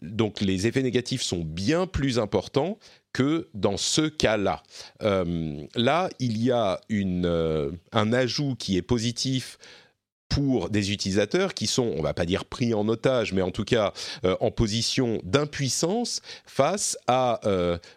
donc 0.02 0.40
les 0.40 0.66
effets 0.66 0.82
négatifs 0.82 1.22
sont 1.22 1.42
bien 1.42 1.86
plus 1.86 2.18
importants 2.18 2.78
que 3.16 3.48
dans 3.54 3.78
ce 3.78 4.02
cas-là. 4.02 4.62
Euh, 5.02 5.62
là, 5.74 6.10
il 6.18 6.36
y 6.36 6.50
a 6.50 6.78
euh, 6.92 7.70
un 7.92 8.12
ajout 8.12 8.56
qui 8.58 8.76
est 8.76 8.82
positif 8.82 9.56
pour 10.28 10.68
des 10.68 10.92
utilisateurs 10.92 11.54
qui 11.54 11.66
sont, 11.66 11.94
on 11.96 12.02
va 12.02 12.12
pas 12.12 12.26
dire 12.26 12.44
pris 12.44 12.74
en 12.74 12.86
otage, 12.88 13.32
mais 13.32 13.40
en 13.40 13.52
tout 13.52 13.64
cas 13.64 13.94
euh, 14.24 14.36
en 14.40 14.50
position 14.50 15.18
d'impuissance 15.24 16.20
face 16.44 16.98
à 17.06 17.40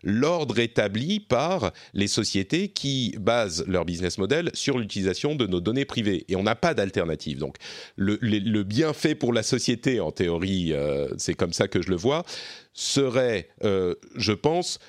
l'ordre 0.03 0.59
établi 0.59 1.19
par 1.19 1.73
les 1.93 2.07
sociétés 2.07 2.69
qui 2.69 3.13
basent 3.19 3.65
leur 3.67 3.83
business 3.83 4.19
model 4.19 4.51
sur 4.53 4.77
l'utilisation 4.77 5.35
de 5.35 5.47
nos 5.47 5.59
données 5.59 5.83
privées. 5.83 6.23
Et 6.29 6.37
on 6.37 6.43
n'a 6.43 6.55
pas 6.55 6.73
d'alternative. 6.73 7.39
Donc 7.39 7.57
le, 7.97 8.63
bienfait 8.63 9.15
pour 9.15 9.33
la 9.33 9.43
société, 9.43 9.99
en 9.99 10.11
théorie, 10.11 10.73
c'est 11.17 11.33
comme 11.33 11.51
ça 11.51 11.67
que 11.67 11.81
je 11.81 11.89
le 11.89 11.97
vois, 11.97 12.23
serait, 12.73 13.49
je 13.61 14.31
pense, 14.31 14.79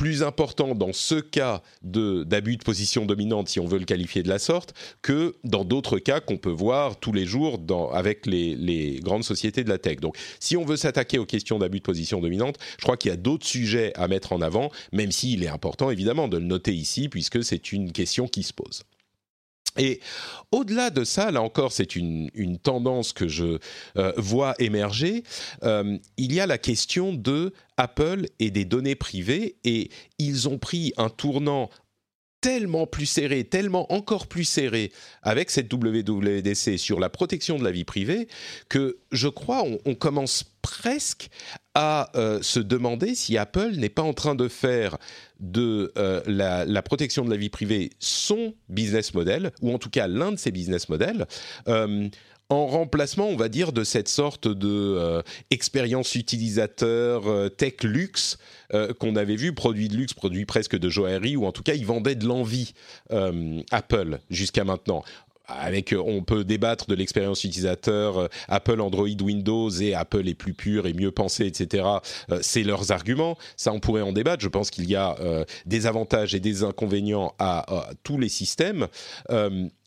plus 0.00 0.22
important 0.22 0.74
dans 0.74 0.94
ce 0.94 1.16
cas 1.16 1.60
d'abus 1.82 2.56
de, 2.56 2.64
position 2.64 3.04
dominante, 3.04 3.50
si 3.50 3.60
on 3.60 3.66
veut 3.66 3.78
le 3.78 3.84
qualifier 3.84 4.22
de 4.22 4.30
la 4.30 4.38
sorte, 4.38 4.72
que 5.02 5.36
dans 5.44 5.62
d'autres 5.62 5.98
cas 5.98 6.20
qu'on 6.20 6.38
peut 6.38 6.48
voir 6.48 6.98
tous 6.98 7.12
les 7.12 7.26
jours 7.26 7.58
dans, 7.58 7.90
avec 7.90 8.24
les, 8.24 8.54
les, 8.54 9.00
grandes 9.00 9.24
sociétés 9.24 9.62
de 9.62 9.68
la 9.68 9.76
tech. 9.76 10.00
Donc, 10.00 10.16
si 10.38 10.56
on 10.56 10.64
veut 10.64 10.78
s'attaquer 10.78 11.18
aux 11.18 11.26
questions 11.26 11.58
d'abus 11.58 11.80
de 11.80 11.84
position 11.84 12.18
dominante, 12.18 12.56
je 12.78 12.82
crois 12.82 12.96
qu'il 12.96 13.10
y 13.10 13.12
a 13.12 13.18
d'autres 13.18 13.46
sujets 13.46 13.92
à 13.94 14.08
mettre 14.08 14.32
en 14.32 14.40
avant, 14.40 14.70
même 14.90 15.12
s'il 15.12 15.44
est 15.44 15.48
important 15.48 15.90
évidemment 15.90 16.28
de 16.28 16.38
le 16.38 16.46
noter 16.46 16.72
ici, 16.72 17.10
puisque 17.10 17.44
c'est 17.44 17.70
une 17.70 17.92
question 17.92 18.26
qui 18.26 18.42
se 18.42 18.54
pose. 18.54 18.84
Et 19.78 20.00
au-delà 20.50 20.90
de 20.90 21.04
ça, 21.04 21.30
là 21.30 21.42
encore, 21.42 21.72
c'est 21.72 21.94
une, 21.96 22.30
tendance 22.62 23.12
que 23.12 23.28
je 23.28 23.58
euh, 23.96 24.12
vois 24.16 24.54
émerger. 24.58 25.22
Euh, 25.62 25.96
il 26.16 26.32
y 26.32 26.40
a 26.40 26.46
la 26.46 26.58
question 26.58 27.12
de 27.12 27.52
Apple 27.76 28.26
et 28.38 28.50
des 28.50 28.64
données 28.64 28.96
privées, 28.96 29.56
et 29.64 29.90
ils 30.18 30.48
ont 30.48 30.58
pris 30.58 30.92
un 30.96 31.08
tournant 31.08 31.70
tellement 32.40 32.86
plus 32.86 33.06
serré, 33.06 33.44
tellement 33.44 33.92
encore 33.92 34.26
plus 34.26 34.44
serré 34.44 34.92
avec 35.22 35.50
cette 35.50 35.72
WWDC 35.72 36.78
sur 36.78 36.98
la 37.00 37.08
protection 37.08 37.58
de 37.58 37.64
la 37.64 37.70
vie 37.70 37.84
privée 37.84 38.28
que 38.68 38.98
je 39.12 39.28
crois 39.28 39.64
on, 39.84 39.94
commence 39.94 40.44
presque 40.62 41.28
à 41.74 42.10
euh, 42.16 42.42
se 42.42 42.60
demander 42.60 43.14
si 43.14 43.38
Apple 43.38 43.72
n'est 43.76 43.88
pas 43.88 44.02
en 44.02 44.12
train 44.12 44.34
de 44.34 44.48
faire 44.48 44.98
de 45.38 45.92
euh, 45.96 46.20
la, 46.26 46.82
protection 46.82 47.24
de 47.24 47.30
la 47.30 47.36
vie 47.36 47.50
privée 47.50 47.90
son 47.98 48.54
business 48.68 49.14
model, 49.14 49.52
ou 49.62 49.72
en 49.72 49.78
tout 49.78 49.90
cas 49.90 50.08
l'un 50.08 50.32
de 50.32 50.36
ses 50.36 50.50
business 50.50 50.88
models. 50.88 51.26
Euh, 51.68 52.08
en 52.48 52.66
remplacement, 52.66 53.28
on 53.28 53.36
va 53.36 53.48
dire, 53.48 53.70
de 53.72 53.84
cette 53.84 54.08
sorte 54.08 54.48
de 54.48 55.22
expérience 55.50 56.16
utilisateur 56.16 57.48
tech 57.56 57.84
luxe 57.84 58.38
qu'on 58.98 59.14
avait 59.14 59.36
vu, 59.36 59.54
produit 59.54 59.86
de 59.86 59.96
luxe, 59.96 60.14
produit 60.14 60.46
presque 60.46 60.76
de 60.76 60.88
joaillerie, 60.88 61.36
ou 61.36 61.46
en 61.46 61.52
tout 61.52 61.62
cas, 61.62 61.74
ils 61.74 61.86
vendaient 61.86 62.16
de 62.16 62.26
l'envie 62.26 62.72
Apple 63.70 64.18
jusqu'à 64.30 64.64
maintenant. 64.64 65.04
Avec, 65.58 65.94
on 65.96 66.22
peut 66.22 66.44
débattre 66.44 66.86
de 66.86 66.94
l'expérience 66.94 67.44
utilisateur 67.44 68.28
Apple, 68.48 68.80
Android, 68.80 69.08
Windows 69.08 69.70
et 69.70 69.94
Apple 69.94 70.28
est 70.28 70.34
plus 70.34 70.54
pur 70.54 70.86
et 70.86 70.92
mieux 70.92 71.10
pensé, 71.10 71.46
etc. 71.46 71.84
c'est 72.40 72.62
leurs 72.62 72.92
arguments. 72.92 73.36
Ça, 73.56 73.72
on 73.72 73.80
pourrait 73.80 74.02
en 74.02 74.12
débattre. 74.12 74.42
Je 74.42 74.48
pense 74.48 74.70
qu'il 74.70 74.88
y 74.88 74.96
a 74.96 75.16
des 75.66 75.86
avantages 75.86 76.34
et 76.34 76.40
des 76.40 76.62
inconvénients 76.62 77.34
à, 77.38 77.90
tous 78.02 78.18
les 78.18 78.28
systèmes. 78.28 78.86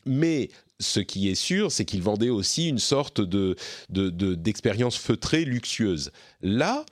mais 0.06 0.50
ce 0.80 1.00
qui 1.00 1.30
est 1.30 1.36
sûr, 1.36 1.72
c'est 1.72 1.86
qu'ils 1.86 2.02
vendaient 2.02 2.30
aussi 2.30 2.70
une 2.70 2.80
sorte 2.80 3.22
de, 3.22 3.56
d'expérience 3.90 4.98
feutrée, 4.98 5.46
luxueuse. 5.46 6.12
Là, 6.42 6.86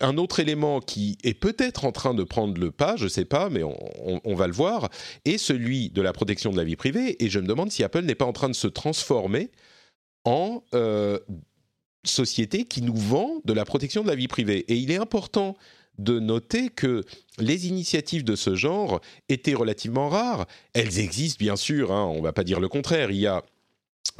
un 0.00 0.16
autre 0.18 0.40
élément 0.40 0.80
qui 0.80 1.18
est 1.22 1.34
peut-être 1.34 1.84
en 1.84 1.92
train 1.92 2.14
de 2.14 2.24
prendre 2.24 2.58
le 2.60 2.70
pas, 2.70 2.96
je 2.96 3.04
ne 3.04 3.08
sais 3.08 3.24
pas, 3.24 3.48
mais 3.50 3.62
on, 3.62 4.34
va 4.34 4.46
le 4.46 4.52
voir, 4.52 4.88
est 5.24 5.38
celui 5.38 5.90
de 5.90 6.02
la 6.02 6.12
protection 6.12 6.50
de 6.50 6.56
la 6.56 6.64
vie 6.64 6.76
privée. 6.76 7.22
Et 7.24 7.30
je 7.30 7.38
me 7.38 7.46
demande 7.46 7.70
si 7.70 7.84
Apple 7.84 8.02
n'est 8.02 8.14
pas 8.14 8.24
en 8.24 8.32
train 8.32 8.48
de 8.48 8.54
se 8.54 8.66
transformer 8.66 9.50
en 10.24 10.62
euh, 10.74 11.18
société 12.04 12.64
qui 12.64 12.82
nous 12.82 12.96
vend 12.96 13.40
de 13.44 13.52
la 13.52 13.64
protection 13.64 14.02
de 14.02 14.08
la 14.08 14.14
vie 14.14 14.28
privée. 14.28 14.64
Et 14.68 14.76
il 14.76 14.90
est 14.90 14.98
important 14.98 15.56
de 15.98 16.18
noter 16.18 16.70
que 16.70 17.04
les 17.38 17.68
initiatives 17.68 18.24
de 18.24 18.34
ce 18.34 18.54
genre 18.54 19.00
étaient 19.28 19.54
relativement 19.54 20.08
rares. 20.08 20.46
Elles 20.72 20.98
existent 20.98 21.38
bien 21.38 21.56
sûr, 21.56 21.92
hein, 21.92 22.06
on 22.06 22.18
ne 22.18 22.22
va 22.22 22.32
pas 22.32 22.44
dire 22.44 22.60
le 22.60 22.68
contraire. 22.68 23.10
Il 23.10 23.18
y 23.18 23.26
a 23.26 23.42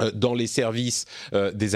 euh, 0.01 0.11
dans 0.11 0.33
les 0.33 0.47
services 0.47 1.05
euh, 1.33 1.51
des 1.51 1.75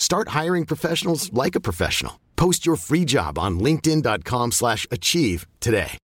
Start 0.00 0.30
hiring 0.30 0.64
professionals 0.66 1.30
like 1.32 1.54
a 1.54 1.60
professional. 1.60 2.14
Post 2.34 2.66
your 2.66 2.76
free 2.76 3.04
job 3.06 3.38
on 3.38 3.60
linkedin.com/achieve 3.60 5.46
today. 5.60 5.98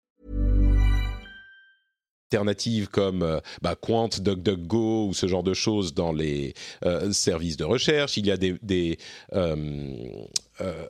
Alternatives 2.33 2.89
comme 2.89 3.23
euh, 3.23 3.41
bah, 3.61 3.75
Quant, 3.75 4.09
DuckDuckGo 4.09 5.09
ou 5.09 5.13
ce 5.13 5.27
genre 5.27 5.43
de 5.43 5.53
choses 5.53 5.93
dans 5.93 6.13
les 6.15 6.55
euh, 6.87 7.13
services 7.13 7.59
de 7.59 7.65
recherche. 7.65 8.17
Il 8.17 8.27
y 8.27 8.31
a 8.31 8.39
des, 8.39 8.57
des 8.63 8.99
euh, 9.35 10.25
euh 10.63 10.87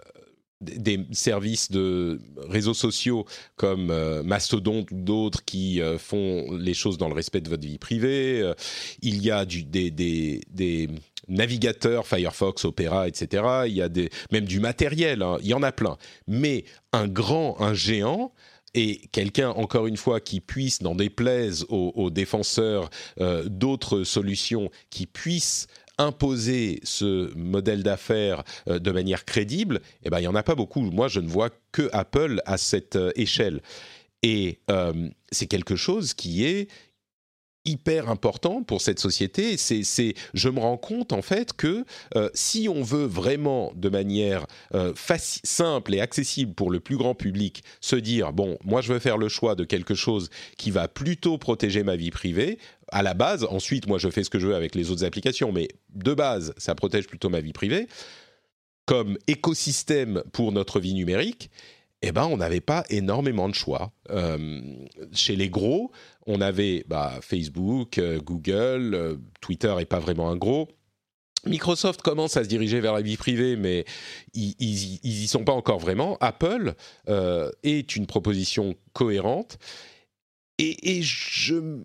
des 0.62 1.06
services 1.12 1.70
de 1.70 2.20
réseaux 2.48 2.74
sociaux 2.74 3.26
comme 3.56 3.90
euh, 3.90 4.22
Mastodon 4.22 4.86
ou 4.90 5.02
d'autres 5.02 5.44
qui 5.44 5.80
euh, 5.80 5.98
font 5.98 6.46
les 6.52 6.74
choses 6.74 6.98
dans 6.98 7.08
le 7.08 7.14
respect 7.14 7.40
de 7.40 7.48
votre 7.48 7.66
vie 7.66 7.78
privée. 7.78 8.40
Euh, 8.40 8.54
il 9.02 9.22
y 9.22 9.30
a 9.30 9.44
du, 9.44 9.64
des, 9.64 9.90
des, 9.90 10.40
des, 10.50 10.88
navigateurs 11.28 12.06
Firefox, 12.06 12.64
Opera, 12.64 13.08
etc. 13.08 13.44
Il 13.66 13.74
y 13.74 13.82
a 13.82 13.88
des, 13.88 14.10
même 14.30 14.44
du 14.44 14.60
matériel, 14.60 15.22
hein. 15.22 15.38
il 15.40 15.48
y 15.48 15.54
en 15.54 15.62
a 15.62 15.72
plein. 15.72 15.96
Mais 16.26 16.64
un 16.92 17.08
grand, 17.08 17.60
un 17.60 17.74
géant, 17.74 18.32
et 18.74 19.02
quelqu'un, 19.12 19.50
encore 19.50 19.86
une 19.86 19.98
fois, 19.98 20.20
qui 20.20 20.40
puisse, 20.40 20.80
n'en 20.80 20.94
déplaise 20.94 21.66
aux, 21.68 21.92
aux 21.94 22.10
défenseurs 22.10 22.88
d'autres 23.46 24.02
solutions, 24.02 24.70
qui 24.88 25.06
puisse 25.06 25.66
imposer 25.98 26.80
ce 26.82 27.34
modèle 27.36 27.82
d'affaires 27.82 28.42
euh, 28.68 28.78
de 28.78 28.90
manière 28.90 29.24
crédible, 29.24 29.80
eh 30.04 30.10
ben, 30.10 30.18
il 30.18 30.22
n'y 30.22 30.28
en 30.28 30.34
a 30.34 30.42
pas 30.42 30.54
beaucoup. 30.54 30.82
Moi, 30.82 31.08
je 31.08 31.20
ne 31.20 31.28
vois 31.28 31.50
que 31.70 31.88
Apple 31.92 32.40
à 32.46 32.58
cette 32.58 32.96
euh, 32.96 33.12
échelle. 33.16 33.60
Et 34.22 34.60
euh, 34.70 35.08
c'est 35.30 35.46
quelque 35.46 35.76
chose 35.76 36.14
qui 36.14 36.44
est 36.44 36.68
hyper 37.64 38.08
important 38.08 38.62
pour 38.62 38.80
cette 38.80 38.98
société. 38.98 39.56
C'est, 39.56 40.14
je 40.34 40.48
me 40.48 40.60
rends 40.60 40.76
compte 40.76 41.12
en 41.12 41.22
fait 41.22 41.52
que 41.52 41.84
si 42.34 42.68
on 42.68 42.82
veut 42.82 43.04
vraiment 43.04 43.72
de 43.76 43.88
manière 43.88 44.46
simple 45.16 45.94
et 45.94 46.00
accessible 46.00 46.54
pour 46.54 46.70
le 46.70 46.80
plus 46.80 46.96
grand 46.96 47.14
public 47.14 47.62
se 47.80 47.96
dire 47.96 48.32
bon, 48.32 48.58
moi 48.64 48.80
je 48.80 48.92
veux 48.92 48.98
faire 48.98 49.16
le 49.16 49.28
choix 49.28 49.54
de 49.54 49.64
quelque 49.64 49.94
chose 49.94 50.30
qui 50.56 50.70
va 50.70 50.88
plutôt 50.88 51.38
protéger 51.38 51.82
ma 51.82 51.96
vie 51.96 52.10
privée, 52.10 52.58
à 52.92 53.02
la 53.02 53.14
base. 53.14 53.44
Ensuite, 53.50 53.88
moi, 53.88 53.98
je 53.98 54.08
fais 54.08 54.22
ce 54.22 54.30
que 54.30 54.38
je 54.38 54.46
veux 54.46 54.54
avec 54.54 54.74
les 54.74 54.90
autres 54.90 55.04
applications, 55.04 55.50
mais 55.50 55.68
de 55.94 56.14
base, 56.14 56.54
ça 56.56 56.74
protège 56.74 57.06
plutôt 57.06 57.30
ma 57.30 57.40
vie 57.40 57.52
privée. 57.52 57.88
Comme 58.86 59.16
écosystème 59.26 60.22
pour 60.32 60.52
notre 60.52 60.78
vie 60.78 60.94
numérique, 60.94 61.50
eh 62.02 62.12
ben, 62.12 62.26
on 62.26 62.36
n'avait 62.36 62.60
pas 62.60 62.84
énormément 62.90 63.48
de 63.48 63.54
choix. 63.54 63.92
Euh, 64.10 64.60
chez 65.12 65.36
les 65.36 65.48
gros, 65.48 65.92
on 66.26 66.40
avait 66.40 66.84
bah, 66.88 67.18
Facebook, 67.20 67.98
euh, 67.98 68.20
Google, 68.20 68.94
euh, 68.94 69.16
Twitter 69.40 69.74
n'est 69.76 69.84
pas 69.84 69.98
vraiment 69.98 70.30
un 70.30 70.36
gros. 70.36 70.68
Microsoft 71.44 72.02
commence 72.02 72.36
à 72.36 72.44
se 72.44 72.48
diriger 72.48 72.80
vers 72.80 72.92
la 72.92 73.02
vie 73.02 73.16
privée, 73.16 73.56
mais 73.56 73.84
ils 74.32 75.00
n'y 75.02 75.26
sont 75.26 75.44
pas 75.44 75.52
encore 75.52 75.80
vraiment. 75.80 76.16
Apple 76.20 76.74
est 77.64 77.96
une 77.96 78.06
proposition 78.06 78.76
cohérente 78.92 79.58
et, 80.58 81.02
je, 81.02 81.54
euh, 81.54 81.82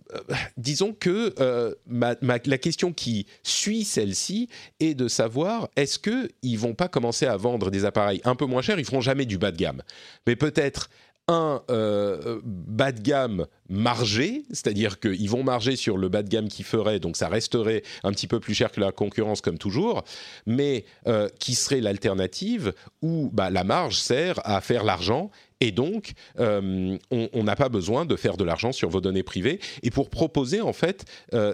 disons 0.58 0.94
que 0.94 1.34
euh, 1.40 1.74
la 1.90 2.58
question 2.58 2.94
qui 2.94 3.26
suit 3.42 3.84
celle-ci 3.84 4.50
est 4.80 4.94
de 4.94 5.08
savoir 5.08 5.70
est-ce 5.76 5.98
qu'ils 5.98 6.60
vont 6.60 6.76
pas 6.76 6.88
commencer 6.88 7.26
à 7.26 7.38
vendre 7.38 7.72
des 7.72 7.86
appareils 7.86 8.22
un 8.24 8.36
peu 8.36 8.46
moins 8.46 8.62
chers? 8.62 8.78
Ils 8.78 8.86
feront 8.86 9.02
jamais 9.02 9.26
du 9.26 9.38
bas 9.38 9.52
de 9.52 9.58
gamme, 9.58 9.82
mais 10.28 10.36
peut-être 10.36 10.90
un 11.28 11.62
euh, 11.70 12.40
bas 12.46 12.94
de 12.94 13.02
gamme 13.02 13.48
margé, 13.70 14.44
c'est-à-dire 14.50 15.00
qu'ils 15.00 15.30
vont 15.30 15.44
marger 15.44 15.76
sur 15.76 15.98
le 15.98 16.08
bas 16.08 16.24
de 16.24 16.30
gamme 16.30 16.48
qui 16.48 16.64
ferait, 16.64 17.00
donc 17.00 17.18
ça 17.18 17.28
resterait 17.28 17.84
un 18.04 18.12
petit 18.12 18.28
peu 18.28 18.40
plus 18.40 18.54
cher 18.54 18.72
que 18.72 18.80
la 18.80 18.94
concurrence 18.94 19.42
comme 19.42 19.58
toujours, 19.58 20.06
mais 20.46 20.86
euh, 21.08 21.28
qui 21.40 21.56
serait 21.56 21.82
l'alternative 21.82 22.74
où 23.02 23.30
bah, 23.34 23.50
la 23.50 23.66
marge 23.66 23.98
sert 23.98 24.40
à 24.46 24.62
faire 24.62 24.86
l'argent 24.86 25.30
et 25.60 25.72
donc, 25.72 26.14
euh, 26.40 26.98
on 27.10 27.44
n'a 27.44 27.56
pas 27.56 27.68
besoin 27.68 28.06
de 28.06 28.16
faire 28.16 28.38
de 28.38 28.44
l'argent 28.44 28.72
sur 28.72 28.90
vos 28.90 29.02
données 29.02 29.24
privées. 29.24 29.60
Et 29.82 29.90
pour 29.90 30.12
proposer 30.12 30.62
en 30.62 30.72
fait 30.72 31.04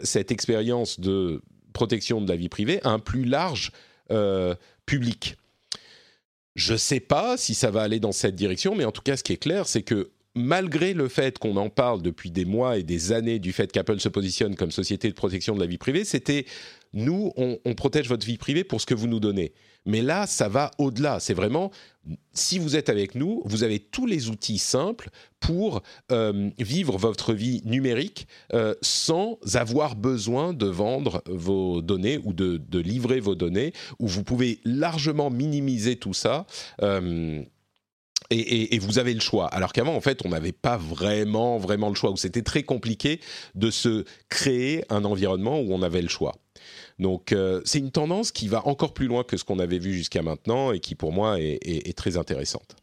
cette 0.04 0.30
expérience 0.30 1.00
de 1.00 1.42
protection 1.72 2.20
de 2.20 2.28
la 2.28 2.36
vie 2.36 2.50
privée 2.50 2.82
à 2.84 2.90
un 2.90 3.00
plus 3.00 3.24
large 3.24 3.72
public. 4.86 5.38
Je 6.56 6.74
ne 6.74 6.78
sais 6.78 7.00
pas 7.00 7.38
si 7.38 7.56
ça 7.56 7.72
va 7.72 7.82
aller 7.82 8.00
dans 8.00 8.12
cette 8.12 8.36
direction, 8.36 8.76
mais 8.76 8.86
en 8.86 8.92
tout 8.92 9.02
cas, 9.02 9.18
ce 9.18 9.24
qui 9.24 9.34
est 9.34 9.38
clair, 9.38 9.68
c'est 9.68 9.82
que 9.82 10.12
malgré 10.36 10.94
le 10.94 11.08
fait 11.08 11.38
qu'on 11.38 11.58
en 11.58 11.70
parle 11.70 12.02
depuis 12.02 12.32
des 12.32 12.46
mois 12.46 12.78
et 12.78 12.84
des 12.84 13.12
années 13.12 13.40
du 13.40 13.54
fait 13.54 13.72
qu'Apple 13.72 14.00
se 14.00 14.10
positionne 14.10 14.56
comme 14.56 14.72
société 14.72 15.10
de 15.10 15.14
protection 15.14 15.56
de 15.56 15.60
la 15.60 15.68
vie 15.68 15.78
privée, 15.78 16.06
c'était 16.06 16.46
nous, 16.94 17.32
on, 17.38 17.74
protège 17.74 18.08
votre 18.08 18.26
vie 18.26 18.38
privée 18.38 18.64
pour 18.64 18.80
ce 18.80 18.86
que 18.86 18.94
vous 18.94 19.08
nous 19.08 19.20
donnez. 19.20 19.54
Mais 19.86 20.02
là, 20.02 20.28
ça 20.28 20.48
va 20.48 20.72
au-delà. 20.78 21.20
C'est 21.20 21.34
vraiment, 21.34 21.72
si 22.34 22.60
vous 22.60 22.76
êtes 22.76 22.90
avec 22.90 23.16
nous, 23.16 23.42
vous 23.46 23.64
avez 23.64 23.80
tous 23.80 24.06
les 24.06 24.30
outils 24.30 24.58
simples 24.58 25.10
pour 25.40 25.84
euh, 26.12 26.50
vivre 26.58 26.98
votre 26.98 27.34
vie 27.34 27.62
numérique 27.66 28.28
euh, 28.54 28.74
sans 28.82 29.38
avoir 29.54 29.96
besoin 29.96 30.54
de 30.54 30.66
vendre 30.66 31.22
vos 31.28 31.82
données 31.82 32.20
ou 32.24 32.34
de, 32.34 32.80
livrer 32.80 33.20
vos 33.20 33.36
données, 33.36 33.74
où 34.00 34.08
vous 34.08 34.24
pouvez 34.24 34.60
largement 34.64 35.30
minimiser 35.30 35.96
tout 35.96 36.14
ça. 36.14 36.46
Euh, 36.82 37.44
et, 38.30 38.78
vous 38.80 39.00
avez 39.00 39.14
le 39.14 39.20
choix. 39.20 39.48
Alors 39.48 39.74
qu'avant, 39.74 39.96
en 39.96 40.02
fait, 40.02 40.26
on 40.26 40.30
n'avait 40.30 40.52
pas 40.52 40.78
vraiment, 40.78 41.58
vraiment 41.58 41.90
le 41.90 41.96
choix, 41.96 42.12
où 42.12 42.18
c'était 42.18 42.42
très 42.42 42.64
compliqué 42.64 43.20
de 43.56 43.72
se 43.72 44.06
créer 44.30 44.84
un 44.90 45.06
environnement 45.06 45.60
où 45.60 45.74
on 45.74 45.82
avait 45.82 46.02
le 46.02 46.10
choix. 46.10 46.34
Donc 47.00 47.32
euh, 47.32 47.62
c'est 47.66 47.80
une 47.80 47.92
tendance 47.92 48.32
qui 48.32 48.48
va 48.48 48.68
encore 48.68 48.94
plus 48.94 49.08
loin 49.08 49.24
que 49.24 49.38
ce 49.38 49.44
qu'on 49.44 49.60
avait 49.60 49.80
vu 49.80 49.94
jusqu'à 49.94 50.22
maintenant 50.22 50.72
et 50.72 50.80
qui 50.80 50.96
pour 50.96 51.12
moi 51.12 51.38
est 51.40 51.98
très 51.98 52.18
intéressante. 52.18 52.76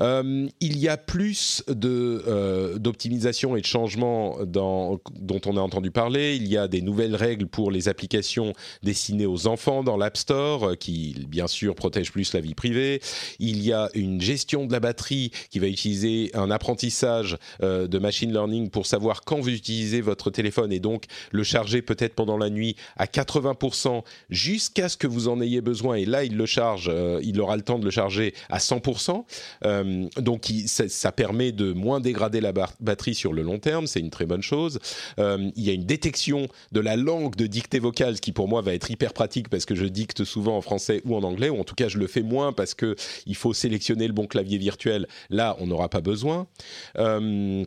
Euh, 0.00 0.48
il 0.60 0.78
y 0.78 0.88
a 0.88 0.96
plus 0.96 1.62
euh, 1.68 2.78
d'optimisation 2.78 3.56
et 3.56 3.60
de 3.60 3.66
changements 3.66 4.38
dont 4.44 5.00
on 5.46 5.56
a 5.56 5.60
entendu 5.60 5.90
parler. 5.90 6.36
Il 6.36 6.46
y 6.46 6.56
a 6.56 6.68
des 6.68 6.82
nouvelles 6.82 7.16
règles 7.16 7.46
pour 7.46 7.70
les 7.70 7.88
applications 7.88 8.52
destinées 8.82 9.26
aux 9.26 9.46
enfants 9.46 9.82
dans 9.82 9.96
l'App 9.96 10.16
Store, 10.16 10.70
euh, 10.70 10.74
qui 10.74 11.24
bien 11.28 11.46
sûr 11.46 11.74
protègent 11.74 12.12
plus 12.12 12.32
la 12.32 12.40
vie 12.40 12.54
privée. 12.54 13.00
Il 13.38 13.62
y 13.62 13.72
a 13.72 13.88
une 13.94 14.20
gestion 14.20 14.66
de 14.66 14.72
la 14.72 14.80
batterie 14.80 15.30
qui 15.50 15.58
va 15.58 15.66
utiliser 15.66 16.30
un 16.34 16.50
apprentissage 16.50 17.36
de 17.60 17.98
machine 17.98 18.32
learning 18.32 18.70
pour 18.70 18.86
savoir 18.86 19.22
quand 19.22 19.40
vous 19.40 19.50
utilisez 19.50 20.00
votre 20.00 20.30
téléphone 20.30 20.72
et 20.72 20.80
donc 20.80 21.04
le 21.30 21.42
charger 21.42 21.82
peut-être 21.82 22.14
pendant 22.14 22.36
la 22.36 22.50
nuit 22.50 22.76
à 22.96 23.06
80% 23.06 24.02
jusqu'à 24.30 24.88
ce 24.88 24.96
que 24.96 25.06
vous 25.06 25.28
en 25.28 25.40
ayez 25.40 25.60
besoin. 25.60 25.96
Et 25.96 26.04
là, 26.04 26.24
il 26.24 26.36
le 26.36 26.46
charge, 26.46 26.90
il 27.22 27.40
aura 27.40 27.56
le 27.56 27.62
temps 27.62 27.78
de 27.78 27.84
le 27.84 27.90
charger 27.90 28.34
à 28.48 28.58
100%. 28.58 29.24
Euh, 29.64 29.83
donc 30.16 30.50
ça, 30.66 31.12
permet 31.12 31.52
de 31.52 31.72
moins 31.72 32.00
dégrader 32.00 32.40
la 32.40 32.52
batterie 32.52 33.14
sur 33.14 33.32
le 33.32 33.42
long 33.42 33.58
terme, 33.58 33.86
c'est 33.86 34.00
une 34.00 34.10
très 34.10 34.26
bonne 34.26 34.42
chose. 34.42 34.78
Euh, 35.18 35.50
il 35.56 35.64
y 35.64 35.70
a 35.70 35.72
une 35.72 35.84
détection 35.84 36.48
de 36.72 36.80
la 36.80 36.96
langue 36.96 37.36
de 37.36 37.46
dictée 37.46 37.78
vocale, 37.78 38.16
ce 38.16 38.20
qui 38.20 38.32
pour 38.32 38.48
moi 38.48 38.62
va 38.62 38.74
être 38.74 38.90
hyper 38.90 39.12
pratique 39.12 39.48
parce 39.48 39.64
que 39.64 39.74
je 39.74 39.86
dicte 39.86 40.24
souvent 40.24 40.56
en 40.56 40.60
français 40.60 41.02
ou 41.04 41.16
en 41.16 41.22
anglais, 41.22 41.48
ou 41.48 41.58
en 41.58 41.64
tout 41.64 41.74
cas 41.74 41.88
je 41.88 41.98
le 41.98 42.06
fais 42.06 42.22
moins 42.22 42.52
parce 42.52 42.74
que 42.74 42.96
il 43.26 43.36
faut 43.36 43.54
sélectionner 43.54 44.06
le 44.06 44.12
bon 44.12 44.26
clavier 44.26 44.58
virtuel. 44.58 45.06
Là, 45.30 45.56
on 45.60 45.66
n'aura 45.66 45.88
pas 45.88 46.00
besoin. 46.00 46.46
Euh, 46.98 47.64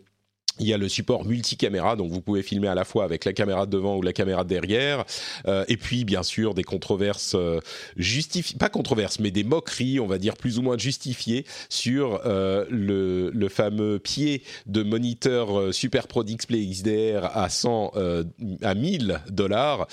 il 0.60 0.68
y 0.68 0.74
a 0.74 0.78
le 0.78 0.90
support 0.90 1.26
multicaméra, 1.26 1.96
donc 1.96 2.12
vous 2.12 2.22
pouvez 2.22 2.44
filmer 2.44 2.68
à 2.68 2.76
la 2.76 2.84
fois 2.84 3.04
avec 3.04 3.26
la 3.26 3.34
caméra 3.34 3.66
de 3.66 3.78
devant 3.78 3.98
ou 3.98 4.02
la 4.02 4.14
caméra 4.14 4.44
de 4.44 4.50
derrière. 4.50 5.06
Euh, 5.48 5.66
et 5.68 5.78
puis, 5.78 6.04
bien 6.04 6.24
sûr, 6.24 6.54
des 6.54 6.64
controverses 6.64 7.36
euh, 7.36 7.60
justifiées, 7.96 8.58
pas 8.58 8.70
controverses, 8.70 9.20
mais 9.20 9.32
des 9.32 9.44
moqueries, 9.44 10.00
on 10.00 10.08
va 10.08 10.18
dire 10.18 10.36
plus 10.36 10.58
ou 10.58 10.62
moins 10.62 10.78
justifiées 10.78 11.46
sur 11.70 12.22
euh, 12.26 12.66
le, 12.70 13.48
fameux 13.50 13.98
pied 13.98 14.44
de 14.66 14.84
moniteur 14.84 15.58
euh, 15.58 15.72
Super 15.72 16.08
Pro 16.08 16.24
Display 16.24 16.66
XDR 16.66 17.30
à 17.34 17.50
100, 17.50 17.94
euh, 17.96 18.24
à 18.62 18.76
1000 18.76 19.22
dollars, 19.30 19.88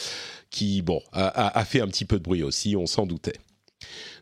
qui, 0.50 0.82
bon, 0.82 1.00
a 1.12 1.64
fait 1.64 1.80
un 1.80 1.88
petit 1.88 2.04
peu 2.04 2.18
de 2.18 2.22
bruit 2.22 2.44
aussi, 2.44 2.76
on 2.76 2.86
s'en 2.86 3.06
doutait. 3.06 3.38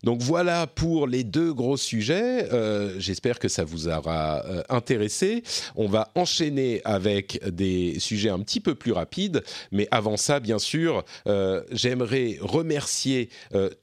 Donc 0.04 0.20
voilà 0.20 0.66
pour 0.66 1.06
les 1.06 1.24
deux 1.24 1.52
gros 1.52 1.76
sujets. 1.76 2.52
Euh, 2.52 2.98
j'espère 2.98 3.38
que 3.38 3.48
ça 3.48 3.64
vous 3.64 3.88
aura 3.88 4.44
euh, 4.46 4.62
intéressé. 4.68 5.42
On 5.76 5.86
va 5.86 6.10
enchaîner 6.14 6.80
avec 6.84 7.40
des 7.48 7.98
sujets 8.00 8.30
un 8.30 8.40
petit 8.40 8.60
peu 8.60 8.74
plus 8.74 8.92
rapides. 8.92 9.42
Mais 9.70 9.86
avant 9.90 10.16
ça, 10.16 10.40
bien 10.40 10.58
sûr, 10.58 11.04
euh, 11.26 11.62
j'aimerais 11.70 12.38
remercier 12.40 13.28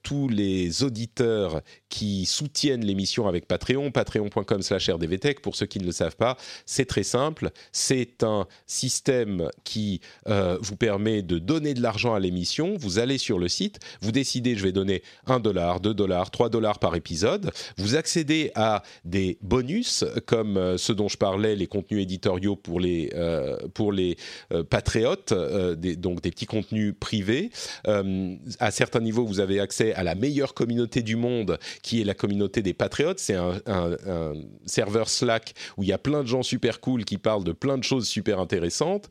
tous 0.04 0.28
les 0.28 0.84
auditeurs 0.84 1.62
qui 1.90 2.26
soutiennent 2.26 2.86
l'émission 2.86 3.28
avec 3.28 3.48
Patreon, 3.48 3.92
patreon.com 3.92 4.62
slash 4.62 4.90
rdvtech. 4.90 5.42
Pour 5.42 5.56
ceux 5.56 5.66
qui 5.66 5.80
ne 5.80 5.86
le 5.86 5.92
savent 5.92 6.16
pas, 6.16 6.38
c'est 6.66 6.86
très 6.86 7.04
simple. 7.04 7.52
C'est 7.72 8.24
un 8.24 8.48
système 8.66 9.50
qui 9.64 10.02
vous 10.26 10.76
permet 10.76 11.22
de 11.22 11.40
donner 11.40 11.74
de 11.74 11.82
l'argent 11.82 12.14
à 12.14 12.20
l'émission. 12.20 12.76
Vous 12.78 13.00
allez 13.00 13.18
sur 13.18 13.40
le 13.40 13.48
site, 13.48 13.80
vous 14.02 14.12
décidez, 14.12 14.56
je 14.56 14.64
vais 14.64 14.72
donner 14.72 15.02
1 15.28 15.40
dollar, 15.40 15.80
2 15.80 15.94
dollars, 15.94 16.09
3 16.32 16.50
dollars 16.50 16.80
par 16.80 16.96
épisode. 16.96 17.52
Vous 17.78 17.96
accédez 17.96 18.52
à 18.56 18.84
des 19.06 19.38
bonus 19.42 20.04
comme 20.26 20.58
euh, 20.58 20.78
ceux 20.78 20.96
dont 20.96 21.08
je 21.08 21.18
parlais, 21.18 21.56
les 21.56 21.68
contenus 21.68 22.02
éditoriaux 22.02 22.56
pour 22.56 22.80
les, 22.80 23.12
euh, 23.14 23.58
pour 23.74 23.92
les 23.92 24.18
euh, 24.52 24.64
patriotes, 24.64 25.34
donc 25.34 26.22
des 26.22 26.32
petits 26.32 26.46
contenus 26.46 26.94
privés. 27.00 27.52
à 27.86 28.72
certains 28.72 29.00
niveaux, 29.00 29.26
vous 29.26 29.40
avez 29.40 29.60
accès 29.60 29.94
à 29.94 30.04
la 30.04 30.16
meilleure 30.16 30.54
communauté 30.54 31.02
du 31.02 31.16
monde, 31.16 31.60
qui 31.82 32.02
est 32.02 32.04
la 32.04 32.14
communauté 32.14 32.62
des 32.62 32.74
patriotes. 32.74 33.20
C'est 33.20 33.36
un, 33.36 33.60
un, 33.68 34.34
serveur 34.66 35.10
Slack 35.10 35.54
où 35.78 35.84
il 35.84 35.90
y 35.90 35.94
a 35.94 35.98
plein 35.98 36.24
de 36.24 36.28
gens 36.28 36.44
super 36.44 36.80
cool 36.80 37.06
qui 37.06 37.18
parlent 37.18 37.44
de 37.44 37.52
plein 37.52 37.78
de 37.78 37.84
choses 37.84 38.08
super 38.08 38.40
intéressantes. 38.40 39.10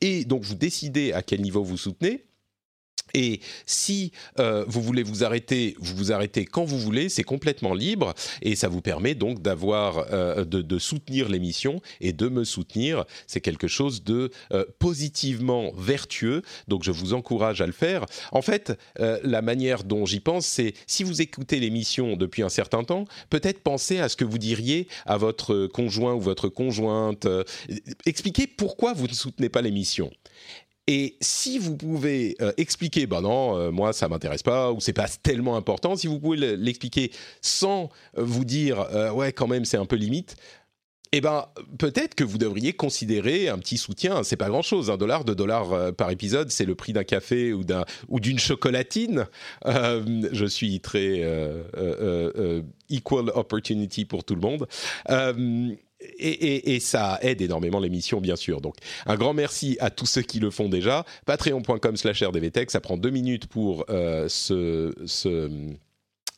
et 0.00 0.24
donc, 0.24 0.44
vous 0.44 0.54
décidez 0.54 1.12
à 1.12 1.22
quel 1.22 1.40
niveau 1.40 1.62
vous 1.62 1.76
soutenez. 1.76 2.24
Et 3.12 3.40
si 3.66 4.12
euh, 4.40 4.64
vous 4.66 4.82
voulez 4.82 5.02
vous 5.02 5.24
arrêter, 5.24 5.76
vous 5.78 5.94
vous 5.96 6.12
arrêtez 6.12 6.44
quand 6.44 6.64
vous 6.64 6.78
voulez, 6.78 7.08
c'est 7.08 7.22
complètement 7.22 7.74
libre 7.74 8.14
et 8.42 8.56
ça 8.56 8.68
vous 8.68 8.80
permet 8.80 9.14
donc 9.14 9.42
d'avoir, 9.42 10.06
euh, 10.12 10.44
de, 10.44 10.78
soutenir 10.78 11.28
l'émission 11.28 11.80
et 12.00 12.12
de 12.12 12.28
me 12.28 12.44
soutenir. 12.44 13.04
C'est 13.26 13.40
quelque 13.40 13.68
chose 13.68 14.02
de 14.02 14.30
euh, 14.52 14.64
positivement 14.78 15.72
vertueux, 15.76 16.42
donc 16.66 16.82
je 16.82 16.90
vous 16.90 17.14
encourage 17.14 17.60
à 17.60 17.66
le 17.66 17.72
faire. 17.72 18.06
En 18.32 18.42
fait, 18.42 18.76
la 18.96 19.42
manière 19.42 19.84
dont 19.84 20.04
j'y 20.04 20.20
pense, 20.20 20.46
c'est 20.46 20.74
si 20.86 21.04
vous 21.04 21.22
écoutez 21.22 21.60
l'émission 21.60 22.16
depuis 22.16 22.42
un 22.42 22.48
certain 22.48 22.84
temps, 22.84 23.04
peut-être 23.30 23.60
pensez 23.60 23.98
à 24.00 24.08
ce 24.08 24.16
que 24.16 24.24
vous 24.24 24.38
diriez 24.38 24.88
à 25.06 25.16
votre 25.16 25.66
conjoint 25.66 26.14
ou 26.14 26.20
votre 26.20 26.48
conjointe. 26.48 27.26
expliquez 28.06 28.46
pourquoi 28.46 28.92
vous 28.92 29.06
ne 29.06 29.12
soutenez 29.12 29.48
pas 29.48 29.62
l'émission. 29.62 30.10
Et 30.86 31.16
si 31.20 31.58
vous 31.58 31.76
pouvez 31.76 32.36
euh, 32.42 32.52
expliquer, 32.58 33.06
ben 33.06 33.22
non, 33.22 33.56
euh, 33.56 33.70
moi 33.70 33.94
ça 33.94 34.08
m'intéresse 34.08 34.42
pas 34.42 34.70
ou 34.70 34.80
c'est 34.80 34.92
pas 34.92 35.08
tellement 35.08 35.56
important, 35.56 35.96
si 35.96 36.06
vous 36.06 36.20
pouvez 36.20 36.56
l'expliquer 36.56 37.10
sans 37.40 37.88
euh, 38.18 38.22
vous 38.22 38.44
dire 38.44 38.86
ouais 39.14 39.32
quand 39.32 39.46
même 39.46 39.64
c'est 39.64 39.78
un 39.78 39.86
peu 39.86 39.96
limite, 39.96 40.36
eh 41.12 41.22
ben 41.22 41.46
peut-être 41.78 42.14
que 42.14 42.24
vous 42.24 42.36
devriez 42.36 42.74
considérer 42.74 43.48
un 43.48 43.58
petit 43.58 43.78
soutien. 43.78 44.24
C'est 44.24 44.36
pas 44.36 44.48
grand-chose, 44.48 44.90
un 44.90 44.96
dollar, 44.96 45.24
deux 45.24 45.36
dollars 45.36 45.94
par 45.94 46.10
épisode, 46.10 46.50
c'est 46.50 46.64
le 46.64 46.74
prix 46.74 46.92
d'un 46.92 47.04
café 47.04 47.52
ou 47.52 47.62
d'un 47.64 47.84
ou 48.08 48.18
d'une 48.20 48.38
chocolatine. 48.38 49.26
je 49.64 50.46
suis 50.46 50.80
très 50.80 51.22
equal 52.90 53.30
opportunity 53.30 54.04
pour 54.04 54.24
tout 54.24 54.34
le 54.34 54.40
monde 54.40 54.66
et, 56.18 56.80
ça 56.80 57.18
aide 57.22 57.40
énormément 57.40 57.80
l'émission, 57.80 58.20
bien 58.20 58.36
sûr. 58.36 58.60
Donc, 58.60 58.76
un 59.06 59.16
grand 59.16 59.34
merci 59.34 59.76
à 59.80 59.90
tous 59.90 60.06
ceux 60.06 60.22
qui 60.22 60.40
le 60.40 60.50
font 60.50 60.68
déjà. 60.68 61.04
Patreon.com 61.26 61.96
slash 61.96 62.22
rdvtech, 62.22 62.70
ça 62.70 62.80
prend 62.80 62.96
deux 62.96 63.10
minutes 63.10 63.46
pour 63.46 63.84
euh, 63.90 64.28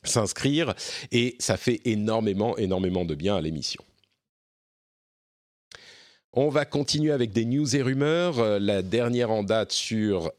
s'inscrire 0.02 0.74
et 1.12 1.36
ça 1.38 1.56
fait 1.56 1.80
énormément, 1.84 2.56
énormément 2.56 3.04
de 3.04 3.14
bien 3.14 3.36
à 3.36 3.40
l'émission. 3.40 3.82
On 6.38 6.50
va 6.50 6.66
continuer 6.66 7.12
avec 7.12 7.32
des 7.32 7.46
news 7.46 7.76
et 7.76 7.80
rumeurs. 7.80 8.38
Euh, 8.40 8.58
la 8.58 8.82
dernière 8.82 9.30
en 9.30 9.42
date 9.42 9.72
sur 9.72 10.30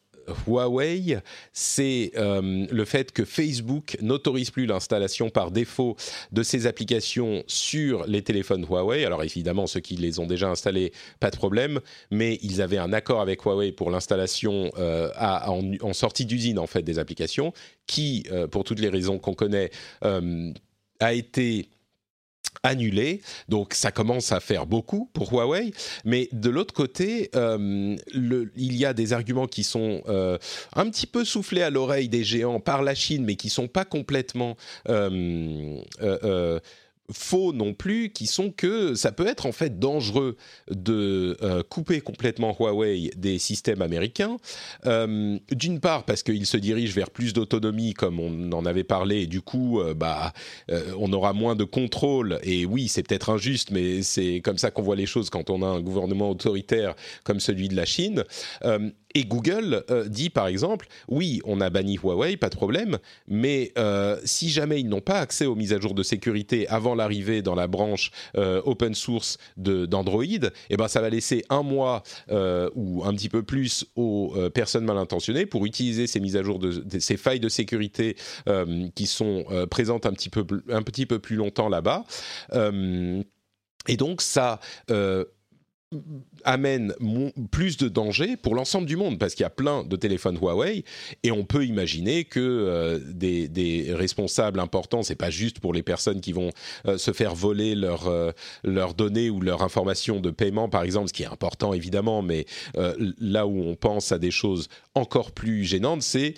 Huawei, 0.45 1.19
c'est 1.53 2.11
euh, 2.17 2.65
le 2.69 2.85
fait 2.85 3.11
que 3.11 3.25
Facebook 3.25 3.97
n'autorise 4.01 4.51
plus 4.51 4.65
l'installation 4.65 5.29
par 5.29 5.51
défaut 5.51 5.95
de 6.31 6.43
ses 6.43 6.67
applications 6.67 7.43
sur 7.47 8.05
les 8.07 8.21
téléphones 8.21 8.65
Huawei. 8.65 9.05
Alors 9.05 9.23
évidemment, 9.23 9.67
ceux 9.67 9.79
qui 9.79 9.95
les 9.95 10.19
ont 10.19 10.27
déjà 10.27 10.49
installés, 10.49 10.91
pas 11.19 11.31
de 11.31 11.37
problème, 11.37 11.79
mais 12.11 12.37
ils 12.41 12.61
avaient 12.61 12.77
un 12.77 12.93
accord 12.93 13.21
avec 13.21 13.43
Huawei 13.43 13.71
pour 13.71 13.89
l'installation 13.89 14.71
euh, 14.77 15.09
en, 15.17 15.93
sortie 15.93 16.25
d'usine 16.25 16.59
en 16.59 16.67
fait 16.67 16.83
des 16.83 16.99
applications, 16.99 17.53
qui, 17.87 18.25
euh, 18.31 18.47
pour 18.47 18.63
toutes 18.63 18.79
les 18.79 18.89
raisons 18.89 19.19
qu'on 19.19 19.33
connaît, 19.33 19.71
a 20.99 21.13
été 21.13 21.69
annulé. 22.63 23.21
Donc 23.49 23.73
ça 23.73 23.91
commence 23.91 24.31
à 24.31 24.39
faire 24.39 24.65
beaucoup 24.65 25.09
pour 25.13 25.31
Huawei. 25.31 25.71
Mais 26.05 26.29
de 26.31 26.49
l'autre 26.49 26.73
côté, 26.73 27.29
euh, 27.35 27.95
il 28.13 28.75
y 28.75 28.85
a 28.85 28.93
des 28.93 29.13
arguments 29.13 29.47
qui 29.47 29.63
sont 29.63 30.01
euh, 30.07 30.37
un 30.75 30.89
petit 30.89 31.07
peu 31.07 31.25
soufflés 31.25 31.61
à 31.61 31.69
l'oreille 31.69 32.09
des 32.09 32.23
géants 32.23 32.59
par 32.59 32.81
la 32.81 32.95
Chine, 32.95 33.23
mais 33.25 33.35
qui 33.35 33.49
sont 33.49 33.67
pas 33.67 33.85
complètement 33.85 34.55
euh, 34.89 35.79
faux 37.11 37.53
non 37.53 37.73
plus, 37.73 38.09
qui 38.09 38.27
sont 38.27 38.51
que 38.51 38.95
ça 38.95 39.11
peut 39.11 39.27
être 39.27 39.45
en 39.45 39.51
fait 39.51 39.79
dangereux 39.79 40.35
de 40.69 41.37
euh, 41.41 41.63
couper 41.63 42.01
complètement 42.01 42.55
Huawei 42.57 43.11
des 43.15 43.39
systèmes 43.39 43.81
américains. 43.81 44.37
Euh, 44.85 45.37
d'une 45.51 45.79
part 45.79 46.03
parce 46.03 46.23
qu'il 46.23 46.45
se 46.45 46.57
dirige 46.57 46.93
vers 46.93 47.09
plus 47.09 47.33
d'autonomie, 47.33 47.93
comme 47.93 48.19
on 48.19 48.51
en 48.51 48.65
avait 48.65 48.83
parlé, 48.83 49.21
et 49.21 49.27
du 49.27 49.41
coup, 49.41 49.79
euh, 49.79 49.93
bah, 49.93 50.33
on 50.97 51.11
aura 51.13 51.33
moins 51.33 51.55
de 51.55 51.63
contrôle. 51.63 52.39
Et 52.43 52.65
oui, 52.65 52.87
c'est 52.87 53.03
peut-être 53.03 53.29
injuste, 53.29 53.71
mais 53.71 54.01
c'est 54.01 54.41
comme 54.43 54.57
ça 54.57 54.71
qu'on 54.71 54.81
voit 54.81 54.95
les 54.95 55.05
choses 55.05 55.29
quand 55.29 55.49
on 55.49 55.61
a 55.61 55.67
un 55.67 55.81
gouvernement 55.81 56.29
autoritaire 56.29 56.95
comme 57.23 57.39
celui 57.39 57.69
de 57.69 57.75
la 57.75 57.85
Chine. 57.85 58.23
Et 59.15 59.25
Google 59.25 59.83
euh, 59.89 60.07
dit 60.07 60.29
par 60.29 60.47
exemple, 60.47 60.87
oui, 61.07 61.41
on 61.45 61.61
a 61.61 61.69
banni 61.69 61.97
Huawei, 61.97 62.37
pas 62.37 62.49
de 62.49 62.55
problème, 62.55 62.97
mais 63.27 63.71
euh, 63.77 64.19
si 64.25 64.49
jamais 64.49 64.79
ils 64.79 64.87
n'ont 64.87 65.01
pas 65.01 65.19
accès 65.19 65.45
aux 65.45 65.55
mises 65.55 65.73
à 65.73 65.79
jour 65.79 65.93
de 65.93 66.03
sécurité 66.03 66.67
avant 66.67 66.93
l'arrivée 66.93 67.41
dans 67.41 67.55
la 67.55 67.67
branche 67.67 68.11
euh, 68.35 68.61
open 68.65 68.93
source 68.93 69.37
d'Android, 69.55 70.23
eh 70.23 70.77
ben 70.77 70.87
ça 70.87 71.01
va 71.01 71.09
laisser 71.09 71.45
un 71.49 71.63
mois 71.63 72.03
ou 72.75 73.03
un 73.05 73.13
petit 73.13 73.29
peu 73.29 73.43
plus 73.43 73.85
aux 73.95 74.33
personnes 74.53 74.85
mal 74.85 74.97
intentionnées 74.97 75.45
pour 75.45 75.65
utiliser 75.65 76.07
ces 76.07 76.19
mises 76.19 76.35
à 76.35 76.43
jour 76.43 76.59
de, 76.59 76.83
ces 76.99 77.17
failles 77.17 77.39
de 77.39 77.49
sécurité 77.49 78.15
qui 78.95 79.07
sont 79.07 79.45
présentes 79.69 80.05
un 80.05 80.13
petit 80.13 80.29
peu 80.29 80.45
un 80.69 80.83
petit 80.83 81.05
peu 81.05 81.19
plus 81.19 81.35
longtemps 81.35 81.69
là-bas. 81.69 82.03
et 83.87 83.97
donc 83.97 84.21
ça 84.21 84.59
amène 86.43 86.93
plus 87.49 87.77
de 87.77 87.87
danger 87.87 88.35
pour 88.35 88.55
l'ensemble 88.55 88.87
du 88.87 88.97
monde 88.97 89.17
parce 89.17 89.35
qu'il 89.35 89.43
y 89.43 89.47
a 89.47 89.49
plein 89.49 89.83
de 89.83 89.95
téléphones 89.95 90.37
Huawei 90.37 90.83
et 91.23 91.31
on 91.31 91.45
peut 91.45 91.65
imaginer 91.65 92.25
que 92.25 92.41
euh, 92.41 92.99
des, 92.99 93.87
responsables 93.93 94.59
importants, 94.59 95.01
c'est 95.01 95.15
pas 95.15 95.29
juste 95.29 95.59
pour 95.59 95.73
les 95.73 95.83
personnes 95.83 96.19
qui 96.19 96.33
vont 96.33 96.49
euh, 96.87 96.97
se 96.97 97.11
faire 97.13 97.35
voler 97.35 97.73
leurs 97.73 98.07
euh, 98.07 98.31
leurs 98.65 98.95
données 98.95 99.29
ou 99.29 99.39
leurs 99.39 99.61
informations 99.61 100.19
de 100.19 100.29
paiement 100.29 100.67
par 100.67 100.83
exemple, 100.83 101.07
ce 101.07 101.13
qui 101.13 101.23
est 101.23 101.27
important 101.27 101.73
évidemment, 101.73 102.21
mais 102.21 102.45
là 103.19 103.47
où 103.47 103.61
on 103.61 103.75
pense 103.75 104.11
à 104.11 104.19
des 104.19 104.31
choses 104.31 104.67
encore 104.97 105.31
plus 105.31 105.63
gênantes, 105.63 106.01
c'est 106.01 106.33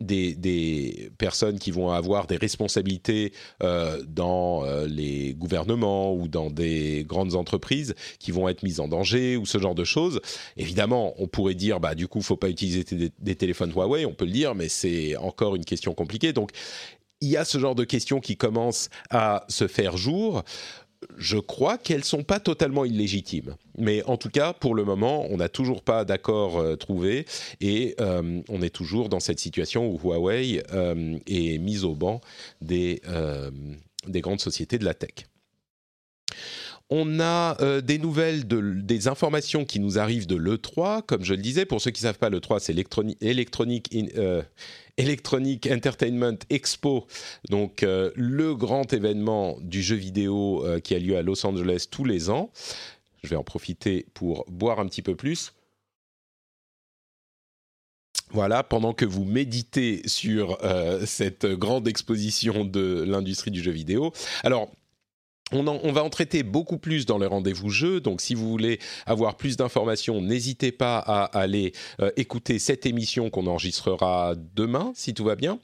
des, 0.00 0.34
des, 0.34 1.10
personnes 1.18 1.58
qui 1.58 1.70
vont 1.70 1.90
avoir 1.90 2.26
des 2.26 2.36
responsabilités 2.36 3.32
dans 3.60 4.64
les 4.86 5.34
gouvernements 5.34 6.14
ou 6.14 6.28
dans 6.28 6.50
des 6.50 7.04
grandes 7.06 7.34
entreprises 7.34 7.94
qui 8.18 8.32
vont 8.32 8.48
être 8.48 8.62
mises 8.62 8.80
en 8.80 8.88
danger 8.88 9.36
ou 9.36 9.46
ce 9.46 9.58
genre 9.58 9.74
de 9.74 9.84
choses. 9.84 10.20
Évidemment, 10.56 11.14
on 11.18 11.26
pourrait 11.26 11.54
dire, 11.54 11.80
bah, 11.80 11.94
du 11.94 12.08
coup, 12.08 12.20
faut 12.22 12.36
pas 12.36 12.48
utiliser 12.48 12.84
des, 13.18 13.34
téléphones 13.34 13.72
Huawei, 13.72 14.06
on 14.06 14.14
peut 14.14 14.24
le 14.24 14.32
dire, 14.32 14.54
mais 14.54 14.68
c'est 14.68 15.16
encore 15.16 15.56
une 15.56 15.64
question 15.64 15.94
compliquée. 15.94 16.32
Donc, 16.32 16.50
il 17.20 17.28
y 17.28 17.36
a 17.36 17.44
ce 17.44 17.58
genre 17.58 17.74
de 17.74 17.84
questions 17.84 18.20
qui 18.20 18.36
commencent 18.36 18.90
à 19.10 19.44
se 19.48 19.66
faire 19.66 19.96
jour. 19.96 20.44
Je 21.16 21.38
crois 21.38 21.78
qu'elles 21.78 22.04
sont 22.04 22.24
pas 22.24 22.40
totalement 22.40 22.84
illégitimes, 22.84 23.56
mais 23.76 24.02
en 24.04 24.16
tout 24.16 24.30
cas, 24.30 24.52
pour 24.52 24.74
le 24.74 24.84
moment, 24.84 25.26
on 25.30 25.36
n'a 25.36 25.48
toujours 25.48 25.82
pas 25.82 26.04
d'accord 26.04 26.58
euh, 26.58 26.74
trouvé 26.74 27.24
et 27.60 27.94
euh, 28.00 28.42
on 28.48 28.62
est 28.62 28.74
toujours 28.74 29.08
dans 29.08 29.20
cette 29.20 29.38
situation 29.38 29.88
où 29.88 29.98
Huawei 29.98 30.62
euh, 30.72 31.16
est 31.26 31.58
mise 31.58 31.84
au 31.84 31.94
banc 31.94 32.20
des, 32.60 33.00
des 34.06 34.20
grandes 34.20 34.40
sociétés 34.40 34.78
de 34.78 34.84
la 34.84 34.94
tech. 34.94 35.26
On 36.90 37.20
a 37.20 37.60
euh, 37.60 37.82
des 37.82 37.98
nouvelles, 37.98 38.46
des 38.46 39.08
informations 39.08 39.66
qui 39.66 39.78
nous 39.78 39.98
arrivent 39.98 40.26
de 40.26 40.36
l'E3. 40.36 41.02
Comme 41.02 41.22
je 41.22 41.34
le 41.34 41.42
disais, 41.42 41.66
pour 41.66 41.82
ceux 41.82 41.90
qui 41.90 42.02
ne 42.02 42.08
savent 42.08 42.18
pas, 42.18 42.30
l'E3, 42.30 42.60
c'est 42.60 42.72
Electronic, 43.20 43.94
euh, 44.16 44.42
Electronic 44.96 45.68
Entertainment 45.70 46.38
Expo, 46.48 47.06
donc 47.50 47.82
euh, 47.82 48.10
le 48.16 48.54
grand 48.54 48.90
événement 48.94 49.58
du 49.60 49.82
jeu 49.82 49.96
vidéo 49.96 50.64
qui 50.82 50.94
a 50.94 50.98
lieu 50.98 51.18
à 51.18 51.22
Los 51.22 51.44
Angeles 51.46 51.88
tous 51.90 52.04
les 52.04 52.30
ans. 52.30 52.50
Je 53.22 53.28
vais 53.28 53.36
en 53.36 53.44
profiter 53.44 54.06
pour 54.14 54.46
boire 54.48 54.80
un 54.80 54.86
petit 54.86 55.02
peu 55.02 55.14
plus. 55.14 55.52
Voilà, 58.30 58.62
pendant 58.62 58.92
que 58.92 59.04
vous 59.04 59.24
méditez 59.24 60.02
sur 60.06 60.58
cette 61.06 61.46
grande 61.46 61.88
exposition 61.88 62.64
de 62.64 63.04
l'industrie 63.06 63.50
du 63.50 63.62
jeu 63.62 63.72
vidéo. 63.72 64.12
Alors, 64.42 64.70
on, 65.52 65.92
va 65.92 66.04
en 66.04 66.10
traiter 66.10 66.42
beaucoup 66.42 66.78
plus 66.78 67.06
dans 67.06 67.18
le 67.18 67.26
rendez-vous 67.26 67.70
jeu, 67.70 68.00
donc 68.00 68.20
si 68.20 68.34
vous 68.34 68.48
voulez 68.48 68.78
avoir 69.06 69.36
plus 69.36 69.56
d'informations, 69.56 70.20
n'hésitez 70.20 70.72
pas 70.72 70.98
à 70.98 71.24
aller 71.24 71.72
euh, 72.00 72.10
écouter 72.16 72.58
cette 72.58 72.86
émission 72.86 73.30
qu'on 73.30 73.46
enregistrera 73.46 74.34
demain, 74.54 74.92
si 74.94 75.14
tout 75.14 75.24
va 75.24 75.36
bien. 75.36 75.58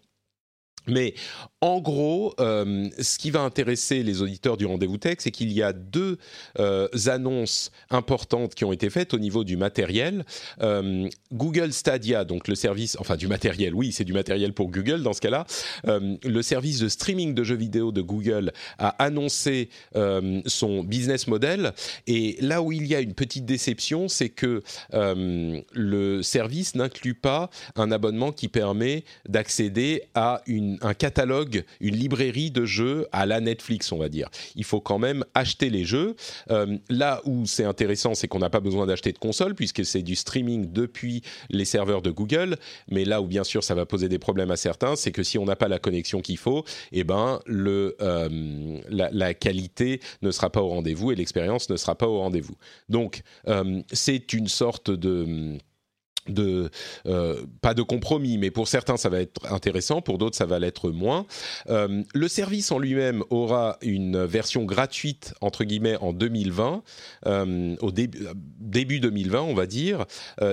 Mais 0.87 1.15
en 1.61 1.81
gros, 1.81 2.35
euh, 2.41 2.89
ce 2.99 3.19
qui 3.19 3.31
va 3.31 3.41
intéresser 3.41 4.03
les 4.03 4.21
auditeurs 4.21 4.57
du 4.57 4.67
rendez-vous 4.67 4.99
tech, 4.99 5.17
c'est 5.21 5.31
qu'il 5.31 5.51
y 5.51 5.63
a 5.63 5.73
deux 5.73 6.19
euh, 6.59 6.89
annonces 7.07 7.71
importantes 7.91 8.55
qui 8.55 8.65
ont 8.65 8.73
été 8.73 8.91
faites 8.91 9.15
au 9.15 9.19
niveau 9.19 9.45
du 9.45 9.57
matériel. 9.57 10.25
Euh, 10.61 11.09
Google 11.33 11.73
Stadia, 11.73 12.25
donc 12.25 12.49
le 12.49 12.55
service, 12.55 12.97
enfin 13.01 13.17
du 13.17 13.29
matériel, 13.29 13.75
oui, 13.75 13.93
c'est 13.93 14.05
du 14.05 14.13
matériel 14.13 14.53
pour 14.53 14.71
Google 14.71 15.03
dans 15.03 15.15
ce 15.15 15.21
cas-là. 15.23 15.47
le 15.85 16.43
service 16.43 16.81
de 16.81 16.89
streaming 16.89 17.35
de 17.35 17.45
jeux 17.45 17.57
vidéo 17.57 17.93
de 17.93 18.03
Google 18.03 18.53
a 18.79 18.89
annoncé 19.03 19.71
son 20.47 20.85
business 20.85 21.27
model. 21.27 21.73
Et 22.07 22.37
là 22.41 22.63
où 22.63 22.73
il 22.73 22.87
y 22.87 22.95
a 22.95 23.01
une 23.01 23.15
petite 23.15 23.47
déception, 23.47 24.09
c'est 24.09 24.29
que 24.29 24.63
le 24.93 26.23
service 26.23 26.75
n'inclut 26.75 27.15
pas 27.15 27.51
un 27.77 27.91
abonnement 27.91 28.33
qui 28.33 28.49
permet 28.49 29.05
d'accéder 29.29 30.03
à 30.15 30.43
une 30.47 30.74
un 30.83 30.95
catalogue, 30.95 31.65
une 31.81 31.97
librairie 31.97 32.51
de 32.51 32.65
jeux 32.65 33.07
à 33.13 33.27
la 33.27 33.41
Netflix, 33.41 33.93
on 33.93 33.99
va 33.99 34.09
dire. 34.09 34.29
Il 34.57 34.65
faut 34.65 34.81
quand 34.81 34.99
même 34.99 35.25
acheter 35.35 35.71
les 35.71 35.85
jeux. 35.85 36.17
Euh, 36.51 36.79
là 36.89 37.21
où 37.25 37.47
c'est 37.47 37.65
intéressant, 37.65 38.15
c'est 38.15 38.29
qu'on 38.29 38.39
n'a 38.39 38.51
pas 38.51 38.61
besoin 38.61 38.87
d'acheter 38.87 39.13
de 39.13 39.19
console 39.19 39.55
puisque 39.55 39.85
c'est 39.85 40.03
du 40.03 40.17
streaming 40.17 40.73
depuis 40.73 41.23
les 41.51 41.65
serveurs 41.65 42.03
de 42.03 42.11
Google. 42.11 42.57
Mais 42.89 43.05
là 43.05 43.21
où 43.21 43.27
bien 43.27 43.45
sûr 43.45 43.63
ça 43.65 43.75
va 43.75 43.87
poser 43.87 44.09
des 44.09 44.19
problèmes 44.19 44.51
à 44.51 44.57
certains, 44.57 44.97
c'est 44.97 45.13
que 45.13 45.23
si 45.23 45.39
on 45.39 45.45
n'a 45.45 45.57
pas 45.57 45.69
la 45.69 45.79
connexion 45.79 46.21
qu'il 46.21 46.39
faut, 46.39 46.65
eh 46.93 47.05
ben 47.05 47.41
le 47.47 47.97
euh, 48.01 48.81
la, 48.89 49.35
qualité 49.35 50.01
ne 50.23 50.31
sera 50.31 50.51
pas 50.51 50.63
au 50.63 50.69
rendez-vous 50.69 51.13
et 51.13 51.15
l'expérience 51.15 51.69
ne 51.71 51.77
sera 51.77 51.95
pas 51.95 52.07
au 52.07 52.19
rendez-vous. 52.19 52.57
Donc 52.89 53.23
euh, 53.49 53.83
c'est 53.93 54.33
une 54.33 54.49
sorte 54.49 54.91
de 54.91 55.59
de 56.29 56.71
euh, 57.07 57.45
pas 57.61 57.75
de 57.75 57.83
compromis, 57.83 58.39
mais 58.39 58.51
pour 58.51 58.69
certains 58.69 58.97
ça 58.97 59.09
va 59.09 59.21
être 59.21 59.53
intéressant, 59.53 60.01
pour 60.01 60.19
d'autres 60.19 60.37
ça 60.37 60.47
va 60.47 60.59
l'être 60.59 60.91
moins. 60.91 61.27
Euh, 61.69 62.03
le 62.15 62.29
service 62.29 62.73
en 62.73 62.79
lui-même 62.79 63.23
aura 63.31 63.79
une 63.83 64.25
version 64.25 64.65
gratuite 64.65 65.35
entre 65.41 65.65
guillemets 65.65 65.97
en 65.97 66.13
2020, 66.13 66.83
euh, 67.27 67.77
début 68.59 69.01
2020 69.01 69.41
on 69.41 69.55
va 69.55 69.67
dire. 69.67 70.05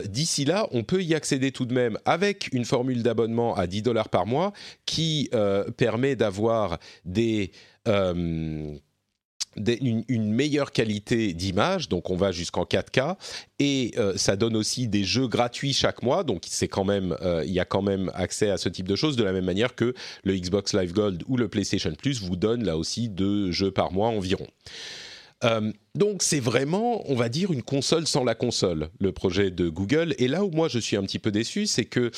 D'ici 0.05 0.45
là, 0.45 0.67
on 0.71 0.83
peut 0.83 1.03
y 1.03 1.15
accéder 1.15 1.51
tout 1.51 1.65
de 1.65 1.73
même 1.73 1.97
avec 2.05 2.49
une 2.53 2.65
formule 2.65 3.03
d'abonnement 3.03 3.55
à 3.55 3.67
10 3.67 3.81
dollars 3.81 4.09
par 4.09 4.25
mois 4.25 4.53
qui 4.85 5.29
permet 5.77 6.15
d'avoir 6.15 6.77
des 7.05 7.51
une, 9.57 10.33
meilleure 10.33 10.71
qualité 10.71 11.33
d'image, 11.33 11.89
donc 11.89 12.09
on 12.09 12.15
va 12.15 12.31
jusqu'en 12.31 12.63
4K, 12.63 13.15
et 13.59 13.91
euh, 13.97 14.13
ça 14.15 14.35
donne 14.35 14.55
aussi 14.55 14.87
des 14.87 15.03
jeux 15.03 15.27
gratuits 15.27 15.73
chaque 15.73 16.03
mois, 16.03 16.23
donc 16.23 16.43
c'est 16.47 16.67
quand 16.67 16.85
même, 16.85 17.15
euh, 17.21 17.43
il 17.45 17.51
y 17.51 17.59
a 17.59 17.65
quand 17.65 17.81
même 17.81 18.11
accès 18.13 18.49
à 18.49 18.57
ce 18.57 18.69
type 18.69 18.87
de 18.87 18.95
choses, 18.95 19.15
de 19.15 19.23
la 19.23 19.33
même 19.33 19.45
manière 19.45 19.75
que 19.75 19.93
le 20.23 20.37
Xbox 20.37 20.73
Live 20.73 20.93
Gold 20.93 21.23
ou 21.27 21.37
le 21.37 21.47
PlayStation 21.47 21.91
Plus 21.93 22.21
vous 22.21 22.35
donnent 22.35 22.63
là 22.63 22.77
aussi 22.77 23.09
deux 23.09 23.51
jeux 23.51 23.71
par 23.71 23.91
mois 23.91 24.07
environ. 24.07 24.47
Euh, 25.43 25.71
donc 25.95 26.23
c'est 26.23 26.39
vraiment, 26.39 27.09
on 27.09 27.15
va 27.15 27.29
dire, 27.29 27.51
une 27.51 27.63
console 27.63 28.07
sans 28.07 28.23
la 28.23 28.35
console, 28.35 28.89
le 28.99 29.11
projet 29.11 29.51
de 29.51 29.69
Google. 29.69 30.13
Et 30.19 30.27
là 30.27 30.43
où 30.43 30.51
moi 30.51 30.67
je 30.67 30.79
suis 30.79 30.95
un 30.97 31.03
petit 31.03 31.19
peu 31.19 31.31
déçu, 31.31 31.65
c'est 31.65 31.85
que 31.85 32.11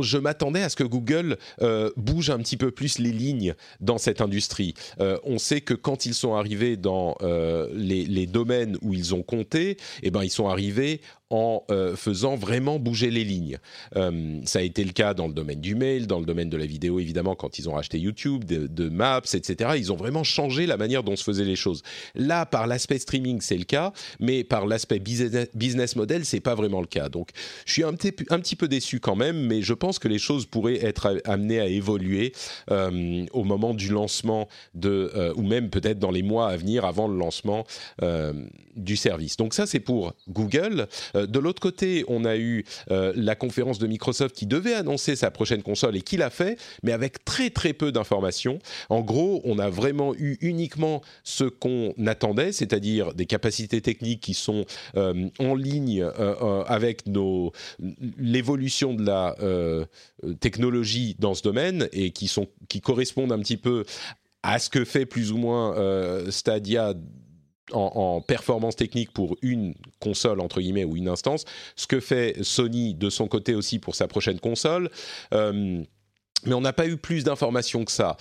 je 0.00 0.18
m'attendais 0.18 0.62
à 0.62 0.68
ce 0.68 0.76
que 0.76 0.84
Google 0.84 1.36
euh, 1.62 1.90
bouge 1.96 2.30
un 2.30 2.38
petit 2.38 2.56
peu 2.56 2.70
plus 2.70 2.98
les 2.98 3.12
lignes 3.12 3.54
dans 3.80 3.98
cette 3.98 4.20
industrie. 4.20 4.74
Euh, 5.00 5.18
on 5.24 5.38
sait 5.38 5.60
que 5.60 5.74
quand 5.74 6.06
ils 6.06 6.14
sont 6.14 6.34
arrivés 6.34 6.76
dans 6.76 7.16
euh, 7.22 7.68
les, 7.72 8.26
domaines 8.26 8.76
où 8.82 8.94
ils 8.94 9.14
ont 9.14 9.22
compté, 9.22 9.76
eh 10.02 10.10
ben, 10.10 10.24
ils 10.24 10.30
sont 10.30 10.48
arrivés 10.48 11.00
en 11.30 11.64
euh, 11.70 11.96
faisant 11.96 12.36
vraiment 12.36 12.78
bouger 12.78 13.10
les 13.10 13.24
lignes. 13.24 13.58
Euh, 13.96 14.40
ça 14.44 14.58
a 14.58 14.62
été 14.62 14.84
le 14.84 14.92
cas 14.92 15.14
dans 15.14 15.26
le 15.26 15.32
domaine 15.32 15.60
du 15.60 15.74
mail, 15.74 16.06
dans 16.06 16.20
le 16.20 16.26
domaine 16.26 16.50
de 16.50 16.56
la 16.56 16.66
vidéo, 16.66 17.00
évidemment, 17.00 17.34
quand 17.34 17.58
ils 17.58 17.68
ont 17.68 17.74
racheté 17.74 17.98
YouTube, 17.98 18.44
de, 18.44 18.88
Maps, 18.88 19.22
etc. 19.32 19.70
Ils 19.76 19.90
ont 19.92 19.96
vraiment 19.96 20.22
changé 20.22 20.66
la 20.66 20.76
manière 20.76 21.02
dont 21.02 21.16
se 21.16 21.24
faisaient 21.24 21.44
les 21.44 21.56
choses. 21.56 21.82
Là, 22.14 22.44
par 22.44 22.66
l'aspect 22.66 22.98
streaming, 22.98 23.40
c'est 23.40 23.56
le 23.56 23.64
cas, 23.64 23.92
mais 24.20 24.44
par 24.44 24.66
l'aspect 24.66 25.00
business, 25.00 25.96
model, 25.96 26.24
c'est 26.24 26.40
pas 26.40 26.54
vraiment 26.54 26.80
le 26.80 26.86
cas. 26.86 27.08
Donc, 27.08 27.30
je 27.64 27.72
suis 27.72 27.82
un 27.82 27.94
petit, 27.94 28.56
peu 28.56 28.68
déçu 28.68 29.00
quand 29.00 29.16
même, 29.16 29.46
mais 29.46 29.62
je 29.62 29.72
pense 29.72 29.98
que 29.98 30.06
les 30.06 30.18
choses 30.18 30.44
pourraient 30.46 30.84
être 30.84 31.20
amenées 31.24 31.60
à 31.60 31.66
évoluer 31.66 32.32
euh, 32.70 33.24
au 33.32 33.44
moment 33.44 33.74
du 33.74 33.88
lancement 33.88 34.48
de, 34.74 35.32
ou 35.34 35.42
même 35.42 35.70
peut-être 35.70 35.98
dans 35.98 36.10
les 36.10 36.22
mois 36.22 36.50
à 36.50 36.56
venir, 36.56 36.84
avant 36.84 37.08
le 37.08 37.16
lancement 37.16 37.64
du 38.76 38.96
service. 38.96 39.36
Donc 39.36 39.54
ça, 39.54 39.66
c'est 39.66 39.80
pour 39.80 40.14
Google. 40.28 40.88
Euh, 41.14 41.26
de 41.26 41.38
l'autre 41.38 41.60
côté, 41.60 42.04
on 42.08 42.24
a 42.24 42.36
eu 42.36 42.64
euh, 42.90 43.12
la 43.16 43.34
conférence 43.34 43.78
de 43.78 43.86
Microsoft 43.86 44.34
qui 44.34 44.46
devait 44.46 44.74
annoncer 44.74 45.16
sa 45.16 45.30
prochaine 45.30 45.62
console 45.62 45.96
et 45.96 46.02
qui 46.02 46.16
l'a 46.16 46.30
fait, 46.30 46.58
mais 46.82 46.92
avec 46.92 47.24
très 47.24 47.50
très 47.50 47.72
peu 47.72 47.92
d'informations. 47.92 48.58
En 48.88 49.00
gros, 49.00 49.40
on 49.44 49.58
a 49.58 49.68
vraiment 49.68 50.14
eu 50.14 50.36
uniquement 50.40 51.02
ce 51.22 51.44
qu'on 51.44 51.94
attendait, 52.06 52.52
c'est-à-dire 52.52 53.14
des 53.14 53.26
capacités 53.26 53.80
techniques 53.80 54.20
qui 54.20 54.34
sont 54.34 54.64
euh, 54.96 55.28
en 55.38 55.54
ligne 55.54 56.04
avec 56.66 57.06
nos 57.06 57.52
l'évolution 58.18 58.94
de 58.94 59.04
la 59.04 59.36
technologie 60.40 61.16
dans 61.18 61.34
ce 61.34 61.42
domaine 61.42 61.88
et 61.92 62.10
qui 62.10 62.28
sont 62.28 62.48
qui 62.68 62.80
correspondent 62.80 63.32
un 63.32 63.38
petit 63.38 63.56
peu 63.56 63.84
à 64.42 64.58
ce 64.58 64.68
que 64.68 64.84
fait 64.84 65.06
plus 65.06 65.32
ou 65.32 65.38
moins 65.38 65.74
Stadia 66.30 66.94
en, 67.72 68.20
performance 68.20 68.76
technique 68.76 69.12
pour 69.12 69.36
une 69.42 69.74
console 70.00 70.40
entre 70.40 70.60
guillemets 70.60 70.84
ou 70.84 70.96
une 70.96 71.08
instance, 71.08 71.44
ce 71.76 71.86
que 71.86 72.00
fait 72.00 72.42
Sony 72.42 72.94
de 72.94 73.10
son 73.10 73.28
côté 73.28 73.54
aussi 73.54 73.78
pour 73.78 73.94
sa 73.94 74.06
prochaine 74.08 74.40
console. 74.40 74.90
Euh, 75.32 75.82
mais 76.46 76.54
on 76.54 76.60
n'a 76.60 76.72
pas 76.72 76.86
eu 76.86 76.96
plus 76.96 77.24
d'informations 77.24 77.84
que 77.84 77.92
ça. 77.92 78.16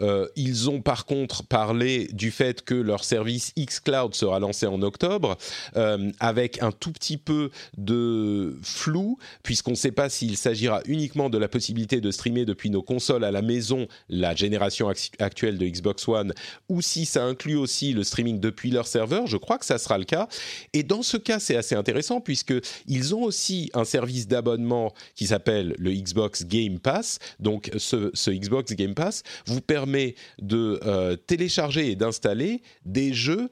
Euh, 0.00 0.26
ils 0.36 0.70
ont 0.70 0.80
par 0.80 1.06
contre 1.06 1.44
parlé 1.44 2.08
du 2.12 2.30
fait 2.30 2.62
que 2.62 2.74
leur 2.74 3.04
service 3.04 3.52
xCloud 3.58 4.14
sera 4.14 4.38
lancé 4.38 4.66
en 4.66 4.82
octobre, 4.82 5.36
euh, 5.76 6.10
avec 6.20 6.62
un 6.62 6.72
tout 6.72 6.92
petit 6.92 7.16
peu 7.16 7.50
de 7.76 8.58
flou, 8.62 9.18
puisqu'on 9.42 9.72
ne 9.72 9.76
sait 9.76 9.92
pas 9.92 10.08
s'il 10.08 10.36
s'agira 10.36 10.80
uniquement 10.86 11.30
de 11.30 11.38
la 11.38 11.48
possibilité 11.48 12.00
de 12.00 12.10
streamer 12.10 12.44
depuis 12.44 12.70
nos 12.70 12.82
consoles 12.82 13.24
à 13.24 13.30
la 13.30 13.42
maison, 13.42 13.86
la 14.08 14.34
génération 14.34 14.88
actuelle 15.18 15.58
de 15.58 15.66
Xbox 15.66 16.06
One, 16.08 16.32
ou 16.68 16.82
si 16.82 17.06
ça 17.06 17.24
inclut 17.24 17.56
aussi 17.56 17.92
le 17.92 18.04
streaming 18.04 18.40
depuis 18.40 18.70
leur 18.70 18.86
serveur. 18.86 19.26
Je 19.26 19.36
crois 19.36 19.58
que 19.58 19.64
ça 19.64 19.78
sera 19.78 19.98
le 19.98 20.04
cas. 20.04 20.28
Et 20.72 20.82
dans 20.82 21.02
ce 21.02 21.16
cas, 21.16 21.38
c'est 21.38 21.56
assez 21.56 21.74
intéressant, 21.74 22.20
puisqu'ils 22.20 23.14
ont 23.14 23.22
aussi 23.22 23.70
un 23.74 23.84
service 23.84 24.28
d'abonnement 24.28 24.92
qui 25.14 25.26
s'appelle 25.26 25.74
le 25.78 25.92
Xbox 25.92 26.44
Game 26.44 26.78
Pass, 26.78 27.18
donc 27.40 27.67
ce, 27.76 28.30
Xbox 28.30 28.72
Game 28.74 28.94
Pass 28.94 29.22
vous 29.46 29.60
permet 29.60 30.14
de 30.40 30.80
euh, 30.84 31.16
télécharger 31.16 31.90
et 31.90 31.96
d'installer 31.96 32.62
des 32.84 33.12
jeux 33.12 33.48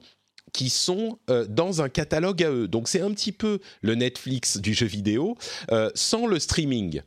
qui 0.53 0.69
sont 0.69 1.19
euh, 1.29 1.45
dans 1.47 1.81
un 1.81 1.89
catalogue 1.89 2.43
à 2.43 2.49
eux. 2.49 2.67
Donc 2.67 2.87
c'est 2.87 3.01
un 3.01 3.11
petit 3.11 3.31
peu 3.31 3.59
le 3.81 3.95
Netflix 3.95 4.57
du 4.57 4.73
jeu 4.73 4.87
vidéo 4.87 5.37
euh, 5.71 5.89
sans 5.93 6.25
le 6.25 6.39
streaming. 6.39 7.01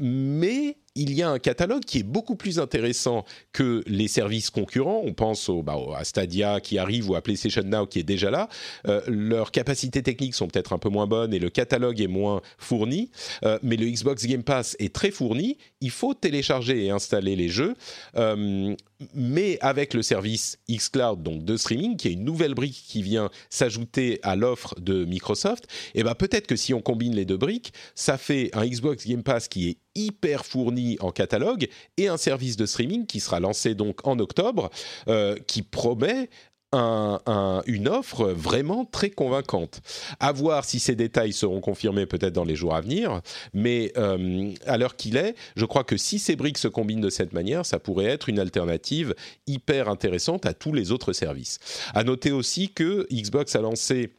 Mais 0.00 0.78
il 0.96 1.12
y 1.12 1.22
a 1.22 1.30
un 1.30 1.38
catalogue 1.38 1.84
qui 1.84 1.98
est 1.98 2.04
beaucoup 2.04 2.34
plus 2.34 2.58
intéressant 2.58 3.24
que 3.52 3.82
les 3.86 4.08
services 4.08 4.50
concurrents. 4.50 5.02
On 5.04 5.12
pense 5.12 5.48
au, 5.48 5.62
bah, 5.62 5.76
à 5.96 6.04
Stadia 6.04 6.60
qui 6.60 6.78
arrive 6.78 7.10
ou 7.10 7.14
à 7.14 7.22
PlayStation 7.22 7.62
Now 7.62 7.86
qui 7.86 8.00
est 8.00 8.04
déjà 8.04 8.30
là. 8.30 8.48
Euh, 8.88 9.00
leurs 9.06 9.52
capacités 9.52 10.02
techniques 10.02 10.34
sont 10.34 10.48
peut-être 10.48 10.72
un 10.72 10.78
peu 10.78 10.88
moins 10.88 11.06
bonnes 11.06 11.32
et 11.32 11.38
le 11.38 11.50
catalogue 11.50 12.00
est 12.00 12.08
moins 12.08 12.40
fourni. 12.58 13.10
Euh, 13.44 13.58
mais 13.62 13.76
le 13.76 13.86
Xbox 13.86 14.26
Game 14.26 14.42
Pass 14.42 14.76
est 14.78 14.92
très 14.92 15.10
fourni. 15.10 15.58
Il 15.80 15.90
faut 15.90 16.14
télécharger 16.14 16.84
et 16.84 16.90
installer 16.90 17.36
les 17.36 17.48
jeux. 17.48 17.74
Euh, 18.16 18.74
mais 19.14 19.58
avec 19.60 19.94
le 19.94 20.02
service 20.02 20.58
xCloud, 20.70 21.22
donc 21.22 21.44
de 21.44 21.56
streaming, 21.56 21.96
qui 21.96 22.08
est 22.08 22.12
une 22.12 22.24
nouvelle 22.24 22.54
brique 22.54 22.84
qui 22.86 23.02
vient 23.02 23.30
s'ajouter 23.48 24.18
à 24.22 24.36
l'offre 24.36 24.74
de 24.78 25.04
Microsoft, 25.04 25.64
et 25.94 26.00
eh 26.00 26.02
ben 26.02 26.14
peut-être 26.14 26.46
que 26.46 26.56
si 26.56 26.74
on 26.74 26.82
combine 26.82 27.14
les 27.14 27.24
deux 27.24 27.36
briques, 27.36 27.72
ça 27.94 28.18
fait 28.18 28.50
un 28.52 28.66
Xbox 28.66 29.06
Game 29.06 29.22
Pass 29.22 29.48
qui 29.48 29.70
est 29.70 29.76
hyper 29.94 30.44
fourni 30.44 30.96
en 31.00 31.10
catalogue 31.10 31.68
et 31.96 32.08
un 32.08 32.16
service 32.16 32.56
de 32.56 32.66
streaming 32.66 33.06
qui 33.06 33.20
sera 33.20 33.40
lancé 33.40 33.74
donc 33.74 34.06
en 34.06 34.18
octobre, 34.18 34.70
euh, 35.08 35.36
qui 35.46 35.62
promet 35.62 36.28
une 36.72 37.88
offre 37.88 38.28
vraiment 38.28 38.84
très 38.84 39.10
convaincante. 39.10 39.80
À 40.20 40.30
voir 40.32 40.64
si 40.64 40.78
ces 40.78 40.94
détails 40.94 41.32
seront 41.32 41.60
confirmés 41.60 42.06
peut-être 42.06 42.32
dans 42.32 42.44
les 42.44 42.54
jours 42.54 42.74
à 42.74 42.80
venir, 42.80 43.22
mais 43.52 43.92
euh, 43.96 44.52
à 44.66 44.78
l'heure 44.78 44.96
qu'il 44.96 45.16
est, 45.16 45.34
je 45.56 45.64
crois 45.64 45.84
que 45.84 45.96
si 45.96 46.18
ces 46.18 46.36
briques 46.36 46.58
se 46.58 46.68
combinent 46.68 47.00
de 47.00 47.10
cette 47.10 47.32
manière, 47.32 47.66
ça 47.66 47.78
pourrait 47.78 48.04
être 48.04 48.28
une 48.28 48.38
alternative 48.38 49.14
hyper 49.46 49.88
intéressante 49.88 50.46
à 50.46 50.54
tous 50.54 50.72
les 50.72 50.92
autres 50.92 51.12
services. 51.12 51.58
À 51.92 52.04
noter 52.04 52.30
aussi 52.30 52.70
que 52.70 53.06
Xbox 53.12 53.56
a 53.56 53.60
lancé 53.60 54.12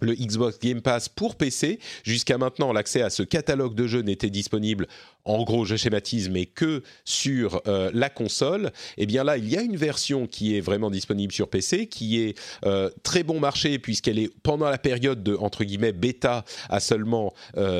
le 0.00 0.14
Xbox 0.14 0.58
Game 0.58 0.82
Pass 0.82 1.08
pour 1.08 1.36
PC. 1.36 1.78
Jusqu'à 2.02 2.38
maintenant, 2.38 2.72
l'accès 2.72 3.02
à 3.02 3.10
ce 3.10 3.22
catalogue 3.22 3.74
de 3.74 3.86
jeux 3.86 4.02
n'était 4.02 4.30
disponible, 4.30 4.86
en 5.24 5.42
gros, 5.44 5.64
je 5.64 5.76
schématise, 5.76 6.28
mais 6.28 6.46
que 6.46 6.82
sur 7.04 7.62
euh, 7.66 7.90
la 7.94 8.10
console. 8.10 8.72
Et 8.98 9.04
eh 9.04 9.06
bien 9.06 9.24
là, 9.24 9.38
il 9.38 9.48
y 9.48 9.56
a 9.56 9.62
une 9.62 9.76
version 9.76 10.26
qui 10.26 10.56
est 10.56 10.60
vraiment 10.60 10.90
disponible 10.90 11.32
sur 11.32 11.48
PC, 11.48 11.86
qui 11.86 12.20
est 12.20 12.38
euh, 12.66 12.90
très 13.02 13.22
bon 13.22 13.40
marché 13.40 13.78
puisqu'elle 13.78 14.18
est 14.18 14.30
pendant 14.42 14.68
la 14.68 14.78
période 14.78 15.22
de 15.22 15.36
entre 15.36 15.64
guillemets 15.64 15.92
bêta 15.92 16.44
à 16.68 16.80
seulement 16.80 17.32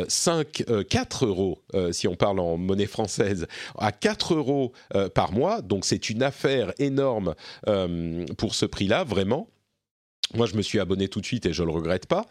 5, 0.08 0.64
euh, 0.68 0.82
4 0.84 1.26
euros 1.26 1.62
si 1.90 2.08
on 2.08 2.14
parle 2.14 2.38
en 2.38 2.56
monnaie 2.56 2.86
française, 2.86 3.46
à 3.76 3.92
4 3.92 4.34
euros 4.34 4.72
par 5.14 5.32
mois. 5.32 5.60
Donc 5.60 5.84
c'est 5.84 6.08
une 6.08 6.22
affaire 6.22 6.72
énorme 6.78 7.34
pour 8.36 8.54
ce 8.54 8.66
prix-là, 8.66 9.04
vraiment. 9.04 9.48
Moi, 10.34 10.46
je 10.46 10.56
me 10.56 10.62
suis 10.62 10.80
abonné 10.80 11.08
tout 11.08 11.20
de 11.20 11.26
suite 11.26 11.46
et 11.46 11.52
je 11.52 11.62
le 11.62 11.70
regrette 11.70 12.06
pas. 12.06 12.26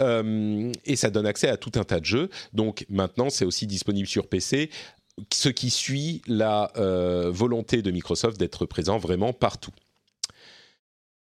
Euh, 0.00 0.72
et 0.84 0.96
ça 0.96 1.10
donne 1.10 1.26
accès 1.26 1.48
à 1.48 1.56
tout 1.56 1.72
un 1.76 1.84
tas 1.84 2.00
de 2.00 2.04
jeux. 2.04 2.30
Donc 2.52 2.86
maintenant, 2.88 3.30
c'est 3.30 3.44
aussi 3.44 3.66
disponible 3.66 4.08
sur 4.08 4.26
PC, 4.26 4.70
ce 5.32 5.48
qui 5.48 5.70
suit 5.70 6.22
la 6.26 6.72
euh, 6.76 7.30
volonté 7.30 7.82
de 7.82 7.90
Microsoft 7.90 8.38
d'être 8.38 8.66
présent 8.66 8.98
vraiment 8.98 9.32
partout. 9.32 9.72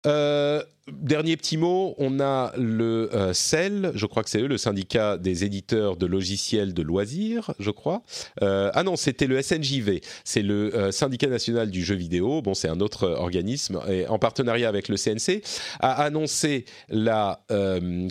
Euh, 0.06 0.64
Dernier 0.94 1.38
petit 1.38 1.58
mot, 1.58 1.96
on 1.98 2.20
a 2.20 2.54
le 2.58 3.10
euh, 3.14 3.34
CEL, 3.34 3.92
je 3.96 4.06
crois 4.06 4.24
que 4.24 4.30
c'est 4.30 4.42
eux, 4.42 4.48
le 4.48 4.58
syndicat 4.58 5.18
des 5.18 5.44
éditeurs 5.44 5.98
de 5.98 6.06
logiciels 6.06 6.74
de 6.74 6.82
loisirs, 6.82 7.54
je 7.60 7.72
crois. 7.72 8.04
Euh, 8.42 8.72
ah 8.74 8.84
non, 8.84 8.96
c'était 8.96 9.28
le 9.28 9.42
SNJV, 9.42 10.02
c'est 10.24 10.42
le 10.42 10.76
euh, 10.76 10.92
syndicat 10.92 11.28
national 11.28 11.70
du 11.70 11.84
jeu 11.84 11.96
vidéo. 11.96 12.42
Bon, 12.42 12.54
c'est 12.54 12.68
un 12.68 12.80
autre 12.80 13.08
organisme 13.08 13.80
et 13.88 14.08
en 14.08 14.20
partenariat 14.20 14.70
avec 14.70 14.88
le 14.88 14.96
CNC 14.96 15.42
a 15.80 16.04
annoncé 16.04 16.66
la 16.90 17.42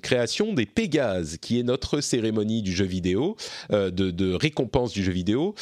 création 0.03 0.53
des 0.53 0.67
Pégases, 0.67 1.39
qui 1.41 1.59
est 1.59 1.63
notre 1.63 2.01
cérémonie 2.01 2.63
du 2.63 2.73
jeu 2.73 2.85
vidéo, 2.85 3.37
de, 3.71 3.89
de, 3.89 4.35
récompense 4.35 4.93
du 4.93 5.03
jeu 5.03 5.13
vidéo. 5.13 5.55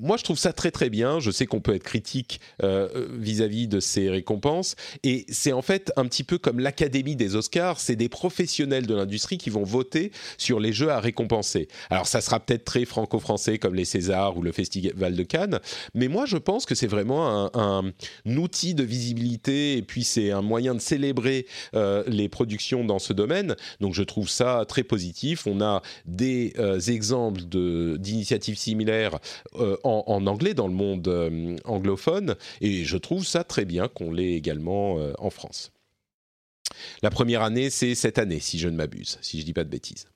moi, 0.00 0.16
je 0.16 0.24
trouve 0.24 0.38
ça 0.38 0.52
très 0.52 0.70
très 0.70 0.90
bien. 0.90 1.20
Je 1.20 1.30
sais 1.30 1.46
qu'on 1.46 1.60
peut 1.60 1.74
être 1.74 1.82
critique 1.82 2.40
vis-à-vis 2.60 3.66
-vis 3.66 3.68
de 3.68 3.80
ces 3.80 4.10
récompenses 4.10 4.76
et 5.02 5.24
c'est 5.28 5.52
en 5.52 5.62
fait 5.62 5.92
un 5.96 6.06
petit 6.06 6.24
peu 6.24 6.31
comme 6.36 6.60
l'Académie 6.60 7.16
des 7.16 7.36
Oscars, 7.36 7.80
c'est 7.80 7.96
des 7.96 8.08
professionnels 8.08 8.86
de 8.86 8.94
l'industrie 8.94 9.38
qui 9.38 9.50
vont 9.50 9.64
voter 9.64 10.12
sur 10.38 10.60
les 10.60 10.72
jeux 10.72 10.90
à 10.90 11.00
récompenser. 11.00 11.68
Alors 11.90 12.06
ça 12.06 12.20
sera 12.20 12.40
peut-être 12.40 12.64
très 12.64 12.84
franco-français 12.84 13.58
comme 13.58 13.74
les 13.74 13.84
Césars 13.84 14.36
ou 14.36 14.42
le 14.42 14.52
Festival 14.52 15.14
de 15.14 15.22
Cannes, 15.22 15.60
mais 15.94 16.08
moi 16.08 16.26
je 16.26 16.36
pense 16.36 16.66
que 16.66 16.74
c'est 16.74 16.86
vraiment 16.86 17.50
un, 17.54 17.92
outil 18.26 18.74
de 18.74 18.82
visibilité 18.82 19.76
et 19.76 19.82
puis 19.82 20.04
c'est 20.04 20.30
un 20.30 20.42
moyen 20.42 20.74
de 20.74 20.80
célébrer 20.80 21.46
euh, 21.74 22.02
les 22.06 22.28
productions 22.28 22.84
dans 22.84 22.98
ce 22.98 23.12
domaine. 23.12 23.56
Donc 23.80 23.94
je 23.94 24.02
trouve 24.02 24.28
ça 24.28 24.64
très 24.66 24.82
positif. 24.82 25.46
On 25.46 25.60
a 25.60 25.82
des 26.06 26.54
euh, 26.58 26.80
exemples 26.80 27.42
d'initiatives 27.42 28.56
similaires 28.56 29.18
euh, 29.56 29.76
en, 29.84 30.04
en, 30.06 30.26
anglais 30.26 30.54
dans 30.54 30.66
le 30.66 30.74
monde 30.74 31.60
anglophone 31.64 32.36
et 32.60 32.84
je 32.84 32.96
trouve 32.96 33.26
ça 33.26 33.44
très 33.44 33.64
bien 33.64 33.88
qu'on 33.88 34.12
l'ait 34.12 34.32
également 34.32 34.96
en 35.18 35.30
France. 35.30 35.72
La 37.02 37.10
première 37.10 37.42
année, 37.42 37.70
c'est 37.70 37.94
cette 37.94 38.18
année, 38.18 38.40
si 38.40 38.58
je 38.58 38.68
ne 38.68 38.76
m'abuse, 38.76 39.18
si 39.22 39.38
je 39.38 39.42
ne 39.42 39.46
dis 39.46 39.52
pas 39.52 39.64
de 39.64 39.70
bêtises. 39.70 40.06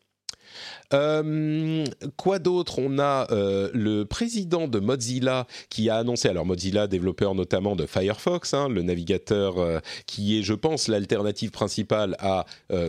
Euh, 0.95 1.85
quoi 2.17 2.39
d'autre? 2.39 2.79
On 2.79 2.99
a 2.99 3.27
euh, 3.31 3.71
le 3.75 4.05
président 4.05 4.69
de 4.69 4.79
Mozilla 4.79 5.47
qui 5.69 5.91
a 5.91 5.97
annoncé, 5.97 6.29
alors 6.29 6.47
Mozilla, 6.47 6.87
développeur 6.87 7.35
notamment 7.35 7.77
de 7.77 7.87
Firefox, 7.87 8.55
hein, 8.55 8.69
le 8.69 8.83
navigateur 8.83 9.59
euh, 9.59 9.79
qui 10.07 10.39
est, 10.39 10.43
je 10.43 10.55
pense, 10.55 10.89
l'alternative 10.89 11.51
principale 11.51 12.17
à 12.19 12.47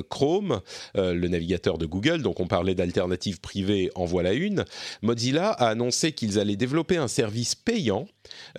Chrome, 0.09 0.61
le 0.95 1.27
navigateur 1.27 1.77
de 1.77 1.85
Google. 1.85 2.21
Donc 2.21 2.39
on 2.39 2.47
parlait 2.47 2.75
d'alternative 2.75 3.39
privée, 3.39 3.89
en 3.95 4.05
voilà 4.05 4.33
une. 4.33 4.65
Mozilla 5.01 5.49
a 5.49 5.69
annoncé 5.69 6.11
qu'ils 6.11 6.39
allaient 6.39 6.55
développer 6.55 6.97
un 6.97 7.07
service 7.07 7.55
payant 7.55 8.07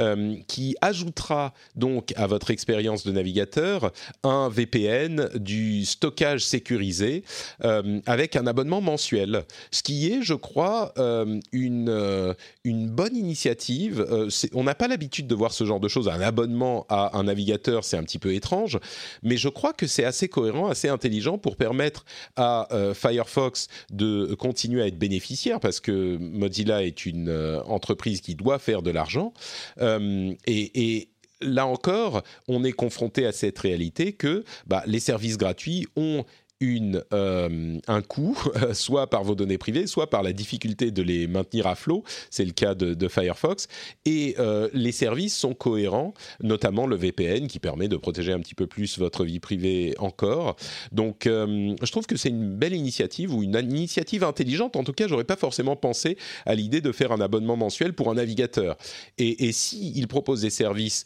euh, 0.00 0.36
qui 0.46 0.76
ajoutera 0.80 1.52
donc 1.76 2.12
à 2.16 2.26
votre 2.26 2.50
expérience 2.50 3.04
de 3.04 3.12
navigateur 3.12 3.92
un 4.22 4.48
VPN, 4.48 5.28
du 5.34 5.84
stockage 5.84 6.44
sécurisé 6.44 7.24
euh, 7.64 8.00
avec 8.06 8.36
un 8.36 8.46
abonnement 8.46 8.80
mensuel. 8.80 9.44
Ce 9.70 9.82
qui 9.82 10.12
est, 10.12 10.22
je 10.22 10.34
crois, 10.34 10.92
euh, 10.98 11.40
une, 11.52 12.34
une 12.64 12.88
bonne 12.88 13.16
initiative. 13.16 14.06
on 14.54 14.64
n'a 14.64 14.74
pas 14.74 14.88
l'habitude 14.88 15.26
de 15.26 15.34
voir 15.34 15.52
ce 15.52 15.64
genre 15.64 15.80
de 15.80 15.88
choses. 15.88 16.08
Un 16.08 16.20
abonnement 16.20 16.86
à 16.88 17.16
un 17.18 17.24
navigateur, 17.24 17.84
c'est 17.84 17.96
un 17.96 18.02
petit 18.02 18.18
peu 18.18 18.34
étrange, 18.34 18.78
mais 19.22 19.36
je 19.36 19.48
crois 19.48 19.72
que 19.72 19.86
c'est 19.86 20.04
assez 20.04 20.28
cohérent, 20.28 20.68
assez 20.68 20.88
intelligent 20.88 21.38
pour 21.38 21.56
permettre 21.56 22.04
à 22.36 22.68
Firefox 22.94 23.68
de 23.90 24.34
continuer 24.34 24.82
à 24.82 24.86
être 24.86 24.98
bénéficiaire 24.98 25.60
parce 25.60 25.80
que 25.80 26.16
Mozilla 26.18 26.84
est 26.84 27.06
une 27.06 27.30
entreprise 27.66 28.20
qui 28.20 28.34
doit 28.34 28.58
faire 28.58 28.82
de 28.82 28.90
l'argent. 28.90 29.32
Euh, 29.80 30.34
et, 30.46 31.08
là 31.40 31.66
encore, 31.66 32.24
on 32.48 32.64
est 32.64 32.72
confronté 32.72 33.24
à 33.24 33.30
cette 33.30 33.58
réalité 33.60 34.12
que 34.12 34.44
bah, 34.66 34.82
les 34.86 34.98
services 34.98 35.38
gratuits 35.38 35.86
ont 35.94 36.24
une, 36.60 37.04
euh, 37.12 37.78
un 37.86 38.02
coût, 38.02 38.36
soit 38.72 39.08
par 39.08 39.24
vos 39.24 39.34
données 39.34 39.58
privées, 39.58 39.86
soit 39.86 40.10
par 40.10 40.22
la 40.22 40.32
difficulté 40.32 40.90
de 40.90 41.02
les 41.02 41.26
maintenir 41.26 41.66
à 41.66 41.74
flot. 41.74 42.04
C'est 42.30 42.44
le 42.44 42.52
cas 42.52 42.74
de, 42.74 43.08
Firefox. 43.08 43.68
Et 44.04 44.34
euh, 44.38 44.68
les 44.72 44.92
services 44.92 45.36
sont 45.36 45.54
cohérents, 45.54 46.14
notamment 46.42 46.86
le 46.86 46.96
VPN 46.96 47.46
qui 47.46 47.58
permet 47.58 47.88
de 47.88 47.96
protéger 47.96 48.32
un 48.32 48.40
petit 48.40 48.54
peu 48.54 48.66
plus 48.66 48.98
votre 48.98 49.24
vie 49.24 49.40
privée 49.40 49.94
encore. 49.98 50.56
Donc, 50.92 51.26
euh, 51.26 51.74
je 51.80 51.90
trouve 51.90 52.06
que 52.06 52.16
c'est 52.16 52.28
une 52.28 52.54
belle 52.54 52.74
initiative 52.74 53.34
ou 53.34 53.42
une 53.42 53.56
initiative 53.56 54.24
intelligente. 54.24 54.76
En 54.76 54.84
tout 54.84 54.92
cas, 54.92 55.08
j'aurais 55.08 55.24
pas 55.24 55.36
forcément 55.36 55.76
pensé 55.76 56.18
à 56.44 56.54
l'idée 56.54 56.80
de 56.80 56.92
faire 56.92 57.12
un 57.12 57.20
abonnement 57.20 57.56
mensuel 57.56 57.92
pour 57.92 58.10
un 58.10 58.14
navigateur. 58.14 58.76
Et, 59.16 59.48
et 59.48 59.52
si 59.52 59.92
il 59.94 60.08
propose 60.08 60.42
des 60.42 60.50
services 60.50 61.04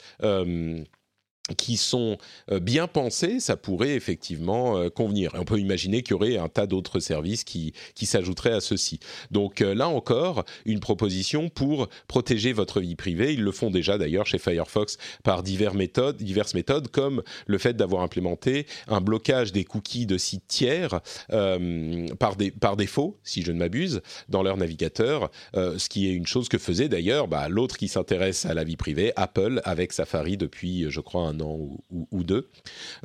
qui 1.57 1.77
sont 1.77 2.19
euh, 2.51 2.61
bien 2.61 2.87
pensés, 2.87 3.41
ça 3.41 3.57
pourrait 3.57 3.95
effectivement 3.95 4.79
euh, 4.79 4.91
convenir. 4.91 5.35
Et 5.35 5.39
on 5.39 5.45
peut 5.45 5.59
imaginer 5.59 6.03
qu'il 6.03 6.13
y 6.13 6.15
aurait 6.15 6.37
un 6.37 6.49
tas 6.49 6.67
d'autres 6.67 7.01
services 7.01 7.43
qui, 7.43 7.73
qui 7.97 8.07
s'ajouteraient 8.07 8.53
à 8.53 8.61
ceci. 8.61 9.01
Donc 9.33 9.61
euh, 9.61 9.75
là 9.75 9.89
encore, 9.89 10.45
une 10.67 10.79
proposition 10.79 11.49
pour 11.49 11.89
protéger 12.07 12.53
votre 12.53 12.81
vie 12.81 12.95
privée. 12.95 13.35
Ils 13.35 13.43
le 13.43 13.51
font 13.51 13.71
déjà 13.71 13.99
d'ailleurs 13.99 14.27
chez 14.27 14.39
Firefox 14.39 14.99
par 15.25 15.43
diverses 15.43 15.75
méthodes, 15.75 16.17
diverses 16.17 16.55
méthodes 16.55 16.89
comme 16.89 17.23
le 17.47 17.59
fait 17.59 17.75
d'avoir 17.75 18.03
implémenté 18.03 18.67
un 18.87 19.01
blocage 19.01 19.53
des 19.53 19.65
cookies 19.65 20.07
de 20.07 20.19
sites 20.19 20.47
tiers 20.47 21.01
par, 21.29 22.37
des, 22.37 22.51
par 22.51 22.77
défaut, 22.77 23.19
si 23.25 23.43
je 23.43 23.53
ne 23.53 23.59
m'abuse, 23.59 24.03
dans 24.29 24.43
leur 24.43 24.57
navigateur, 24.57 25.31
ce 25.55 25.89
qui 25.89 26.09
est 26.09 26.13
une 26.13 26.27
chose 26.27 26.49
que 26.49 26.59
faisait 26.59 26.89
d'ailleurs 26.89 27.29
bah, 27.29 27.49
l'autre 27.49 27.77
qui 27.77 27.89
s'intéresse 27.89 28.47
à 28.47 28.55
la 28.55 28.65
vie 28.65 28.77
privée, 28.77 29.13
Apple, 29.17 29.61
avec 29.65 29.93
Safari 29.93 30.37
depuis, 30.37 30.91
je 30.91 31.01
crois, 31.01 31.23
un 31.23 31.32
an 31.41 31.59
ou, 31.91 32.25
deux. 32.25 32.49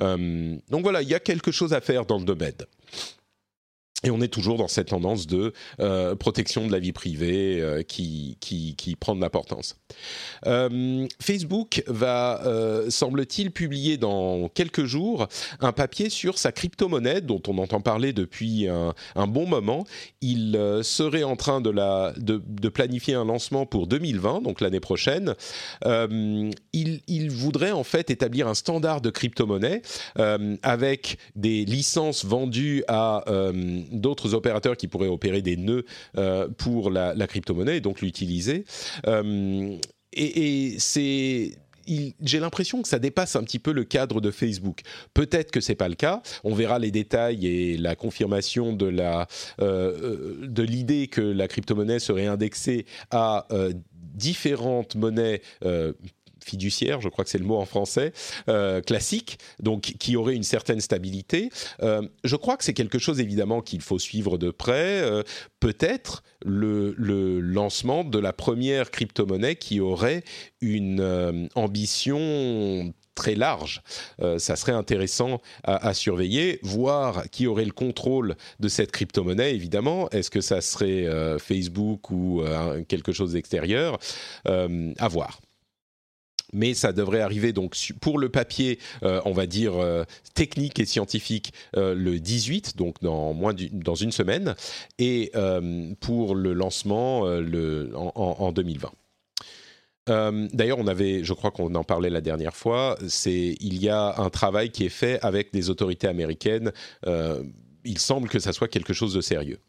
Euh, 0.02 0.56
donc 0.70 0.84
voilà, 0.84 1.02
il 1.02 1.10
y 1.10 1.16
a 1.16 1.20
quelque 1.20 1.52
chose 1.52 1.74
à 1.74 1.82
faire 1.82 2.06
dans 2.06 2.18
le 2.18 2.26
domaine. 2.26 2.54
Et 4.04 4.12
on 4.12 4.22
est 4.22 4.28
toujours 4.28 4.58
dans 4.58 4.68
cette 4.68 4.90
tendance 4.90 5.26
de 5.26 5.54
euh, 5.80 6.16
protection 6.16 6.68
de 6.68 6.72
la 6.72 6.78
vie 6.78 6.92
privée 6.92 7.60
euh, 7.60 7.82
qui, 7.82 8.38
qui, 8.40 8.96
prend 8.96 9.16
de 9.16 9.22
l'importance. 9.22 9.76
Euh, 10.46 11.08
Facebook 11.20 11.84
va, 11.88 12.42
semble-t-il, 12.90 13.52
publier 13.52 13.98
dans 13.98 14.50
quelques 14.50 14.86
jours 14.86 15.28
un 15.60 15.72
papier 15.72 16.10
sur 16.10 16.38
sa 16.38 16.52
crypto-monnaie 16.52 17.22
dont 17.22 17.42
on 17.48 17.58
entend 17.58 17.82
parler 17.82 18.14
depuis 18.14 18.68
un, 18.68 19.28
bon 19.28 19.48
moment. 19.48 19.86
Il 20.22 20.60
serait 20.84 21.24
en 21.24 21.36
train 21.36 21.60
de, 21.62 21.70
la, 21.70 22.14
de, 22.18 22.70
planifier 22.70 23.16
un 23.16 23.26
lancement 23.26 23.66
pour 23.66 23.88
2020, 23.88 24.42
donc 24.42 24.62
l'année 24.62 24.80
prochaine. 24.80 25.34
il, 25.86 27.02
il, 27.08 27.32
voudrait 27.32 27.72
en 27.72 27.84
fait 27.84 28.10
établir 28.10 28.48
un 28.48 28.54
standard 28.54 29.02
de 29.02 29.10
crypto-monnaie 29.10 29.82
avec 30.64 31.18
des 31.36 31.66
licences 31.66 32.26
vendues 32.26 32.84
à 32.88 33.24
d'autres 33.92 34.34
opérateurs 34.34 34.78
qui 34.78 34.88
pourraient 34.88 35.08
opérer 35.08 35.42
des 35.42 35.58
nœuds 35.58 35.86
euh, 36.18 36.48
pour 36.58 36.90
la, 36.90 37.28
crypto-monnaie 37.28 37.78
et 37.78 37.82
donc 37.82 38.02
l'utiliser. 38.02 38.66
Euh, 39.08 39.78
et, 40.14 40.76
c'est 40.80 41.58
j'ai 42.22 42.42
l'impression 42.42 42.82
que 42.82 42.90
ça 42.90 43.00
dépasse 43.00 43.38
un 43.38 43.44
petit 43.44 43.60
peu 43.60 43.72
le 43.72 43.86
cadre 43.86 44.20
de 44.20 44.30
Facebook. 44.30 44.82
Peut-être 45.14 45.52
que 45.52 45.62
c'est 45.62 45.76
pas 45.76 45.88
le 45.88 45.96
cas. 45.96 46.22
On 46.44 46.54
verra 46.54 46.80
les 46.80 46.92
détails 46.92 47.48
et 47.48 47.78
la 47.78 47.96
confirmation 47.96 48.74
de 48.74 48.94
euh, 49.62 50.36
de 50.46 50.64
l'idée 50.64 51.08
que 51.08 51.22
la 51.22 51.48
crypto-monnaie 51.48 52.00
serait 52.00 52.28
indexée 52.28 52.86
à 53.10 53.48
différentes 53.94 54.96
monnaies 54.96 55.42
fiduciaire, 56.48 57.02
je 57.02 57.10
crois 57.10 57.24
que 57.24 57.30
c'est 57.30 57.38
le 57.38 57.46
mot 57.46 57.58
en 57.58 57.66
français, 57.66 58.14
euh, 58.50 58.82
classique, 58.82 59.38
donc 59.62 59.82
qui 59.82 60.16
aurait 60.16 60.36
une 60.36 60.44
certaine 60.44 60.80
stabilité. 60.80 61.50
Euh, 61.84 62.02
je 62.24 62.36
crois 62.36 62.58
que 62.58 62.64
c'est 62.64 62.74
quelque 62.74 63.00
chose 63.00 63.20
évidemment 63.20 63.62
qu'il 63.62 63.82
faut 63.82 64.00
suivre 64.00 64.38
de 64.38 64.50
près. 64.50 65.02
Euh, 65.02 65.24
peut-être 65.60 66.24
le, 66.46 66.96
lancement 67.42 68.04
de 68.04 68.20
la 68.20 68.34
première 68.34 68.92
crypto-monnaie 68.92 69.56
qui 69.56 69.80
aurait 69.80 70.24
une 70.62 71.50
ambition 71.56 72.94
très 73.16 73.36
large. 73.36 73.82
ça 74.38 74.56
serait 74.56 74.74
intéressant 74.74 75.42
à, 75.64 75.94
surveiller, 75.96 76.60
voir 76.62 77.30
qui 77.32 77.48
aurait 77.48 77.66
le 77.66 77.72
contrôle 77.72 78.36
de 78.60 78.68
cette 78.68 78.92
crypto-monnaie, 78.92 79.56
évidemment. 79.56 80.10
Est-ce 80.12 80.30
que 80.30 80.42
ça 80.42 80.62
serait 80.62 81.08
Facebook 81.40 82.12
ou 82.12 82.44
quelque 82.88 83.12
chose 83.12 83.34
d'extérieur? 83.34 83.98
À 84.46 85.08
voir 85.08 85.40
mais 86.54 86.74
ça 86.74 86.94
devrait 86.94 87.22
arriver 87.22 87.54
donc 87.54 87.76
pour 88.02 88.20
le 88.20 88.30
papier, 88.30 88.80
euh, 89.04 89.22
on 89.26 89.32
va 89.32 89.46
dire 89.46 89.76
euh, 89.76 90.04
technique 90.34 90.80
et 90.80 90.86
scientifique, 90.86 91.54
euh, 91.76 91.94
le 91.94 92.20
18, 92.20 92.78
donc 92.78 92.96
dans 93.02 93.96
une 93.96 94.12
semaine, 94.12 94.56
et 95.00 95.32
pour 96.00 96.36
le 96.36 96.54
lancement 96.54 97.26
le, 97.26 97.92
en, 97.96 98.52
2020. 98.52 98.92
D'ailleurs, 100.54 100.80
on 100.80 100.88
avait, 100.88 101.24
je 101.24 101.34
crois 101.34 101.52
qu'on 101.52 101.74
en 101.76 101.84
parlait 101.84 102.10
la 102.10 102.22
dernière 102.22 102.56
fois, 102.56 102.98
il 103.26 103.78
y 103.78 103.90
a 103.90 104.16
un 104.18 104.30
travail 104.30 104.70
qui 104.70 104.86
est 104.86 104.90
fait 104.90 105.20
avec 105.22 105.52
des 105.52 105.70
autorités 105.70 106.08
américaines. 106.08 106.72
il 107.84 108.00
semble 108.00 108.30
que 108.30 108.40
ça 108.40 108.54
soit 108.54 108.68
quelque 108.68 108.94
chose 108.94 109.14
de 109.14 109.22
sérieux. 109.22 109.60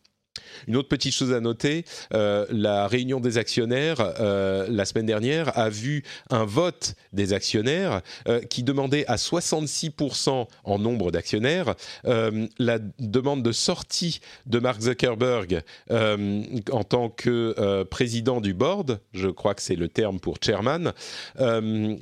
Une 0.67 0.77
autre 0.77 0.89
petite 0.89 1.15
chose 1.15 1.33
à 1.33 1.41
noter, 1.41 1.85
euh, 2.15 2.47
la 2.51 2.87
réunion 2.87 3.21
des 3.21 3.39
actionnaires 3.39 3.97
euh, 4.21 4.67
la 4.71 4.85
semaine 4.85 5.07
dernière 5.07 5.57
a 5.59 5.69
vu 5.69 6.03
un 6.31 6.45
vote 6.45 6.95
des 7.13 7.33
actionnaires 7.33 8.03
euh, 8.29 8.41
qui 8.41 8.63
demandait 8.63 9.07
à 9.07 9.17
66% 9.17 10.47
en 10.65 10.79
nombre 10.79 11.11
d'actionnaires 11.11 11.75
la 12.05 12.79
demande 12.99 13.43
de 13.43 13.53
sortie 13.53 14.21
de 14.47 14.59
Mark 14.59 14.81
Zuckerberg 14.81 15.63
en 15.91 16.85
tant 16.85 17.09
que 17.09 17.83
président 17.85 18.41
du 18.41 18.55
board, 18.55 19.01
je 19.13 19.29
crois 19.29 19.55
que 19.55 19.63
c'est 19.63 19.77
le 19.77 19.89
terme 19.89 20.21
pour 20.21 20.37
chairman, 20.43 20.93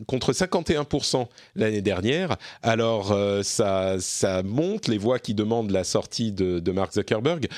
contre 0.07 0.33
51% 0.33 1.27
l'année 1.55 1.83
dernière. 1.83 2.37
Alors 2.63 3.17
ça, 3.43 3.97
monte 4.45 4.89
les 4.89 4.99
voix 4.99 5.19
qui 5.19 5.35
demandent 5.35 5.71
la 5.71 5.85
sortie 5.85 6.33
de, 6.33 6.71
Mark 6.71 6.93
Zuckerberg. 6.93 7.49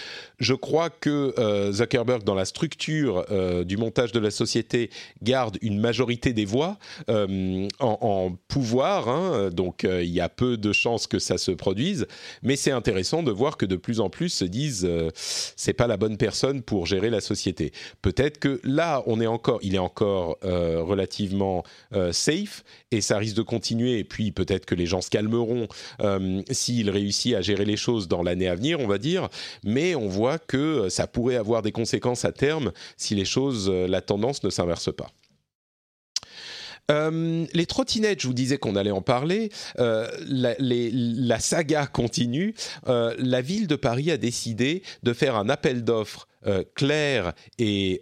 Que 1.00 1.34
euh, 1.38 1.72
Zuckerberg, 1.72 2.24
dans 2.24 2.34
la 2.34 2.44
structure 2.44 3.24
euh, 3.30 3.64
du 3.64 3.76
montage 3.76 4.12
de 4.12 4.18
la 4.18 4.30
société, 4.30 4.90
garde 5.22 5.58
une 5.62 5.78
majorité 5.78 6.32
des 6.32 6.44
voix 6.44 6.78
euh, 7.08 7.68
en, 7.80 8.36
pouvoir. 8.48 9.08
Hein. 9.08 9.50
donc 9.50 9.84
il 9.84 10.10
y 10.10 10.20
a 10.20 10.28
peu 10.28 10.56
de 10.56 10.72
chances 10.72 11.06
que 11.06 11.18
ça 11.18 11.38
se 11.38 11.50
produise. 11.50 12.06
Mais 12.42 12.56
c'est 12.56 12.70
intéressant 12.70 13.22
de 13.22 13.30
voir 13.30 13.56
que 13.56 13.66
de 13.66 13.76
plus 13.76 14.00
en 14.00 14.10
plus 14.10 14.28
se 14.30 14.44
disent 14.44 14.88
c'est 15.14 15.72
pas 15.72 15.86
la 15.86 15.96
bonne 15.96 16.16
personne 16.16 16.62
pour 16.62 16.86
gérer 16.86 17.10
la 17.10 17.20
société. 17.20 17.72
Peut-être 18.02 18.38
que 18.38 18.60
là, 18.64 19.02
on 19.06 19.20
est 19.20 19.26
encore, 19.26 19.58
il 19.62 19.74
est 19.74 19.78
encore 19.78 20.38
relativement 20.42 21.64
safe 22.12 22.64
et 22.90 23.00
ça 23.00 23.18
risque 23.18 23.36
de 23.36 23.42
continuer. 23.42 23.98
Et 23.98 24.04
puis 24.04 24.32
peut-être 24.32 24.66
que 24.66 24.74
les 24.74 24.86
gens 24.86 25.00
se 25.00 25.10
calmeront 25.10 25.68
s'il 26.50 26.90
réussit 26.90 27.34
à 27.34 27.40
gérer 27.40 27.64
les 27.64 27.76
choses 27.76 28.08
dans 28.08 28.22
l'année 28.22 28.48
à 28.48 28.54
venir, 28.54 28.80
on 28.80 28.86
va 28.86 28.98
dire. 28.98 29.28
Mais 29.64 29.94
on 29.94 30.08
voit 30.08 30.38
que 30.48 30.88
ça 30.88 31.06
pourrait 31.06 31.36
avoir 31.36 31.62
des 31.62 31.70
conséquences 31.70 32.24
à 32.24 32.32
terme 32.32 32.72
si 32.96 33.14
les 33.14 33.24
choses, 33.24 33.70
euh, 33.70 33.86
la 33.86 34.00
tendance 34.00 34.42
ne 34.42 34.50
s'inverse 34.50 34.92
pas. 34.92 35.12
Euh, 36.90 37.44
les 37.52 37.66
trottinettes, 37.66 38.22
je 38.22 38.26
vous 38.26 38.32
disais 38.32 38.56
qu'on 38.56 38.74
allait 38.74 38.90
en 38.90 39.02
parler. 39.02 39.50
Euh, 39.78 40.08
la, 40.26 41.38
saga 41.38 41.86
continue. 41.86 42.54
la 42.86 43.40
ville 43.42 43.66
de 43.66 43.76
Paris 43.76 44.10
a 44.10 44.16
décidé 44.16 44.82
de 45.02 45.12
faire 45.12 45.36
un 45.36 45.50
appel 45.50 45.84
d'offres 45.84 46.26
clair 46.74 47.34
et 47.58 48.00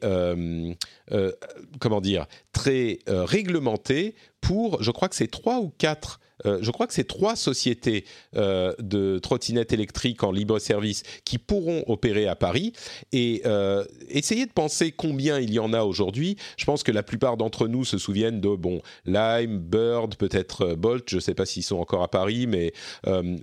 comment 1.80 2.00
dire 2.00 2.26
très 2.52 3.00
réglementé 3.08 4.14
pour, 4.40 4.80
je 4.80 4.92
crois 4.92 5.08
que 5.08 5.16
c'est 5.16 5.30
trois 5.32 5.58
ou 5.58 5.72
quatre 5.78 6.20
euh, 6.44 6.58
je 6.60 6.70
crois 6.70 6.86
que 6.86 6.92
c'est 6.92 7.06
trois 7.06 7.36
sociétés 7.36 8.04
euh, 8.36 8.74
de 8.78 9.18
trottinettes 9.18 9.72
électriques 9.72 10.22
en 10.22 10.32
libre 10.32 10.58
service 10.58 11.02
qui 11.24 11.38
pourront 11.38 11.82
opérer 11.86 12.26
à 12.26 12.36
Paris. 12.36 12.72
Et 13.12 13.42
euh, 13.46 13.84
essayez 14.08 14.46
de 14.46 14.52
penser 14.52 14.92
combien 14.92 15.38
il 15.38 15.52
y 15.52 15.58
en 15.58 15.72
a 15.72 15.82
aujourd'hui. 15.82 16.36
Je 16.56 16.64
pense 16.64 16.82
que 16.82 16.92
la 16.92 17.02
plupart 17.02 17.36
d'entre 17.36 17.68
nous 17.68 17.84
se 17.84 17.98
souviennent 17.98 18.40
de 18.40 18.54
bon 18.54 18.80
Lime, 19.04 19.58
Bird, 19.58 20.16
peut-être 20.16 20.74
Bolt. 20.74 21.08
Je 21.08 21.16
ne 21.16 21.20
sais 21.20 21.34
pas 21.34 21.46
s'ils 21.46 21.62
sont 21.62 21.78
encore 21.78 22.02
à 22.02 22.08
Paris, 22.08 22.46
mais 22.46 22.72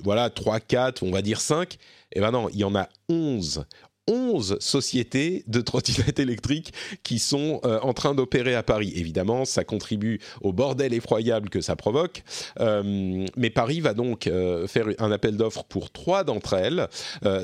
voilà, 0.03 0.29
3, 0.29 0.59
4, 0.59 1.03
on 1.03 1.11
va 1.11 1.21
dire 1.21 1.41
5. 1.41 1.77
Et 2.15 2.19
ben 2.19 2.31
non, 2.31 2.49
il 2.49 2.59
y 2.59 2.63
en 2.63 2.75
a 2.75 2.89
11. 3.09 3.65
11 4.07 4.57
sociétés 4.59 5.43
de 5.47 5.61
trottinettes 5.61 6.19
électriques 6.19 6.73
qui 7.03 7.19
sont 7.19 7.61
euh, 7.63 7.79
en 7.81 7.93
train 7.93 8.13
d'opérer 8.13 8.55
à 8.55 8.63
Paris. 8.63 8.91
Évidemment, 8.95 9.45
ça 9.45 9.63
contribue 9.63 10.19
au 10.41 10.51
bordel 10.51 10.93
effroyable 10.93 11.49
que 11.49 11.61
ça 11.61 11.75
provoque. 11.75 12.23
Euh, 12.59 13.25
mais 13.37 13.49
Paris 13.49 13.79
va 13.79 13.93
donc 13.93 14.27
euh, 14.27 14.67
faire 14.67 14.87
un 14.99 15.11
appel 15.11 15.37
d'offres 15.37 15.63
pour 15.63 15.91
trois 15.91 16.23
d'entre 16.23 16.53
elles. 16.53 16.87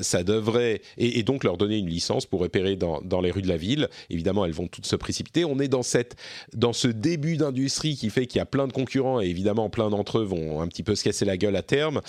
ça 0.02 0.22
devrait 0.22 0.82
et, 0.98 1.22
donc 1.22 1.44
leur 1.44 1.56
donner 1.56 1.78
une 1.78 1.88
licence 1.88 2.26
pour 2.26 2.40
opérer 2.42 2.76
dans, 2.76 3.00
dans, 3.00 3.20
les 3.20 3.30
rues 3.30 3.42
de 3.42 3.48
la 3.48 3.56
ville. 3.56 3.88
Évidemment, 4.10 4.44
elles 4.44 4.52
vont 4.52 4.68
toutes 4.68 4.86
se 4.86 4.96
précipiter. 4.96 5.44
On 5.44 5.58
est 5.58 5.68
dans 5.68 5.82
cette 5.82 6.16
dans 6.54 6.72
ce 6.72 6.88
début 6.88 7.36
d'industrie 7.36 7.96
qui 7.96 8.10
fait 8.10 8.26
qu'il 8.26 8.38
y 8.38 8.42
a 8.42 8.46
plein 8.46 8.66
de 8.66 8.72
concurrents 8.72 9.20
et 9.20 9.26
évidemment 9.26 9.70
plein 9.70 9.90
d'entre 9.90 10.18
eux 10.18 10.24
vont 10.24 10.60
un 10.60 10.68
petit 10.68 10.82
peu 10.82 10.94
se 10.94 11.04
casser 11.04 11.24
la 11.24 11.36
gueule 11.36 11.56
à 11.56 11.62
terme. 11.62 12.00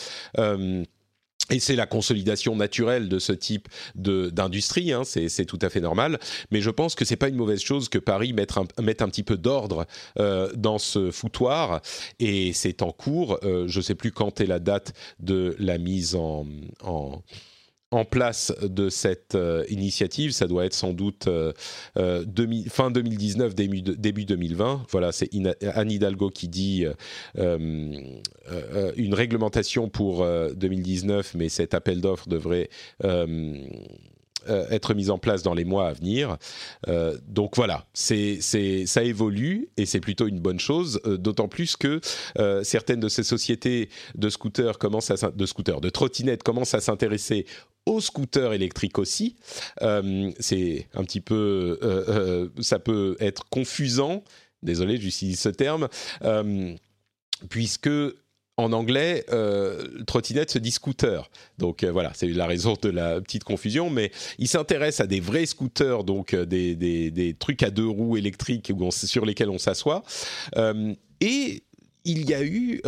Et 1.50 1.60
c'est 1.60 1.76
la 1.76 1.86
consolidation 1.86 2.56
naturelle 2.56 3.10
de 3.10 3.20
ce 3.20 3.34
type 3.34 3.68
d'industrie, 3.96 4.94
hein, 4.94 5.04
c'est 5.04 5.46
tout 5.46 5.60
à 5.62 5.70
fait 5.70 5.82
normal. 5.82 6.20
Mais 6.52 6.62
je 6.62 6.70
pense 6.70 6.96
que 6.96 7.06
c'est 7.06 7.16
pas 7.16 7.30
une 7.30 7.36
mauvaise 7.36 7.62
chose 7.62 7.90
que 7.90 7.98
Paris 7.98 8.34
mette 8.34 8.58
un, 8.58 8.66
mette 8.82 9.02
un 9.02 9.10
petit 9.10 9.24
peu 9.24 9.38
d'ordre 9.38 9.86
euh, 10.20 10.52
dans 10.56 10.78
ce 10.78 11.12
foutoir. 11.12 11.82
Et 12.20 12.54
c'est 12.54 12.82
en 12.82 12.92
cours. 12.92 13.40
Euh, 13.44 13.68
je 13.68 13.82
sais 13.82 13.96
plus 13.96 14.12
quand 14.12 14.40
est 14.40 14.46
la 14.46 14.60
date 14.60 14.94
de 15.20 15.56
la 15.60 15.78
mise 15.78 16.16
en 16.16 16.46
en 17.92 18.06
place 18.06 18.54
de 18.62 18.90
cette 18.90 19.36
euh, 19.36 19.66
initiative. 19.70 20.32
Ça 20.32 20.48
doit 20.48 20.66
être 20.66 20.74
sans 20.74 20.94
doute 20.94 21.28
euh, 21.28 21.52
euh, 21.98 22.26
fin 22.70 22.90
2019, 22.90 23.54
début, 23.54 23.82
début 23.82 24.26
2020. 24.26 24.86
Voilà, 24.90 25.12
c'est 25.12 25.30
Anne 25.76 25.92
Hidalgo 25.92 26.30
qui 26.30 26.48
dit 26.48 26.86
une 27.36 29.14
réglementation 29.14 29.90
pour 29.90 30.26
2019, 30.26 31.36
mais 31.36 31.50
cet 31.50 31.74
appel 31.74 32.00
d'offres 32.02 32.30
devrait 32.30 32.70
être 34.48 34.94
mis 34.94 35.10
en 35.10 35.18
place 35.18 35.44
dans 35.44 35.54
les 35.54 35.66
mois 35.66 35.88
à 35.88 35.94
venir. 35.94 36.38
donc 37.28 37.56
voilà, 37.56 37.86
c'est, 37.94 38.40
ça 38.42 39.04
évolue 39.04 39.70
et 39.78 39.86
c'est 39.86 40.00
plutôt 40.00 40.28
une 40.28 40.40
bonne 40.40 40.60
chose, 40.60 41.02
d'autant 41.06 41.48
plus 41.48 41.76
que 41.76 42.00
certaines 42.64 43.00
de 43.00 43.10
ces 43.10 43.24
sociétés 43.24 43.90
de 44.16 44.30
scooters 44.30 44.78
commencent 44.78 45.12
à, 45.12 45.32
de 45.32 45.46
scooters, 45.46 45.82
de 45.82 45.90
trottinettes 45.90 46.44
commencent 46.44 46.74
à 46.74 46.82
s'intéresser 46.82 47.46
aux 47.86 48.02
scooters 48.02 48.54
électriques 48.54 49.00
aussi. 49.00 49.36
Euh, 49.82 50.32
c'est 50.40 50.88
un 50.94 51.04
petit 51.04 51.22
peu, 51.22 51.80
euh, 51.82 52.04
euh, 52.08 52.50
ça 52.62 52.80
peut 52.80 53.16
être 53.20 53.46
confusant. 53.50 54.24
Désolé, 54.64 54.98
j'utilise 54.98 55.40
ce 55.40 55.50
terme, 55.50 55.88
puisque 57.50 57.90
en 58.58 58.74
anglais, 58.74 59.26
trottinette 60.06 60.52
se 60.52 60.60
dit 60.60 60.70
scooter. 60.70 61.32
Donc 61.58 61.84
voilà, 61.84 62.12
c'est 62.14 62.28
la 62.28 62.46
raison 62.46 62.76
de 62.80 62.90
la 62.90 63.20
petite 63.22 63.44
confusion. 63.44 63.90
Mais 63.90 64.12
il 64.38 64.48
s'intéresse 64.48 65.00
à 65.00 65.08
des 65.08 65.20
vrais 65.20 65.48
scooters, 65.48 66.04
donc 66.04 66.36
des, 66.36 66.76
des, 66.76 67.34
trucs 67.40 67.64
à 67.64 67.72
deux 67.72 67.88
roues 67.88 68.18
électriques 68.18 68.72
sur 68.92 69.26
lesquels 69.26 69.50
on 69.50 69.58
s'assoit. 69.58 70.04
et 70.56 71.64
il 72.04 72.30
y 72.30 72.34
a 72.36 72.44
eu 72.44 72.82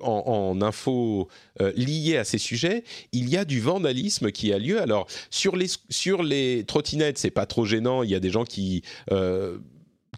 en, 0.00 0.60
info 0.62 1.28
euh, 1.60 1.72
liée 1.76 2.16
à 2.16 2.24
ces 2.24 2.38
sujets, 2.38 2.84
il 3.12 3.28
y 3.28 3.36
a 3.36 3.44
du 3.44 3.60
vandalisme 3.60 4.30
qui 4.30 4.52
a 4.52 4.58
lieu. 4.58 4.80
Alors 4.80 5.06
sur 5.30 5.56
les 5.56 5.66
sur 5.88 6.22
les 6.22 6.64
trottinettes, 6.66 7.18
c'est 7.18 7.30
pas 7.30 7.46
trop 7.46 7.64
gênant. 7.64 8.02
Il 8.02 8.10
y 8.10 8.14
a 8.14 8.20
des 8.20 8.30
gens 8.30 8.44
qui 8.44 8.82
euh, 9.10 9.58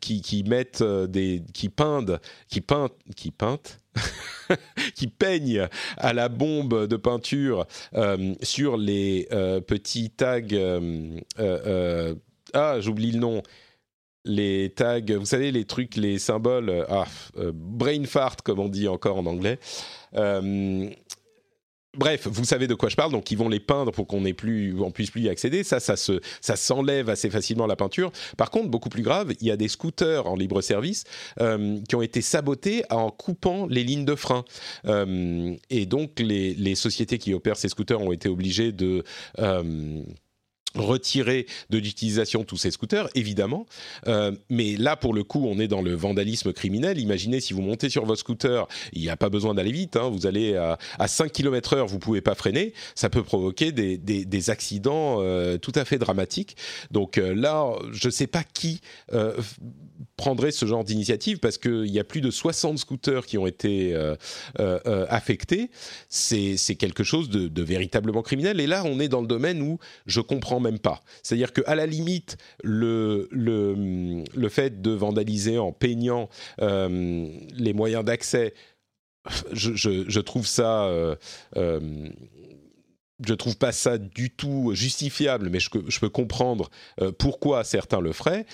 qui, 0.01 0.43
mettent 0.45 0.81
euh, 0.81 1.07
des 1.07 1.43
qui 1.55 1.69
peindent 1.69 2.21
qui 2.49 2.61
peignent 2.61 2.89
qui 3.15 3.31
peintent 3.31 3.79
qui 4.95 5.07
peignent 5.07 5.69
à 5.97 6.13
la 6.13 6.29
bombe 6.29 6.87
de 6.87 6.97
peinture 6.97 7.67
sur 8.43 8.79
les 8.79 9.29
petits 9.67 10.11
tags 10.11 10.41
ah 12.55 12.81
j'oublie 12.81 13.13
le 13.13 13.19
nom 13.19 13.43
les 14.25 14.71
tags, 14.71 15.01
vous 15.01 15.27
savez, 15.27 15.51
les 15.51 15.65
trucs, 15.65 15.97
les 15.97 16.19
symboles, 16.19 16.69
euh, 16.69 16.85
ah, 16.89 17.07
euh, 17.39 17.53
brain 17.55 18.05
fart, 18.05 18.37
comme 18.45 18.61
on 18.61 18.69
dit 18.69 18.89
encore 18.89 19.19
en 19.19 19.27
anglais. 19.27 19.59
Euh, 20.15 20.89
bref, 21.97 22.29
vous 22.31 22.45
savez 22.45 22.69
de 22.69 22.75
quoi 22.75 22.89
je 22.89 22.95
parle, 22.95 23.11
donc 23.11 23.31
ils 23.33 23.39
vont 23.39 23.49
les 23.49 23.59
peindre 23.59 23.91
pour 23.91 24.07
qu'on 24.07 24.23
plus, 24.33 24.77
puisse 24.95 25.11
plus 25.11 25.23
y 25.23 25.29
accéder. 25.29 25.65
Ça, 25.65 25.81
ça 25.81 25.97
se, 25.97 26.21
ça 26.41 26.55
s'enlève 26.55 27.09
assez 27.11 27.31
facilement 27.31 27.67
la 27.67 27.75
peinture. 27.75 28.13
Par 28.37 28.51
contre, 28.51 28.69
beaucoup 28.69 28.91
plus 28.91 29.03
grave, 29.03 29.33
il 29.41 29.47
y 29.49 29.51
a 29.51 29.57
des 29.57 29.69
scooters 29.69 30.27
en 30.27 30.37
libre 30.37 30.61
service 30.61 31.05
qui 31.89 31.97
ont 31.97 32.03
été 32.03 32.23
sabotés 32.23 32.85
en 32.91 33.11
coupant 33.11 33.67
les 33.67 33.83
lignes 33.83 34.05
de 34.05 34.15
frein. 34.15 34.45
et 34.87 35.87
donc, 35.87 36.21
les, 36.21 36.75
sociétés 36.75 37.19
qui 37.19 37.35
opèrent 37.35 37.57
ces 37.57 37.69
scooters 37.69 38.01
ont 38.01 38.13
été 38.13 38.29
obligées 38.29 38.73
de 38.73 39.05
retirer 40.75 41.47
de 41.71 41.79
l'utilisation 41.79 42.45
tous 42.45 42.57
ces 42.57 42.71
scooters, 42.71 43.09
évidemment. 43.15 43.67
Euh, 44.07 44.33
mais 44.51 44.77
là, 44.77 44.97
pour 44.97 45.15
le 45.15 45.25
coup, 45.25 45.47
on 45.47 45.59
est 45.59 45.69
dans 45.69 45.83
le 45.83 45.95
vandalisme 45.95 46.53
criminel. 46.53 46.99
Imaginez 46.99 47.41
si 47.41 47.53
vous 47.53 47.63
montez 47.63 47.89
sur 47.89 48.05
votre 48.05 48.21
scooter, 48.21 48.67
il 48.93 49.03
n'y 49.03 49.11
a 49.11 49.17
pas 49.17 49.29
besoin 49.29 49.55
d'aller 49.55 49.73
vite, 49.73 49.97
hein, 49.97 50.09
vous 50.09 50.27
allez 50.27 50.57
à, 50.57 50.79
à 50.99 51.09
5 51.09 51.33
km 51.33 51.75
heure, 51.75 51.87
vous 51.87 51.99
pouvez 51.99 52.21
pas 52.21 52.35
freiner, 52.35 52.73
ça 52.95 53.11
peut 53.11 53.23
provoquer 53.23 53.73
des, 53.73 54.51
accidents 54.51 55.19
euh, 55.21 55.57
tout 55.57 55.73
à 55.75 55.85
fait 55.85 55.99
dramatiques. 55.99 56.57
Donc 56.91 57.19
euh, 57.19 57.33
là, 57.35 57.73
je 57.93 58.09
ne 58.09 58.13
sais 58.13 58.27
pas 58.27 58.43
qui 58.43 58.81
prendrait 60.17 60.51
ce 60.51 60.67
genre 60.67 60.85
d'initiative 60.85 61.39
parce 61.39 61.59
qu'il 61.59 61.87
y 61.87 61.99
a 61.99 62.05
plus 62.05 62.21
de 62.21 62.31
60 62.31 62.79
scooters 62.79 63.27
qui 63.27 63.39
ont 63.39 63.47
été 63.47 63.95
affectés. 65.09 65.71
C'est 66.09 66.77
quelque 66.77 67.05
chose 67.05 67.31
de 67.31 67.63
véritablement 67.63 68.23
criminel. 68.23 68.61
Et 68.61 68.67
là, 68.67 68.83
on 68.85 68.99
est 69.01 69.09
dans 69.09 69.21
le 69.21 69.27
domaine 69.27 69.63
où 69.63 69.79
je 70.07 70.21
comprends 70.21 70.61
même 70.63 70.79
pas. 70.79 71.03
C'est-à-dire 71.23 71.53
qu'à 71.53 71.75
la 71.75 71.87
limite, 71.87 72.37
le, 72.63 73.29
le, 73.31 74.25
le, 74.35 74.49
fait 74.49 74.81
de 74.81 74.91
vandaliser 74.91 75.59
en 75.59 75.73
peignant 75.73 76.29
euh, 76.61 77.29
les 77.55 77.73
moyens 77.73 78.05
d'accès, 78.05 78.55
je, 79.53 79.75
je, 79.77 80.21
trouve 80.21 80.47
ça... 80.47 80.85
Euh, 80.85 81.17
euh, 81.57 82.09
je 83.25 83.35
trouve 83.35 83.57
pas 83.57 83.71
ça 83.71 83.99
du 83.99 84.31
tout 84.31 84.73
justifiable, 84.75 85.49
mais 85.49 85.61
je, 85.61 85.69
je 85.87 86.01
peux 86.01 86.09
comprendre 86.09 86.71
pourquoi 87.21 87.63
certains 87.63 88.01
le 88.01 88.13
feraient. 88.13 88.47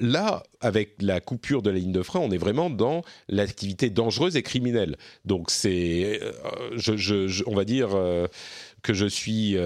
là, 0.00 0.42
avec 0.60 1.00
la 1.00 1.22
coupure 1.22 1.62
de 1.62 1.70
la 1.70 1.78
ligne 1.78 1.92
de 1.92 2.02
frein, 2.02 2.20
on 2.20 2.30
est 2.30 2.36
vraiment 2.36 2.68
dans 2.68 3.04
l'activité 3.28 3.88
dangereuse 3.88 4.36
et 4.36 4.42
criminelle. 4.42 4.98
Donc 5.24 5.50
c'est, 5.50 6.20
je, 6.74 6.98
je, 6.98 7.42
on 7.46 7.54
va 7.54 7.64
dire 7.64 7.88
que 8.82 8.92
je 8.92 9.06
suis 9.06 9.56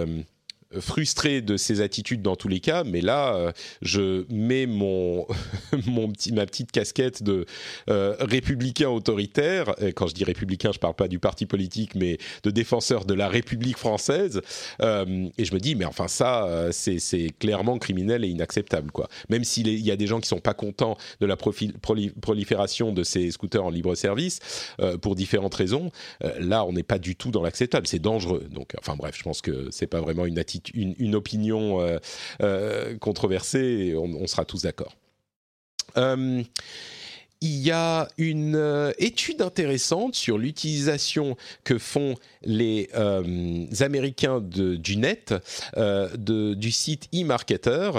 frustré 0.81 1.41
de 1.41 1.57
ces 1.57 1.81
attitudes 1.81 2.23
dans 2.23 2.37
tous 2.37 2.49
les 2.49 2.61
cas, 2.61 2.85
mais 2.85 3.01
là, 3.01 3.37
euh, 3.37 3.53
je 3.83 4.25
mets 4.33 4.67
mon, 4.67 5.27
mon 5.87 6.11
petit, 6.11 6.33
ma 6.33 6.47
petite 6.47 6.73
casquette 6.73 7.23
de 7.23 7.47
euh, 7.89 8.17
républicain 8.21 8.89
autoritaire. 8.89 9.75
quand 9.95 10.09
je 10.09 10.15
dis 10.15 10.25
républicain, 10.25 10.73
je 10.73 10.79
parle 10.79 10.95
pas 10.95 11.09
du 11.09 11.19
parti 11.19 11.47
politique, 11.47 11.95
mais 11.95 12.19
de 12.43 12.51
défenseur 12.51 13.05
de 13.05 13.15
la 13.15 13.29
République 13.29 13.77
française. 13.77 14.41
Euh, 14.83 15.29
et 15.39 15.45
je 15.45 15.55
me 15.55 15.61
dis, 15.61 15.75
mais 15.75 15.85
enfin 15.85 16.09
ça, 16.09 16.69
c'est 16.73 17.31
clairement 17.39 17.79
criminel 17.79 18.25
et 18.25 18.29
inacceptable, 18.29 18.91
quoi. 18.91 19.09
Même 19.29 19.45
s'il 19.45 19.69
y 19.69 19.91
a 19.91 19.97
des 19.97 20.07
gens 20.07 20.21
qui 20.21 20.29
sont 20.29 20.41
pas 20.41 20.55
contents 20.55 20.97
de 21.21 21.27
la 21.27 21.37
prolifération 21.37 22.93
de 22.93 23.03
ces 23.03 23.31
scooters 23.31 23.65
en 23.65 23.71
libre 23.71 23.95
service 23.95 24.41
pour 25.01 25.15
différentes 25.15 25.55
raisons, 25.55 25.91
là, 26.39 26.65
on 26.65 26.73
n'est 26.73 26.83
pas 26.83 26.99
du 26.99 27.17
tout 27.17 27.31
dans 27.31 27.43
l'acceptable. 27.43 27.87
C'est 27.87 27.99
dangereux. 27.99 28.47
Donc, 28.51 28.75
enfin 28.79 28.97
bref, 28.97 29.17
je 29.17 29.23
pense 29.23 29.41
que 29.41 29.69
c'est 29.71 29.87
pas 29.87 30.01
vraiment 30.01 30.27
une 30.27 30.39
attitude 30.39 30.56
une, 30.75 31.15
opinion 31.15 31.81
euh, 31.81 31.99
euh, 32.43 32.97
controversée, 32.99 33.95
on, 33.97 34.27
sera 34.27 34.45
tous 34.45 34.63
d'accord. 34.63 34.95
Euh, 35.97 36.43
il 37.43 37.59
y 37.59 37.71
a 37.71 38.09
une 38.17 38.93
étude 38.99 39.43
intéressante 39.43 40.15
sur 40.15 40.39
l'utilisation 40.39 41.37
que 41.65 41.77
font 41.79 42.15
les 42.43 42.89
Américains 43.81 44.41
du 44.41 44.97
net, 44.97 45.35
de, 45.77 46.55
du 46.55 46.73
site 46.73 47.09
eMarketer, 47.13 47.91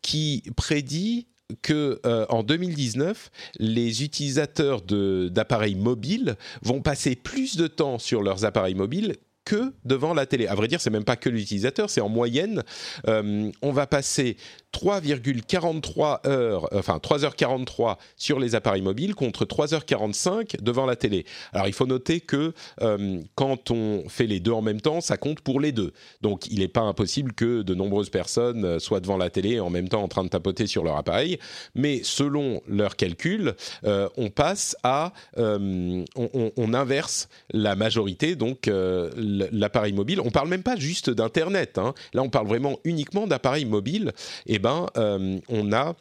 qui 0.00 0.42
prédit 0.56 1.26
que 1.60 2.00
en 2.30 2.42
2019, 2.42 3.30
les 3.58 4.02
utilisateurs 4.02 4.80
d'appareils 4.80 5.76
mobiles 5.76 6.36
vont 6.62 6.80
passer 6.80 7.16
plus 7.16 7.56
de 7.56 7.66
temps 7.66 7.98
sur 7.98 8.22
leurs 8.22 8.46
appareils 8.46 8.74
mobiles 8.74 9.16
que 9.46 9.72
devant 9.86 10.12
la 10.12 10.26
télé. 10.26 10.46
À 10.48 10.54
vrai 10.54 10.68
dire, 10.68 10.82
c'est 10.82 10.90
même 10.90 11.04
pas 11.04 11.16
que 11.16 11.30
l'utilisateur, 11.30 11.88
c'est 11.88 12.02
en 12.02 12.10
moyenne, 12.10 12.64
euh, 13.08 13.50
on 13.62 13.72
va 13.72 13.86
passer 13.86 14.36
3,43 14.76 16.28
heures, 16.28 16.68
enfin 16.74 16.98
3h43 16.98 17.96
sur 18.16 18.38
les 18.38 18.54
appareils 18.54 18.82
mobiles 18.82 19.14
contre 19.14 19.46
3h45 19.46 20.60
devant 20.60 20.84
la 20.84 20.96
télé. 20.96 21.24
Alors 21.54 21.66
il 21.66 21.72
faut 21.72 21.86
noter 21.86 22.20
que 22.20 22.52
euh, 22.82 23.20
quand 23.36 23.70
on 23.70 24.06
fait 24.08 24.26
les 24.26 24.38
deux 24.38 24.52
en 24.52 24.60
même 24.60 24.82
temps, 24.82 25.00
ça 25.00 25.16
compte 25.16 25.40
pour 25.40 25.60
les 25.60 25.72
deux. 25.72 25.92
Donc 26.20 26.46
il 26.48 26.58
n'est 26.58 26.68
pas 26.68 26.82
impossible 26.82 27.32
que 27.32 27.62
de 27.62 27.74
nombreuses 27.74 28.10
personnes 28.10 28.66
euh, 28.66 28.78
soient 28.78 29.00
devant 29.00 29.16
la 29.16 29.30
télé 29.30 29.60
en 29.60 29.70
même 29.70 29.88
temps 29.88 30.02
en 30.02 30.08
train 30.08 30.24
de 30.24 30.28
tapoter 30.28 30.66
sur 30.66 30.84
leur 30.84 30.96
appareil. 30.96 31.38
Mais 31.74 32.02
selon 32.02 32.60
leurs 32.68 32.96
calculs, 32.96 33.54
euh, 33.84 34.10
on 34.18 34.28
passe 34.28 34.76
à, 34.82 35.12
on, 35.36 36.74
inverse 36.74 37.28
la 37.52 37.76
majorité, 37.76 38.34
donc 38.34 38.68
l'appareil 38.68 39.92
mobile. 39.92 40.20
On 40.20 40.30
parle 40.30 40.48
même 40.48 40.62
pas 40.62 40.76
juste 40.76 41.08
d'internet. 41.08 41.78
Hein. 41.78 41.94
Là, 42.12 42.22
on 42.22 42.28
parle 42.28 42.48
vraiment 42.48 42.78
uniquement 42.84 43.26
d'appareils 43.26 43.64
mobiles. 43.64 44.12
Et 44.46 44.56
eh 44.56 44.58
ben, 44.66 45.40
on 45.48 45.72
a 45.72 45.94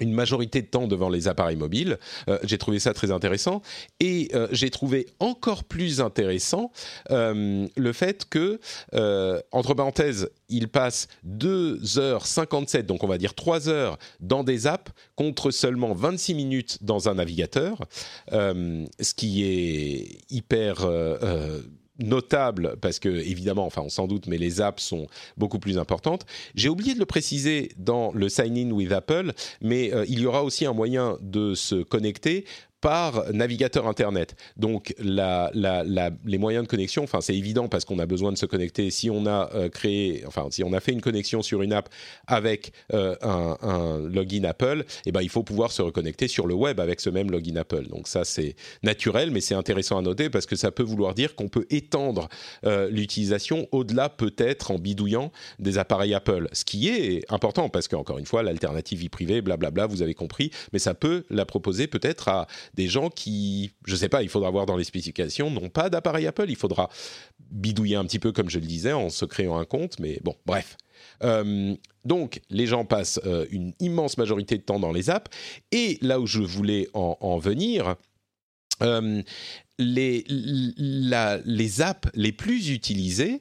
une 0.00 0.12
majorité 0.12 0.62
de 0.62 0.66
temps 0.66 0.86
devant 0.86 1.08
les 1.08 1.28
appareils 1.28 1.56
mobiles. 1.56 1.98
Euh, 2.28 2.38
j'ai 2.42 2.58
trouvé 2.58 2.78
ça 2.78 2.92
très 2.92 3.10
intéressant. 3.10 3.62
Et 4.00 4.30
euh, 4.34 4.48
j'ai 4.52 4.70
trouvé 4.70 5.06
encore 5.20 5.64
plus 5.64 6.00
intéressant 6.00 6.70
euh, 7.10 7.66
le 7.76 7.92
fait 7.92 8.28
que, 8.28 8.60
entre 9.52 9.74
parenthèses, 9.74 10.30
il 10.48 10.68
passe 10.68 11.08
2h57, 11.26 12.82
donc 12.82 13.02
on 13.04 13.08
va 13.08 13.18
dire 13.18 13.34
3 13.34 13.68
heures 13.68 13.98
dans 14.20 14.44
des 14.44 14.66
apps 14.66 14.92
contre 15.14 15.50
seulement 15.50 15.94
26 15.94 16.34
minutes 16.34 16.78
dans 16.82 17.08
un 17.08 17.14
navigateur, 17.14 17.80
ce 18.30 19.14
qui 19.14 19.44
est 19.44 20.18
hyper 20.30 20.86
notable 21.98 22.76
parce 22.80 22.98
que 22.98 23.08
évidemment, 23.08 23.66
enfin 23.66 23.82
on 23.84 23.88
s'en 23.88 24.06
doute, 24.06 24.26
mais 24.26 24.38
les 24.38 24.60
apps 24.60 24.82
sont 24.82 25.06
beaucoup 25.36 25.58
plus 25.58 25.78
importantes. 25.78 26.26
J'ai 26.54 26.68
oublié 26.68 26.94
de 26.94 26.98
le 26.98 27.06
préciser 27.06 27.72
dans 27.76 28.12
le 28.12 28.28
sign 28.28 28.56
in 28.56 28.70
with 28.70 28.92
Apple, 28.92 29.32
mais 29.60 29.92
euh, 29.92 30.04
il 30.08 30.20
y 30.20 30.26
aura 30.26 30.44
aussi 30.44 30.66
un 30.66 30.72
moyen 30.72 31.18
de 31.20 31.54
se 31.54 31.82
connecter 31.82 32.44
par 32.86 33.32
navigateur 33.32 33.88
Internet. 33.88 34.36
Donc 34.56 34.94
les 35.00 36.38
moyens 36.38 36.62
de 36.62 36.68
connexion, 36.68 37.02
enfin 37.02 37.20
c'est 37.20 37.34
évident 37.34 37.66
parce 37.66 37.84
qu'on 37.84 37.98
a 37.98 38.06
besoin 38.06 38.30
de 38.30 38.38
se 38.38 38.46
connecter. 38.46 38.92
Si 38.92 39.10
on 39.10 39.26
a 39.26 39.50
euh, 39.56 39.68
créé, 39.68 40.22
enfin 40.24 40.46
si 40.50 40.62
on 40.62 40.72
a 40.72 40.78
fait 40.78 40.92
une 40.92 41.00
connexion 41.00 41.42
sur 41.42 41.62
une 41.62 41.72
app 41.72 41.88
avec 42.28 42.70
euh, 42.94 43.16
un, 43.22 43.98
login 44.08 44.44
Apple, 44.44 44.84
eh 45.04 45.10
ben 45.10 45.20
il 45.20 45.30
faut 45.30 45.42
pouvoir 45.42 45.72
se 45.72 45.82
reconnecter 45.82 46.28
sur 46.28 46.46
le 46.46 46.54
web 46.54 46.78
avec 46.78 47.00
ce 47.00 47.10
même 47.10 47.28
login 47.28 47.56
Apple. 47.56 47.88
Donc 47.88 48.06
ça 48.06 48.24
c'est 48.24 48.54
naturel, 48.84 49.32
mais 49.32 49.40
c'est 49.40 49.56
intéressant 49.56 49.98
à 49.98 50.02
noter 50.02 50.30
parce 50.30 50.46
que 50.46 50.54
ça 50.54 50.70
peut 50.70 50.84
vouloir 50.84 51.14
dire 51.14 51.34
qu'on 51.34 51.48
peut 51.48 51.66
étendre 51.70 52.28
euh, 52.66 52.88
l'utilisation 52.88 53.66
au-delà 53.72 54.10
peut-être 54.10 54.70
en 54.70 54.78
bidouillant 54.78 55.32
des 55.58 55.78
appareils 55.78 56.14
Apple, 56.14 56.46
ce 56.52 56.64
qui 56.64 56.88
est 56.88 57.24
important 57.32 57.68
parce 57.68 57.88
qu'encore 57.88 58.18
une 58.18 58.26
fois 58.26 58.44
l'alternative 58.44 59.00
vie 59.00 59.08
privée, 59.08 59.40
blablabla, 59.42 59.88
vous 59.88 60.02
avez 60.02 60.14
compris, 60.14 60.52
mais 60.72 60.78
ça 60.78 60.94
peut 60.94 61.24
la 61.30 61.44
proposer 61.44 61.88
peut-être 61.88 62.28
à 62.28 62.46
des 62.76 62.88
gens 62.88 63.08
qui, 63.10 63.72
je 63.86 63.92
ne 63.92 63.98
sais 63.98 64.08
pas, 64.08 64.22
il 64.22 64.28
faudra 64.28 64.50
voir 64.50 64.66
dans 64.66 64.76
les 64.76 64.84
spécifications, 64.84 65.50
n'ont 65.50 65.70
pas 65.70 65.90
d'appareil 65.90 66.26
Apple. 66.26 66.46
Il 66.48 66.56
faudra 66.56 66.90
bidouiller 67.50 67.96
un 67.96 68.04
petit 68.04 68.18
peu, 68.18 68.32
comme 68.32 68.50
je 68.50 68.58
le 68.58 68.66
disais, 68.66 68.92
en 68.92 69.08
se 69.08 69.24
créant 69.24 69.58
un 69.58 69.64
compte. 69.64 69.98
Mais 69.98 70.20
bon, 70.22 70.36
bref. 70.44 70.76
Euh, 71.22 71.74
donc, 72.04 72.40
les 72.50 72.66
gens 72.66 72.84
passent 72.84 73.20
euh, 73.24 73.46
une 73.50 73.72
immense 73.80 74.18
majorité 74.18 74.56
de 74.58 74.62
temps 74.62 74.78
dans 74.78 74.92
les 74.92 75.10
apps. 75.10 75.30
Et 75.72 75.98
là 76.02 76.20
où 76.20 76.26
je 76.26 76.40
voulais 76.40 76.88
en, 76.92 77.38
venir, 77.38 77.96
euh, 78.82 79.22
les, 79.78 80.24
les 80.28 81.82
apps 81.82 82.08
les 82.14 82.32
plus 82.32 82.70
utilisées, 82.70 83.40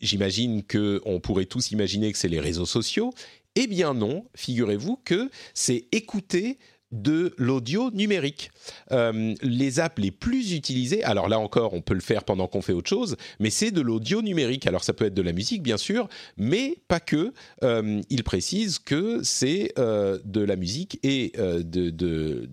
j'imagine 0.00 0.62
qu'on 0.62 1.20
pourrait 1.20 1.46
tous 1.46 1.70
imaginer 1.70 2.10
que 2.12 2.18
c'est 2.18 2.28
les 2.28 2.40
réseaux 2.40 2.66
sociaux. 2.66 3.12
Eh 3.54 3.66
bien 3.66 3.92
non, 3.92 4.24
figurez-vous 4.34 4.96
que 5.04 5.30
c'est 5.52 5.86
écouter 5.92 6.58
de 6.92 7.34
l'audio 7.38 7.90
numérique. 7.90 8.50
Euh, 8.92 9.34
les 9.42 9.80
apps 9.80 9.98
les 9.98 10.10
plus 10.10 10.52
utilisées, 10.52 11.02
alors 11.04 11.28
là 11.28 11.38
encore, 11.38 11.74
on 11.74 11.80
peut 11.80 11.94
le 11.94 12.00
faire 12.00 12.24
pendant 12.24 12.46
qu'on 12.46 12.62
fait 12.62 12.72
autre 12.72 12.88
chose, 12.88 13.16
mais 13.40 13.50
c'est 13.50 13.70
de 13.70 13.80
l'audio 13.80 14.22
numérique. 14.22 14.66
Alors 14.66 14.84
ça 14.84 14.92
peut 14.92 15.06
être 15.06 15.14
de 15.14 15.22
la 15.22 15.32
musique, 15.32 15.62
bien 15.62 15.76
sûr, 15.76 16.08
mais 16.36 16.76
pas 16.88 17.00
que. 17.00 17.32
Euh, 17.62 18.00
il 18.10 18.24
précise 18.24 18.78
que 18.78 19.20
c'est 19.22 19.72
euh, 19.78 20.18
de 20.24 20.42
la 20.42 20.56
musique 20.56 20.98
et 21.02 21.32
de, 21.36 21.90
de 21.90 22.48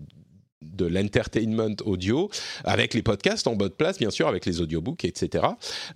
de 0.62 0.86
l'entertainment 0.86 1.76
audio, 1.84 2.30
avec 2.64 2.94
les 2.94 3.02
podcasts 3.02 3.46
en 3.46 3.56
de 3.56 3.68
place, 3.68 3.98
bien 3.98 4.10
sûr, 4.10 4.28
avec 4.28 4.46
les 4.46 4.60
audiobooks, 4.60 5.04
etc. 5.04 5.44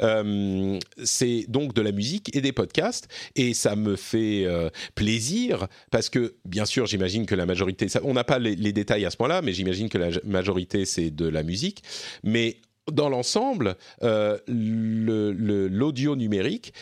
Euh, 0.02 0.78
c'est 1.02 1.46
donc 1.48 1.74
de 1.74 1.82
la 1.82 1.92
musique 1.92 2.34
et 2.36 2.40
des 2.40 2.52
podcasts, 2.52 3.08
et 3.36 3.54
ça 3.54 3.76
me 3.76 3.96
fait 3.96 4.44
euh, 4.44 4.70
plaisir, 4.94 5.68
parce 5.90 6.08
que, 6.08 6.34
bien 6.44 6.64
sûr, 6.64 6.86
j'imagine 6.86 7.26
que 7.26 7.34
la 7.34 7.46
majorité, 7.46 7.86
on 8.02 8.14
n'a 8.14 8.24
pas 8.24 8.38
les, 8.38 8.56
les, 8.56 8.72
détails 8.72 9.04
à 9.04 9.10
ce 9.10 9.16
point-là, 9.16 9.42
mais 9.42 9.52
j'imagine 9.52 9.88
que 9.88 9.98
la 9.98 10.10
majorité, 10.24 10.84
c'est 10.84 11.10
de 11.10 11.26
la 11.26 11.42
musique, 11.42 11.82
mais 12.22 12.56
dans 12.92 13.08
l'ensemble, 13.08 13.76
euh, 14.02 14.38
l'audio 14.46 16.16
numérique 16.16 16.72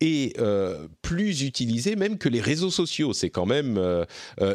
est 0.00 0.38
euh, 0.38 0.88
plus 1.02 1.42
utilisé 1.42 1.96
même 1.96 2.18
que 2.18 2.28
les 2.28 2.40
réseaux 2.40 2.70
sociaux. 2.70 3.12
C'est 3.12 3.30
quand 3.30 3.46
même 3.46 3.78
euh, 3.78 4.04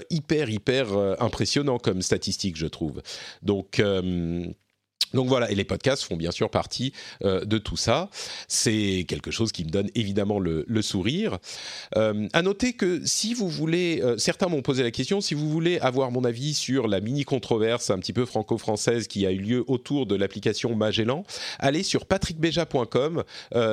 hyper, 0.09 0.49
hyper 0.49 0.87
impressionnant 1.19 1.77
comme 1.77 2.01
statistique, 2.01 2.57
je 2.57 2.67
trouve. 2.67 3.01
Donc, 3.41 3.81
donc 5.13 5.27
voilà, 5.27 5.49
et 5.51 5.55
les 5.55 5.63
podcasts 5.63 6.03
font 6.03 6.17
bien 6.17 6.31
sûr 6.31 6.49
partie 6.49 6.93
euh, 7.23 7.45
de 7.45 7.57
tout 7.57 7.77
ça. 7.77 8.09
C'est 8.47 9.05
quelque 9.07 9.31
chose 9.31 9.51
qui 9.51 9.63
me 9.63 9.69
donne 9.69 9.89
évidemment 9.95 10.39
le, 10.39 10.65
sourire. 10.81 11.39
Euh, 11.95 12.27
à 12.33 12.41
noter 12.41 12.73
que 12.73 13.01
si 13.03 13.33
vous 13.33 13.49
voulez, 13.49 13.99
euh, 14.03 14.17
certains 14.17 14.47
m'ont 14.47 14.61
posé 14.61 14.83
la 14.83 14.91
question, 14.91 15.21
si 15.21 15.33
vous 15.33 15.49
voulez 15.49 15.79
avoir 15.79 16.11
mon 16.11 16.23
avis 16.23 16.53
sur 16.53 16.87
la 16.87 16.99
mini 16.99 17.23
controverse 17.23 17.89
un 17.89 17.97
petit 17.99 18.13
peu 18.13 18.25
franco-française 18.25 19.07
qui 19.07 19.25
a 19.25 19.31
eu 19.31 19.39
lieu 19.39 19.63
autour 19.67 20.05
de 20.05 20.15
l'application 20.15 20.75
Magellan, 20.75 21.23
allez 21.59 21.83
sur 21.83 22.05
patrickbeja.com. 22.05 23.23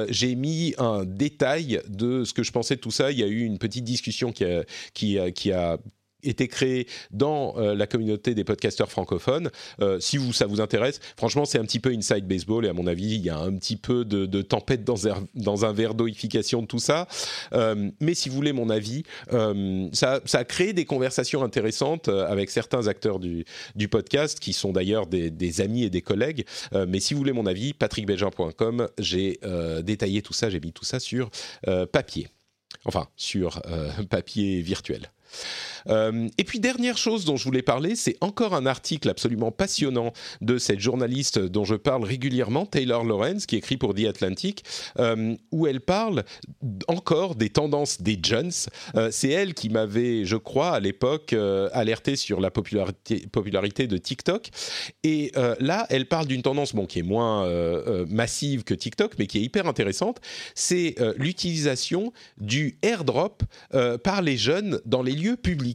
J'ai 0.08 0.34
mis 0.34 0.74
un 0.78 1.04
détail 1.04 1.80
de 1.88 2.24
ce 2.24 2.32
que 2.32 2.42
je 2.42 2.52
pensais 2.52 2.76
de 2.76 2.80
tout 2.80 2.90
ça. 2.90 3.10
Il 3.10 3.18
y 3.18 3.22
a 3.22 3.26
eu 3.26 3.40
une 3.40 3.58
petite 3.58 3.84
discussion 3.84 4.32
qui 4.32 5.18
a 5.18 5.78
été 6.24 6.48
créé 6.48 6.86
dans 7.10 7.54
euh, 7.56 7.74
la 7.74 7.86
communauté 7.86 8.34
des 8.34 8.44
podcasteurs 8.44 8.90
francophones. 8.90 9.50
Euh, 9.80 10.00
si 10.00 10.16
vous, 10.16 10.32
ça 10.32 10.46
vous 10.46 10.60
intéresse, 10.60 11.00
franchement, 11.16 11.44
c'est 11.44 11.58
un 11.58 11.64
petit 11.64 11.80
peu 11.80 11.90
inside 11.90 12.26
baseball 12.26 12.66
et 12.66 12.68
à 12.68 12.72
mon 12.72 12.86
avis, 12.86 13.14
il 13.14 13.24
y 13.24 13.30
a 13.30 13.38
un 13.38 13.54
petit 13.56 13.76
peu 13.76 14.04
de, 14.04 14.42
tempête 14.42 14.84
dans 14.84 15.08
un, 15.08 15.26
dans 15.34 15.56
verre 15.72 15.94
d'oification 15.94 16.62
de 16.62 16.66
tout 16.66 16.78
ça. 16.78 17.06
Euh, 17.52 17.90
mais 18.00 18.14
si 18.14 18.28
vous 18.28 18.34
voulez 18.34 18.52
mon 18.52 18.70
avis, 18.70 19.04
ça, 19.92 20.20
a 20.32 20.44
créé 20.44 20.72
des 20.72 20.84
conversations 20.84 21.42
intéressantes 21.42 22.08
avec 22.08 22.50
certains 22.50 22.86
acteurs 22.88 23.18
du, 23.18 23.44
podcast 23.90 24.40
qui 24.40 24.52
sont 24.52 24.72
d'ailleurs 24.72 25.06
des, 25.06 25.30
des, 25.30 25.60
amis 25.60 25.84
et 25.84 25.90
des 25.90 26.02
collègues. 26.02 26.44
mais 26.88 27.00
si 27.00 27.14
vous 27.14 27.18
voulez 27.18 27.32
mon 27.32 27.46
avis, 27.46 27.72
patrickbelgian.com, 27.72 28.88
j'ai 28.98 29.38
détaillé 29.82 30.22
tout 30.22 30.32
ça, 30.32 30.50
j'ai 30.50 30.60
mis 30.60 30.72
tout 30.72 30.84
ça 30.84 31.00
sur 31.00 31.30
papier. 31.92 32.28
Enfin, 32.84 33.08
sur 33.16 33.62
papier 34.10 34.60
virtuel. 34.60 35.10
Euh, 35.88 36.28
et 36.38 36.44
puis 36.44 36.60
dernière 36.60 36.98
chose 36.98 37.24
dont 37.24 37.36
je 37.36 37.44
voulais 37.44 37.62
parler, 37.62 37.96
c'est 37.96 38.16
encore 38.20 38.54
un 38.54 38.66
article 38.66 39.08
absolument 39.08 39.52
passionnant 39.52 40.12
de 40.40 40.58
cette 40.58 40.80
journaliste 40.80 41.38
dont 41.38 41.64
je 41.64 41.74
parle 41.74 42.04
régulièrement, 42.04 42.66
Taylor 42.66 43.04
Lawrence, 43.04 43.46
qui 43.46 43.56
écrit 43.56 43.76
pour 43.76 43.94
The 43.94 44.06
Atlantic, 44.06 44.64
euh, 44.98 45.34
où 45.52 45.66
elle 45.66 45.80
parle 45.80 46.24
encore 46.88 47.34
des 47.34 47.50
tendances 47.50 48.00
des 48.00 48.18
jeunes. 48.22 48.52
Euh, 48.96 49.08
c'est 49.10 49.30
elle 49.30 49.54
qui 49.54 49.68
m'avait, 49.68 50.24
je 50.24 50.36
crois, 50.36 50.72
à 50.72 50.80
l'époque, 50.80 51.34
alerté 51.72 52.16
sur 52.16 52.40
la 52.40 52.50
popularité, 52.50 53.86
de 53.86 53.96
TikTok. 53.96 54.48
Et 55.02 55.32
là, 55.60 55.86
elle 55.90 56.06
parle 56.06 56.26
d'une 56.26 56.42
tendance 56.42 56.74
bon, 56.74 56.86
qui 56.86 57.00
est 57.00 57.02
moins 57.02 57.48
massive 58.08 58.64
que 58.64 58.74
TikTok, 58.74 59.14
mais 59.18 59.26
qui 59.26 59.38
est 59.38 59.42
hyper 59.42 59.66
intéressante. 59.66 60.20
C'est 60.54 60.96
l'utilisation 61.16 62.12
du 62.38 62.78
airdrop 62.82 63.42
par 64.02 64.22
les 64.22 64.36
jeunes 64.36 64.80
dans 64.84 65.02
les 65.02 65.12
lieux 65.12 65.36
publics. 65.36 65.73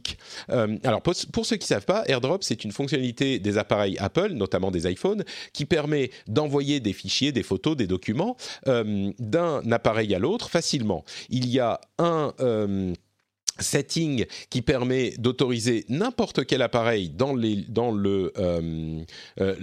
Euh, 0.50 0.76
alors 0.84 1.02
pour, 1.02 1.14
ceux 1.14 1.56
qui 1.56 1.64
ne 1.64 1.68
savent 1.68 1.84
pas, 1.84 2.04
AirDrop 2.06 2.42
c'est 2.42 2.64
une 2.64 2.72
fonctionnalité 2.72 3.38
des 3.38 3.58
appareils 3.58 3.96
Apple, 3.98 4.32
notamment 4.32 4.70
des 4.70 4.90
iPhones, 4.90 5.24
qui 5.52 5.66
permet 5.66 6.10
d'envoyer 6.26 6.80
des 6.80 6.92
fichiers, 6.92 7.32
des 7.32 7.42
photos, 7.42 7.76
des 7.76 7.86
documents 7.86 8.36
euh, 8.68 9.10
d'un 9.18 9.62
appareil 9.70 10.14
à 10.14 10.18
l'autre 10.18 10.50
facilement. 10.50 11.04
Il 11.28 11.48
y 11.48 11.60
a 11.60 11.80
un 11.98 12.32
euh, 12.40 12.92
setting 13.60 14.26
qui 14.48 14.62
permet 14.62 15.14
d'autoriser 15.18 15.84
n'importe 15.88 16.44
quel 16.46 16.62
appareil 16.62 17.10
dans, 17.10 17.36
euh, 17.36 18.30
euh, 19.40 19.54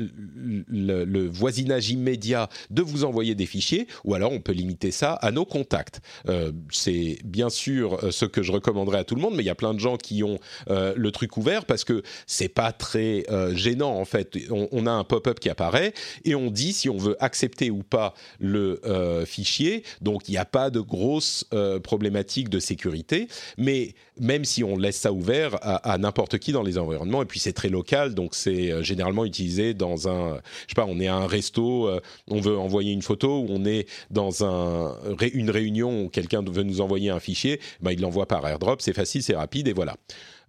le, 0.68 1.28
voisinage 1.28 1.90
immédiat 1.90 2.50
de 2.70 2.82
vous 2.82 3.04
envoyer 3.04 3.36
des 3.36 3.46
fichiers, 3.46 3.88
ou 4.04 4.14
alors 4.14 4.32
on 4.32 4.40
peut 4.40 4.52
limiter 4.52 4.92
ça 4.92 5.14
à 5.14 5.32
nos 5.32 5.46
contacts. 5.46 6.02
Euh, 6.28 6.52
c'est 6.72 7.20
bien 7.24 7.50
sûr 7.50 8.00
ce 8.12 8.26
que 8.26 8.44
je 8.44 8.52
recommanderais 8.52 9.00
à 9.00 9.04
tout 9.04 9.16
le 9.16 9.22
monde, 9.22 9.36
mais 9.36 9.44
il 9.44 9.48
y 9.48 9.52
a 9.52 9.56
plein 9.56 9.74
de 9.74 9.80
gens 9.80 9.98
qui 9.98 10.24
ont 10.24 10.40
le 10.70 11.10
truc 11.12 11.38
ouvert 11.38 11.66
parce 11.66 11.84
que 11.84 12.04
c'est 12.26 12.50
pas 12.50 12.72
très 12.72 13.26
gênant 13.54 13.96
en 13.96 14.06
fait. 14.06 14.38
On, 14.52 14.68
on 14.72 14.86
a 14.86 14.92
un 14.92 15.04
pop-up 15.04 15.40
qui 15.40 15.50
apparaît 15.50 15.94
et 16.26 16.36
on 16.36 16.52
dit 16.52 16.74
si 16.74 16.90
on 16.90 16.98
veut 16.98 17.16
accepter 17.20 17.70
ou 17.72 17.84
pas 17.84 18.14
le 18.40 18.82
fichier. 19.26 19.84
Donc 20.02 20.28
il 20.28 20.32
n'y 20.32 20.38
a 20.38 20.46
pas 20.46 20.70
de 20.70 20.80
grosses 20.80 21.46
problématiques 21.84 22.50
de 22.50 22.60
sécurité, 22.60 23.28
mais 23.58 23.87
même 24.20 24.46
si 24.46 24.64
on 24.64 24.78
laisse 24.78 24.98
ça 24.98 25.12
ouvert 25.12 25.58
à, 25.62 25.98
n'importe 25.98 26.38
qui 26.38 26.52
dans 26.52 26.64
les 26.64 26.78
environnements, 26.78 27.22
et 27.22 27.26
puis 27.26 27.40
c'est 27.40 27.54
très 27.54 27.70
local, 27.70 28.14
donc 28.14 28.36
c'est 28.36 28.72
euh, 28.72 28.84
généralement 28.84 29.26
utilisé 29.26 29.74
dans 29.74 30.08
un, 30.08 30.36
je 30.68 30.70
sais 30.70 30.76
pas, 30.76 30.86
on 30.88 31.00
est 31.00 31.08
à 31.08 31.16
un 31.16 31.28
resto, 31.28 31.88
euh, 31.88 32.00
on 32.28 32.40
veut 32.40 32.58
envoyer 32.58 32.94
une 32.94 33.02
photo, 33.02 33.40
ou 33.40 33.48
on 33.50 33.66
est 33.66 33.88
dans 34.10 34.46
un, 34.46 34.96
une 35.34 35.50
réunion 35.50 36.06
où 36.06 36.10
quelqu'un 36.10 36.42
veut 36.42 36.64
nous 36.64 36.82
envoyer 36.82 37.10
un 37.10 37.20
fichier, 37.20 37.60
ben 37.82 37.92
il 37.92 38.02
l'envoie 38.02 38.28
par 38.28 38.48
AirDrop, 38.48 38.82
c'est 38.82 38.94
facile, 38.94 39.24
c'est 39.24 39.36
rapide, 39.36 39.68
et 39.68 39.74
voilà. 39.74 39.96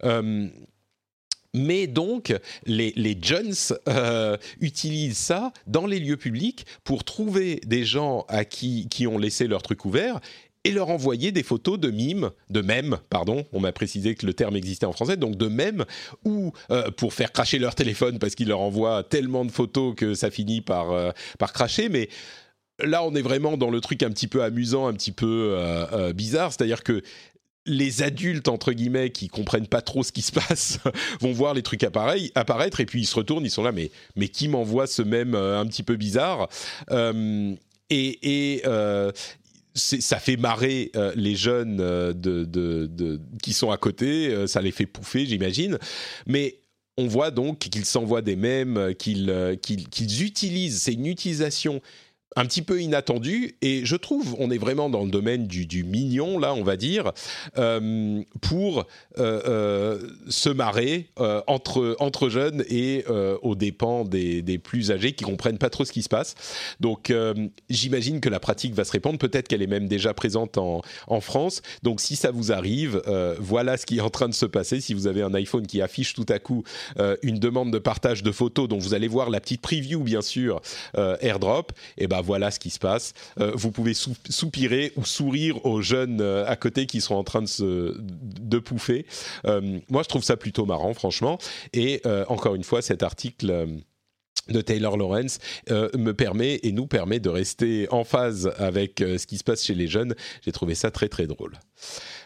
Euh, 0.03 0.47
mais 1.55 1.87
donc, 1.87 2.35
les, 2.67 2.93
les 2.95 3.17
Jones 3.19 3.55
utilisent 4.61 5.17
ça 5.17 5.51
dans 5.65 5.87
les 5.87 5.99
lieux 5.99 6.15
publics 6.15 6.63
pour 6.83 7.03
trouver 7.03 7.59
des 7.65 7.85
gens 7.85 8.23
à 8.27 8.45
qui, 8.45 8.87
qui 8.87 9.07
ont 9.07 9.17
laissé 9.17 9.47
leur 9.47 9.63
truc 9.63 9.83
ouvert 9.83 10.19
et 10.65 10.71
leur 10.71 10.89
envoyer 10.89 11.31
des 11.31 11.43
photos 11.43 11.79
de 11.79 11.89
mimes, 11.89 12.31
de 12.49 12.61
mèmes, 12.61 12.97
pardon, 13.09 13.45
on 13.53 13.59
m'a 13.59 13.71
précisé 13.71 14.15
que 14.15 14.25
le 14.25 14.33
terme 14.33 14.55
existait 14.55 14.85
en 14.85 14.91
français, 14.91 15.15
donc 15.15 15.37
de 15.37 15.47
mèmes, 15.47 15.85
ou 16.25 16.51
euh, 16.71 16.91
pour 16.91 17.13
faire 17.13 17.31
cracher 17.31 17.59
leur 17.59 17.75
téléphone 17.75 18.19
parce 18.19 18.35
qu'ils 18.35 18.49
leur 18.49 18.59
envoient 18.59 19.03
tellement 19.03 19.45
de 19.45 19.51
photos 19.51 19.95
que 19.95 20.13
ça 20.13 20.29
finit 20.29 20.61
par, 20.61 20.91
euh, 20.91 21.11
par 21.37 21.53
cracher, 21.53 21.87
mais 21.87 22.09
là 22.83 23.03
on 23.03 23.15
est 23.15 23.21
vraiment 23.21 23.55
dans 23.55 23.69
le 23.69 23.79
truc 23.79 24.03
un 24.03 24.09
petit 24.09 24.27
peu 24.27 24.43
amusant, 24.43 24.87
un 24.87 24.93
petit 24.93 25.13
peu 25.13 25.55
euh, 25.57 26.11
bizarre, 26.11 26.51
c'est-à-dire 26.51 26.83
que 26.83 27.01
les 27.65 28.03
adultes 28.03 28.47
entre 28.47 28.73
guillemets 28.73 29.11
qui 29.11 29.27
comprennent 29.27 29.67
pas 29.67 29.81
trop 29.81 30.03
ce 30.03 30.11
qui 30.11 30.21
se 30.21 30.31
passe 30.31 30.79
vont 31.21 31.31
voir 31.31 31.53
les 31.53 31.61
trucs 31.61 31.83
apparaître 31.83 32.79
et 32.79 32.85
puis 32.85 33.01
ils 33.01 33.05
se 33.05 33.15
retournent, 33.15 33.45
ils 33.45 33.51
sont 33.51 33.63
là 33.63 33.71
mais 33.71 33.91
mais 34.15 34.27
qui 34.27 34.47
m'envoie 34.47 34.87
ce 34.87 35.03
même 35.03 35.35
un 35.35 35.65
petit 35.67 35.83
peu 35.83 35.95
bizarre 35.95 36.49
et, 37.91 38.55
et 38.55 38.63
ça 39.79 40.19
fait 40.19 40.37
marrer 40.37 40.91
euh, 40.95 41.11
les 41.15 41.35
jeunes 41.35 41.79
euh, 41.79 42.13
qui 43.41 43.53
sont 43.53 43.71
à 43.71 43.77
côté, 43.77 44.27
euh, 44.27 44.47
ça 44.47 44.61
les 44.61 44.71
fait 44.71 44.85
pouffer, 44.85 45.25
j'imagine. 45.25 45.77
Mais 46.27 46.59
on 46.97 47.07
voit 47.07 47.31
donc 47.31 47.59
qu'ils 47.59 47.85
s'envoient 47.85 48.21
des 48.21 48.35
mèmes, 48.35 48.93
qu'ils 48.95 50.23
utilisent, 50.23 50.81
c'est 50.81 50.93
une 50.93 51.05
utilisation 51.07 51.81
un 52.35 52.45
petit 52.45 52.61
peu 52.61 52.81
inattendu 52.81 53.55
et 53.61 53.85
je 53.85 53.95
trouve 53.95 54.35
on 54.37 54.51
est 54.51 54.57
vraiment 54.57 54.89
dans 54.89 55.03
le 55.03 55.09
domaine 55.09 55.47
du, 55.47 55.83
mignon 55.83 56.37
là 56.37 56.53
on 56.53 56.63
va 56.63 56.77
dire 56.77 57.11
euh, 57.57 58.21
pour 58.41 58.79
euh, 59.17 59.41
euh, 59.47 59.99
se 60.27 60.49
marrer 60.49 61.09
entre 61.47 61.95
entre 61.99 62.29
jeunes 62.29 62.63
et 62.69 63.05
aux 63.41 63.55
dépens 63.55 64.05
des, 64.05 64.41
des, 64.41 64.57
plus 64.57 64.91
âgés 64.91 65.13
qui 65.13 65.23
comprennent 65.23 65.57
pas 65.57 65.69
trop 65.69 65.85
ce 65.85 65.91
qui 65.91 66.01
se 66.01 66.09
passe. 66.09 66.35
Donc 66.79 67.13
j'imagine 67.69 68.19
que 68.19 68.29
la 68.29 68.39
pratique 68.39 68.73
va 68.73 68.83
se 68.83 68.91
répandre. 68.91 69.17
Peut-être 69.17 69.47
qu'elle 69.47 69.61
est 69.61 69.67
même 69.67 69.87
déjà 69.87 70.13
présente 70.13 70.57
en, 70.57 70.81
en 71.07 71.21
France. 71.21 71.61
Donc 71.83 72.01
si 72.01 72.15
ça 72.15 72.31
vous 72.31 72.51
arrive 72.51 73.01
voilà 73.39 73.77
ce 73.77 73.85
qui 73.85 73.97
est 73.97 74.01
en 74.01 74.09
train 74.09 74.29
de 74.29 74.33
se 74.33 74.45
passer. 74.45 74.81
Si 74.81 74.93
vous 74.93 75.07
avez 75.07 75.21
un 75.21 75.33
iPhone 75.33 75.65
qui 75.65 75.81
affiche 75.81 76.13
tout 76.13 76.25
à 76.29 76.39
coup 76.39 76.63
une 77.23 77.39
demande 77.39 77.71
de 77.71 77.79
partage 77.79 78.23
de 78.23 78.31
photos 78.31 78.67
dont 78.67 78.77
vous 78.77 78.93
allez 78.93 79.07
voir 79.07 79.29
la 79.29 79.39
petite 79.39 79.61
preview 79.61 80.03
bien 80.03 80.21
sûr 80.21 80.61
AirDrop 80.95 81.71
et 81.97 82.07
ben 82.07 82.18
voilà 82.21 82.51
ce 82.51 82.59
qui 82.59 82.69
se 82.69 82.79
passe. 82.79 83.13
Euh, 83.39 83.51
vous 83.55 83.71
pouvez 83.71 83.93
soupirer 83.93 84.91
ou 84.95 85.05
sourire 85.05 85.65
aux 85.65 85.81
jeunes 85.81 86.21
euh, 86.21 86.45
à 86.47 86.55
côté 86.55 86.85
qui 86.85 87.01
sont 87.01 87.15
en 87.15 87.23
train 87.23 87.41
de 87.41 87.47
se 87.47 88.57
pouffer. 88.59 89.05
Euh, 89.45 89.79
moi, 89.89 90.03
je 90.03 90.09
trouve 90.09 90.23
ça 90.23 90.37
plutôt 90.37 90.65
marrant, 90.65 90.93
franchement. 90.93 91.37
Et 91.73 92.01
encore 92.27 92.55
une 92.55 92.63
fois, 92.63 92.81
cet 92.81 93.03
article 93.03 93.67
de 94.49 94.61
Taylor 94.61 94.97
Lawrence 94.97 95.39
me 95.69 96.11
permet 96.11 96.59
et 96.63 96.71
nous 96.71 96.87
permet 96.87 97.19
de 97.19 97.29
rester 97.29 97.87
en 97.91 98.03
phase 98.03 98.51
avec 98.57 98.99
ce 98.99 99.25
qui 99.25 99.37
se 99.37 99.43
passe 99.43 99.63
chez 99.63 99.75
les 99.75 99.87
jeunes. 99.87 100.15
J'ai 100.43 100.51
trouvé 100.51 100.75
ça 100.75 100.91
très 100.91 101.09
très 101.09 101.27
drôle. 101.27 101.59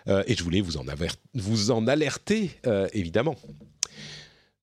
et 0.08 0.36
je 0.36 0.44
voulais 0.44 0.62
vous 0.62 0.78
en, 0.78 0.86
vous 1.34 1.72
en 1.72 1.88
alerter, 1.88 2.52
évidemment. 2.94 3.36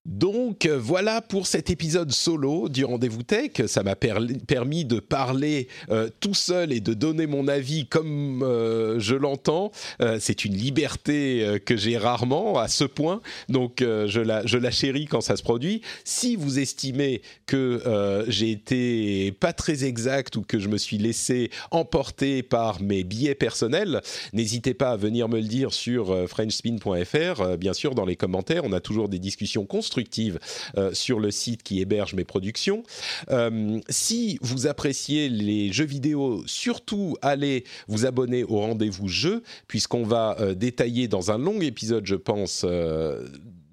Donc 0.06 0.64
euh, 0.64 0.78
voilà 0.78 1.20
pour 1.20 1.46
cet 1.46 1.68
épisode 1.68 2.10
solo 2.10 2.70
du 2.70 2.86
Rendez-vous 2.86 3.22
Tech. 3.22 3.50
Ça 3.66 3.82
m'a 3.82 3.96
permis 3.96 4.86
de 4.86 4.98
parler 4.98 5.68
euh, 5.90 6.08
tout 6.20 6.32
seul 6.32 6.72
et 6.72 6.80
de 6.80 6.94
donner 6.94 7.26
mon 7.26 7.48
avis 7.48 7.86
comme 7.86 8.42
euh, 8.42 8.98
je 8.98 9.14
l'entends. 9.14 9.72
c'est 10.18 10.46
une 10.46 10.54
liberté 10.54 11.60
que 11.66 11.76
j'ai 11.76 11.98
rarement 11.98 12.58
à 12.58 12.68
ce 12.68 12.84
point, 12.84 13.20
donc 13.48 13.78
je, 13.80 14.20
la, 14.20 14.44
je 14.46 14.56
la 14.56 14.70
chéris 14.70 15.06
quand 15.06 15.20
ça 15.20 15.36
se 15.36 15.42
produit. 15.42 15.82
Si 16.04 16.36
vous 16.36 16.58
estimez 16.58 17.22
que 17.46 17.82
j'ai 18.28 18.50
été 18.50 19.32
pas 19.32 19.52
très 19.52 19.84
exact 19.84 20.36
ou 20.36 20.42
que 20.42 20.58
je 20.58 20.68
me 20.68 20.78
suis 20.78 20.98
laissé 20.98 21.50
emporter 21.70 22.42
par 22.42 22.80
mes 22.80 23.04
billets 23.04 23.34
personnels, 23.34 24.00
n'hésitez 24.32 24.74
pas 24.74 24.90
à 24.90 24.96
venir 24.96 25.28
me 25.28 25.40
le 25.40 25.46
dire 25.46 25.72
sur 25.72 26.28
frenchspin.fr. 26.28 27.56
bien 27.58 27.72
sûr, 27.72 27.94
dans 27.94 28.06
les 28.06 28.16
commentaires, 28.16 28.64
on 28.64 28.72
a 28.72 28.80
toujours 28.80 29.08
des 29.08 29.18
discussions 29.18 29.66
constructives 29.66 29.89
constructive 29.90 30.38
euh, 30.76 30.94
sur 30.94 31.18
le 31.18 31.32
site 31.32 31.64
qui 31.64 31.80
héberge 31.80 32.14
mes 32.14 32.22
productions. 32.24 32.84
Euh, 33.30 33.80
si 33.88 34.38
vous 34.40 34.68
appréciez 34.68 35.28
les 35.28 35.72
jeux 35.72 35.84
vidéo, 35.84 36.44
surtout 36.46 37.16
allez 37.22 37.64
vous 37.88 38.06
abonner 38.06 38.44
au 38.44 38.60
rendez-vous 38.60 39.08
jeu, 39.08 39.42
puisqu'on 39.66 40.04
va 40.04 40.36
euh, 40.38 40.54
détailler 40.54 41.08
dans 41.08 41.32
un 41.32 41.38
long 41.38 41.60
épisode, 41.60 42.06
je 42.06 42.14
pense, 42.14 42.64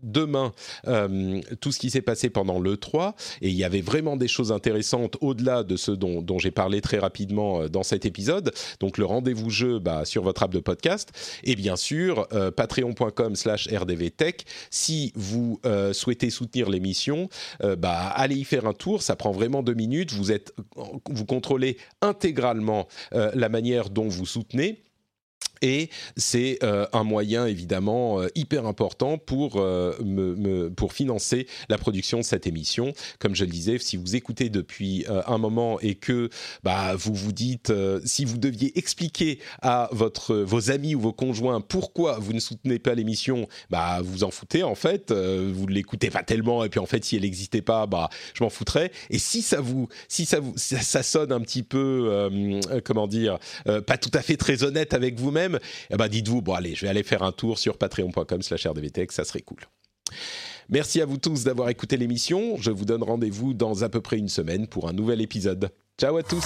demain 0.03 0.51
euh, 0.87 1.41
tout 1.59 1.71
ce 1.71 1.79
qui 1.79 1.89
s'est 1.89 2.01
passé 2.01 2.29
pendant 2.29 2.59
l'E3 2.59 3.13
et 3.41 3.49
il 3.49 3.55
y 3.55 3.63
avait 3.63 3.81
vraiment 3.81 4.17
des 4.17 4.27
choses 4.27 4.51
intéressantes 4.51 5.17
au-delà 5.21 5.63
de 5.63 5.75
ce 5.75 5.91
dont, 5.91 6.39
j'ai 6.39 6.51
parlé 6.51 6.81
très 6.81 6.99
rapidement 6.99 7.61
euh, 7.61 7.67
dans 7.69 7.83
cet 7.83 8.05
épisode. 8.05 8.53
Donc 8.79 8.97
le 8.97 9.05
rendez-vous 9.05 9.49
jeu 9.49 9.79
bah, 9.79 10.05
sur 10.05 10.23
votre 10.23 10.43
app 10.43 10.51
de 10.51 10.59
podcast. 10.59 11.11
Et 11.43 11.55
bien 11.55 11.75
sûr 11.75 12.27
euh, 12.33 12.51
patreon.com 12.51 13.35
slash 13.35 13.67
rdvtech. 13.67 14.45
Si 14.69 15.11
vous 15.15 15.59
souhaitez 15.91 16.29
soutenir 16.29 16.69
l'émission, 16.69 17.29
bah, 17.77 18.07
allez 18.15 18.35
y 18.35 18.43
faire 18.43 18.65
un 18.65 18.73
tour, 18.73 19.01
ça 19.01 19.15
prend 19.15 19.31
vraiment 19.31 19.63
deux 19.63 19.73
minutes, 19.73 20.11
vous, 20.13 20.31
êtes, 20.31 20.53
vous 21.09 21.25
contrôlez 21.25 21.77
intégralement 22.01 22.87
la 23.11 23.49
manière 23.49 23.89
dont 23.89 24.07
vous 24.07 24.25
soutenez 24.25 24.81
et 25.61 25.89
c'est 26.15 26.59
euh, 26.63 26.85
un 26.93 27.03
moyen 27.03 27.45
évidemment 27.45 28.21
euh, 28.21 28.27
hyper 28.35 28.65
important 28.65 29.17
pour, 29.17 29.57
euh, 29.57 29.93
me, 30.03 30.69
pour 30.69 30.93
financer 30.93 31.47
la 31.69 31.77
production 31.77 32.19
de 32.19 32.23
cette 32.23 32.47
émission. 32.47 32.93
Comme 33.19 33.35
je 33.35 33.45
le 33.45 33.51
disais, 33.51 33.77
si 33.79 33.97
vous 33.97 34.15
écoutez 34.15 34.49
depuis 34.49 35.05
un 35.07 35.37
moment 35.37 35.79
et 35.79 35.95
que 35.95 36.29
bah, 36.63 36.95
vous 36.95 37.13
vous 37.13 37.31
dites, 37.31 37.71
si 38.05 38.25
vous 38.25 38.37
deviez 38.37 38.77
expliquer 38.77 39.39
à 39.61 39.89
votre, 39.91 40.35
vos 40.35 40.71
amis 40.71 40.95
ou 40.95 40.99
vos 40.99 41.13
conjoints 41.13 41.61
pourquoi 41.61 42.19
vous 42.19 42.33
ne 42.33 42.39
soutenez 42.39 42.79
pas 42.79 42.93
l'émission, 42.93 43.47
bah, 43.69 43.99
vous 44.01 44.23
en 44.23 44.31
foutez 44.31 44.63
en 44.63 44.75
fait, 44.75 45.11
vous 45.11 45.65
ne 45.65 45.71
l'écoutez 45.71 46.09
pas 46.09 46.23
tellement 46.23 46.63
et 46.63 46.69
puis 46.69 46.79
en 46.79 46.85
fait 46.85 47.03
si 47.03 47.15
elle 47.15 47.23
n'existait 47.23 47.61
pas, 47.61 47.85
bah, 47.85 48.09
je 48.33 48.43
m'en 48.43 48.49
foutrais. 48.49 48.91
Et 49.09 49.19
si 49.19 49.41
ça 49.41 49.61
vous, 49.61 49.87
si 50.07 50.25
ça, 50.25 50.39
vous, 50.39 50.53
ça 50.57 51.03
sonne 51.03 51.31
un 51.31 51.41
petit 51.41 51.63
peu, 51.63 52.29
comment 52.83 53.07
dire, 53.07 53.37
pas 53.85 53.97
tout 53.97 54.11
à 54.13 54.21
fait 54.21 54.37
très 54.37 54.63
honnête 54.63 54.93
avec 54.93 55.19
vous-même, 55.19 55.46
eh 55.89 55.95
ben 55.95 56.07
dites-vous, 56.07 56.41
bon 56.41 56.53
allez, 56.53 56.75
je 56.75 56.81
vais 56.81 56.89
aller 56.89 57.03
faire 57.03 57.23
un 57.23 57.31
tour 57.31 57.57
sur 57.57 57.77
patreon.com 57.77 58.41
slash 58.41 58.65
rdvtech, 58.67 59.11
ça 59.11 59.23
serait 59.23 59.41
cool. 59.41 59.59
Merci 60.69 61.01
à 61.01 61.05
vous 61.05 61.17
tous 61.17 61.43
d'avoir 61.43 61.69
écouté 61.69 61.95
l'émission. 61.95 62.57
Je 62.57 62.71
vous 62.71 62.85
donne 62.85 63.03
rendez-vous 63.03 63.53
dans 63.53 63.83
à 63.83 63.89
peu 63.89 64.01
près 64.01 64.17
une 64.17 64.29
semaine 64.29 64.67
pour 64.67 64.89
un 64.89 64.93
nouvel 64.93 65.21
épisode. 65.21 65.69
Ciao 65.97 66.17
à 66.17 66.23
tous 66.23 66.43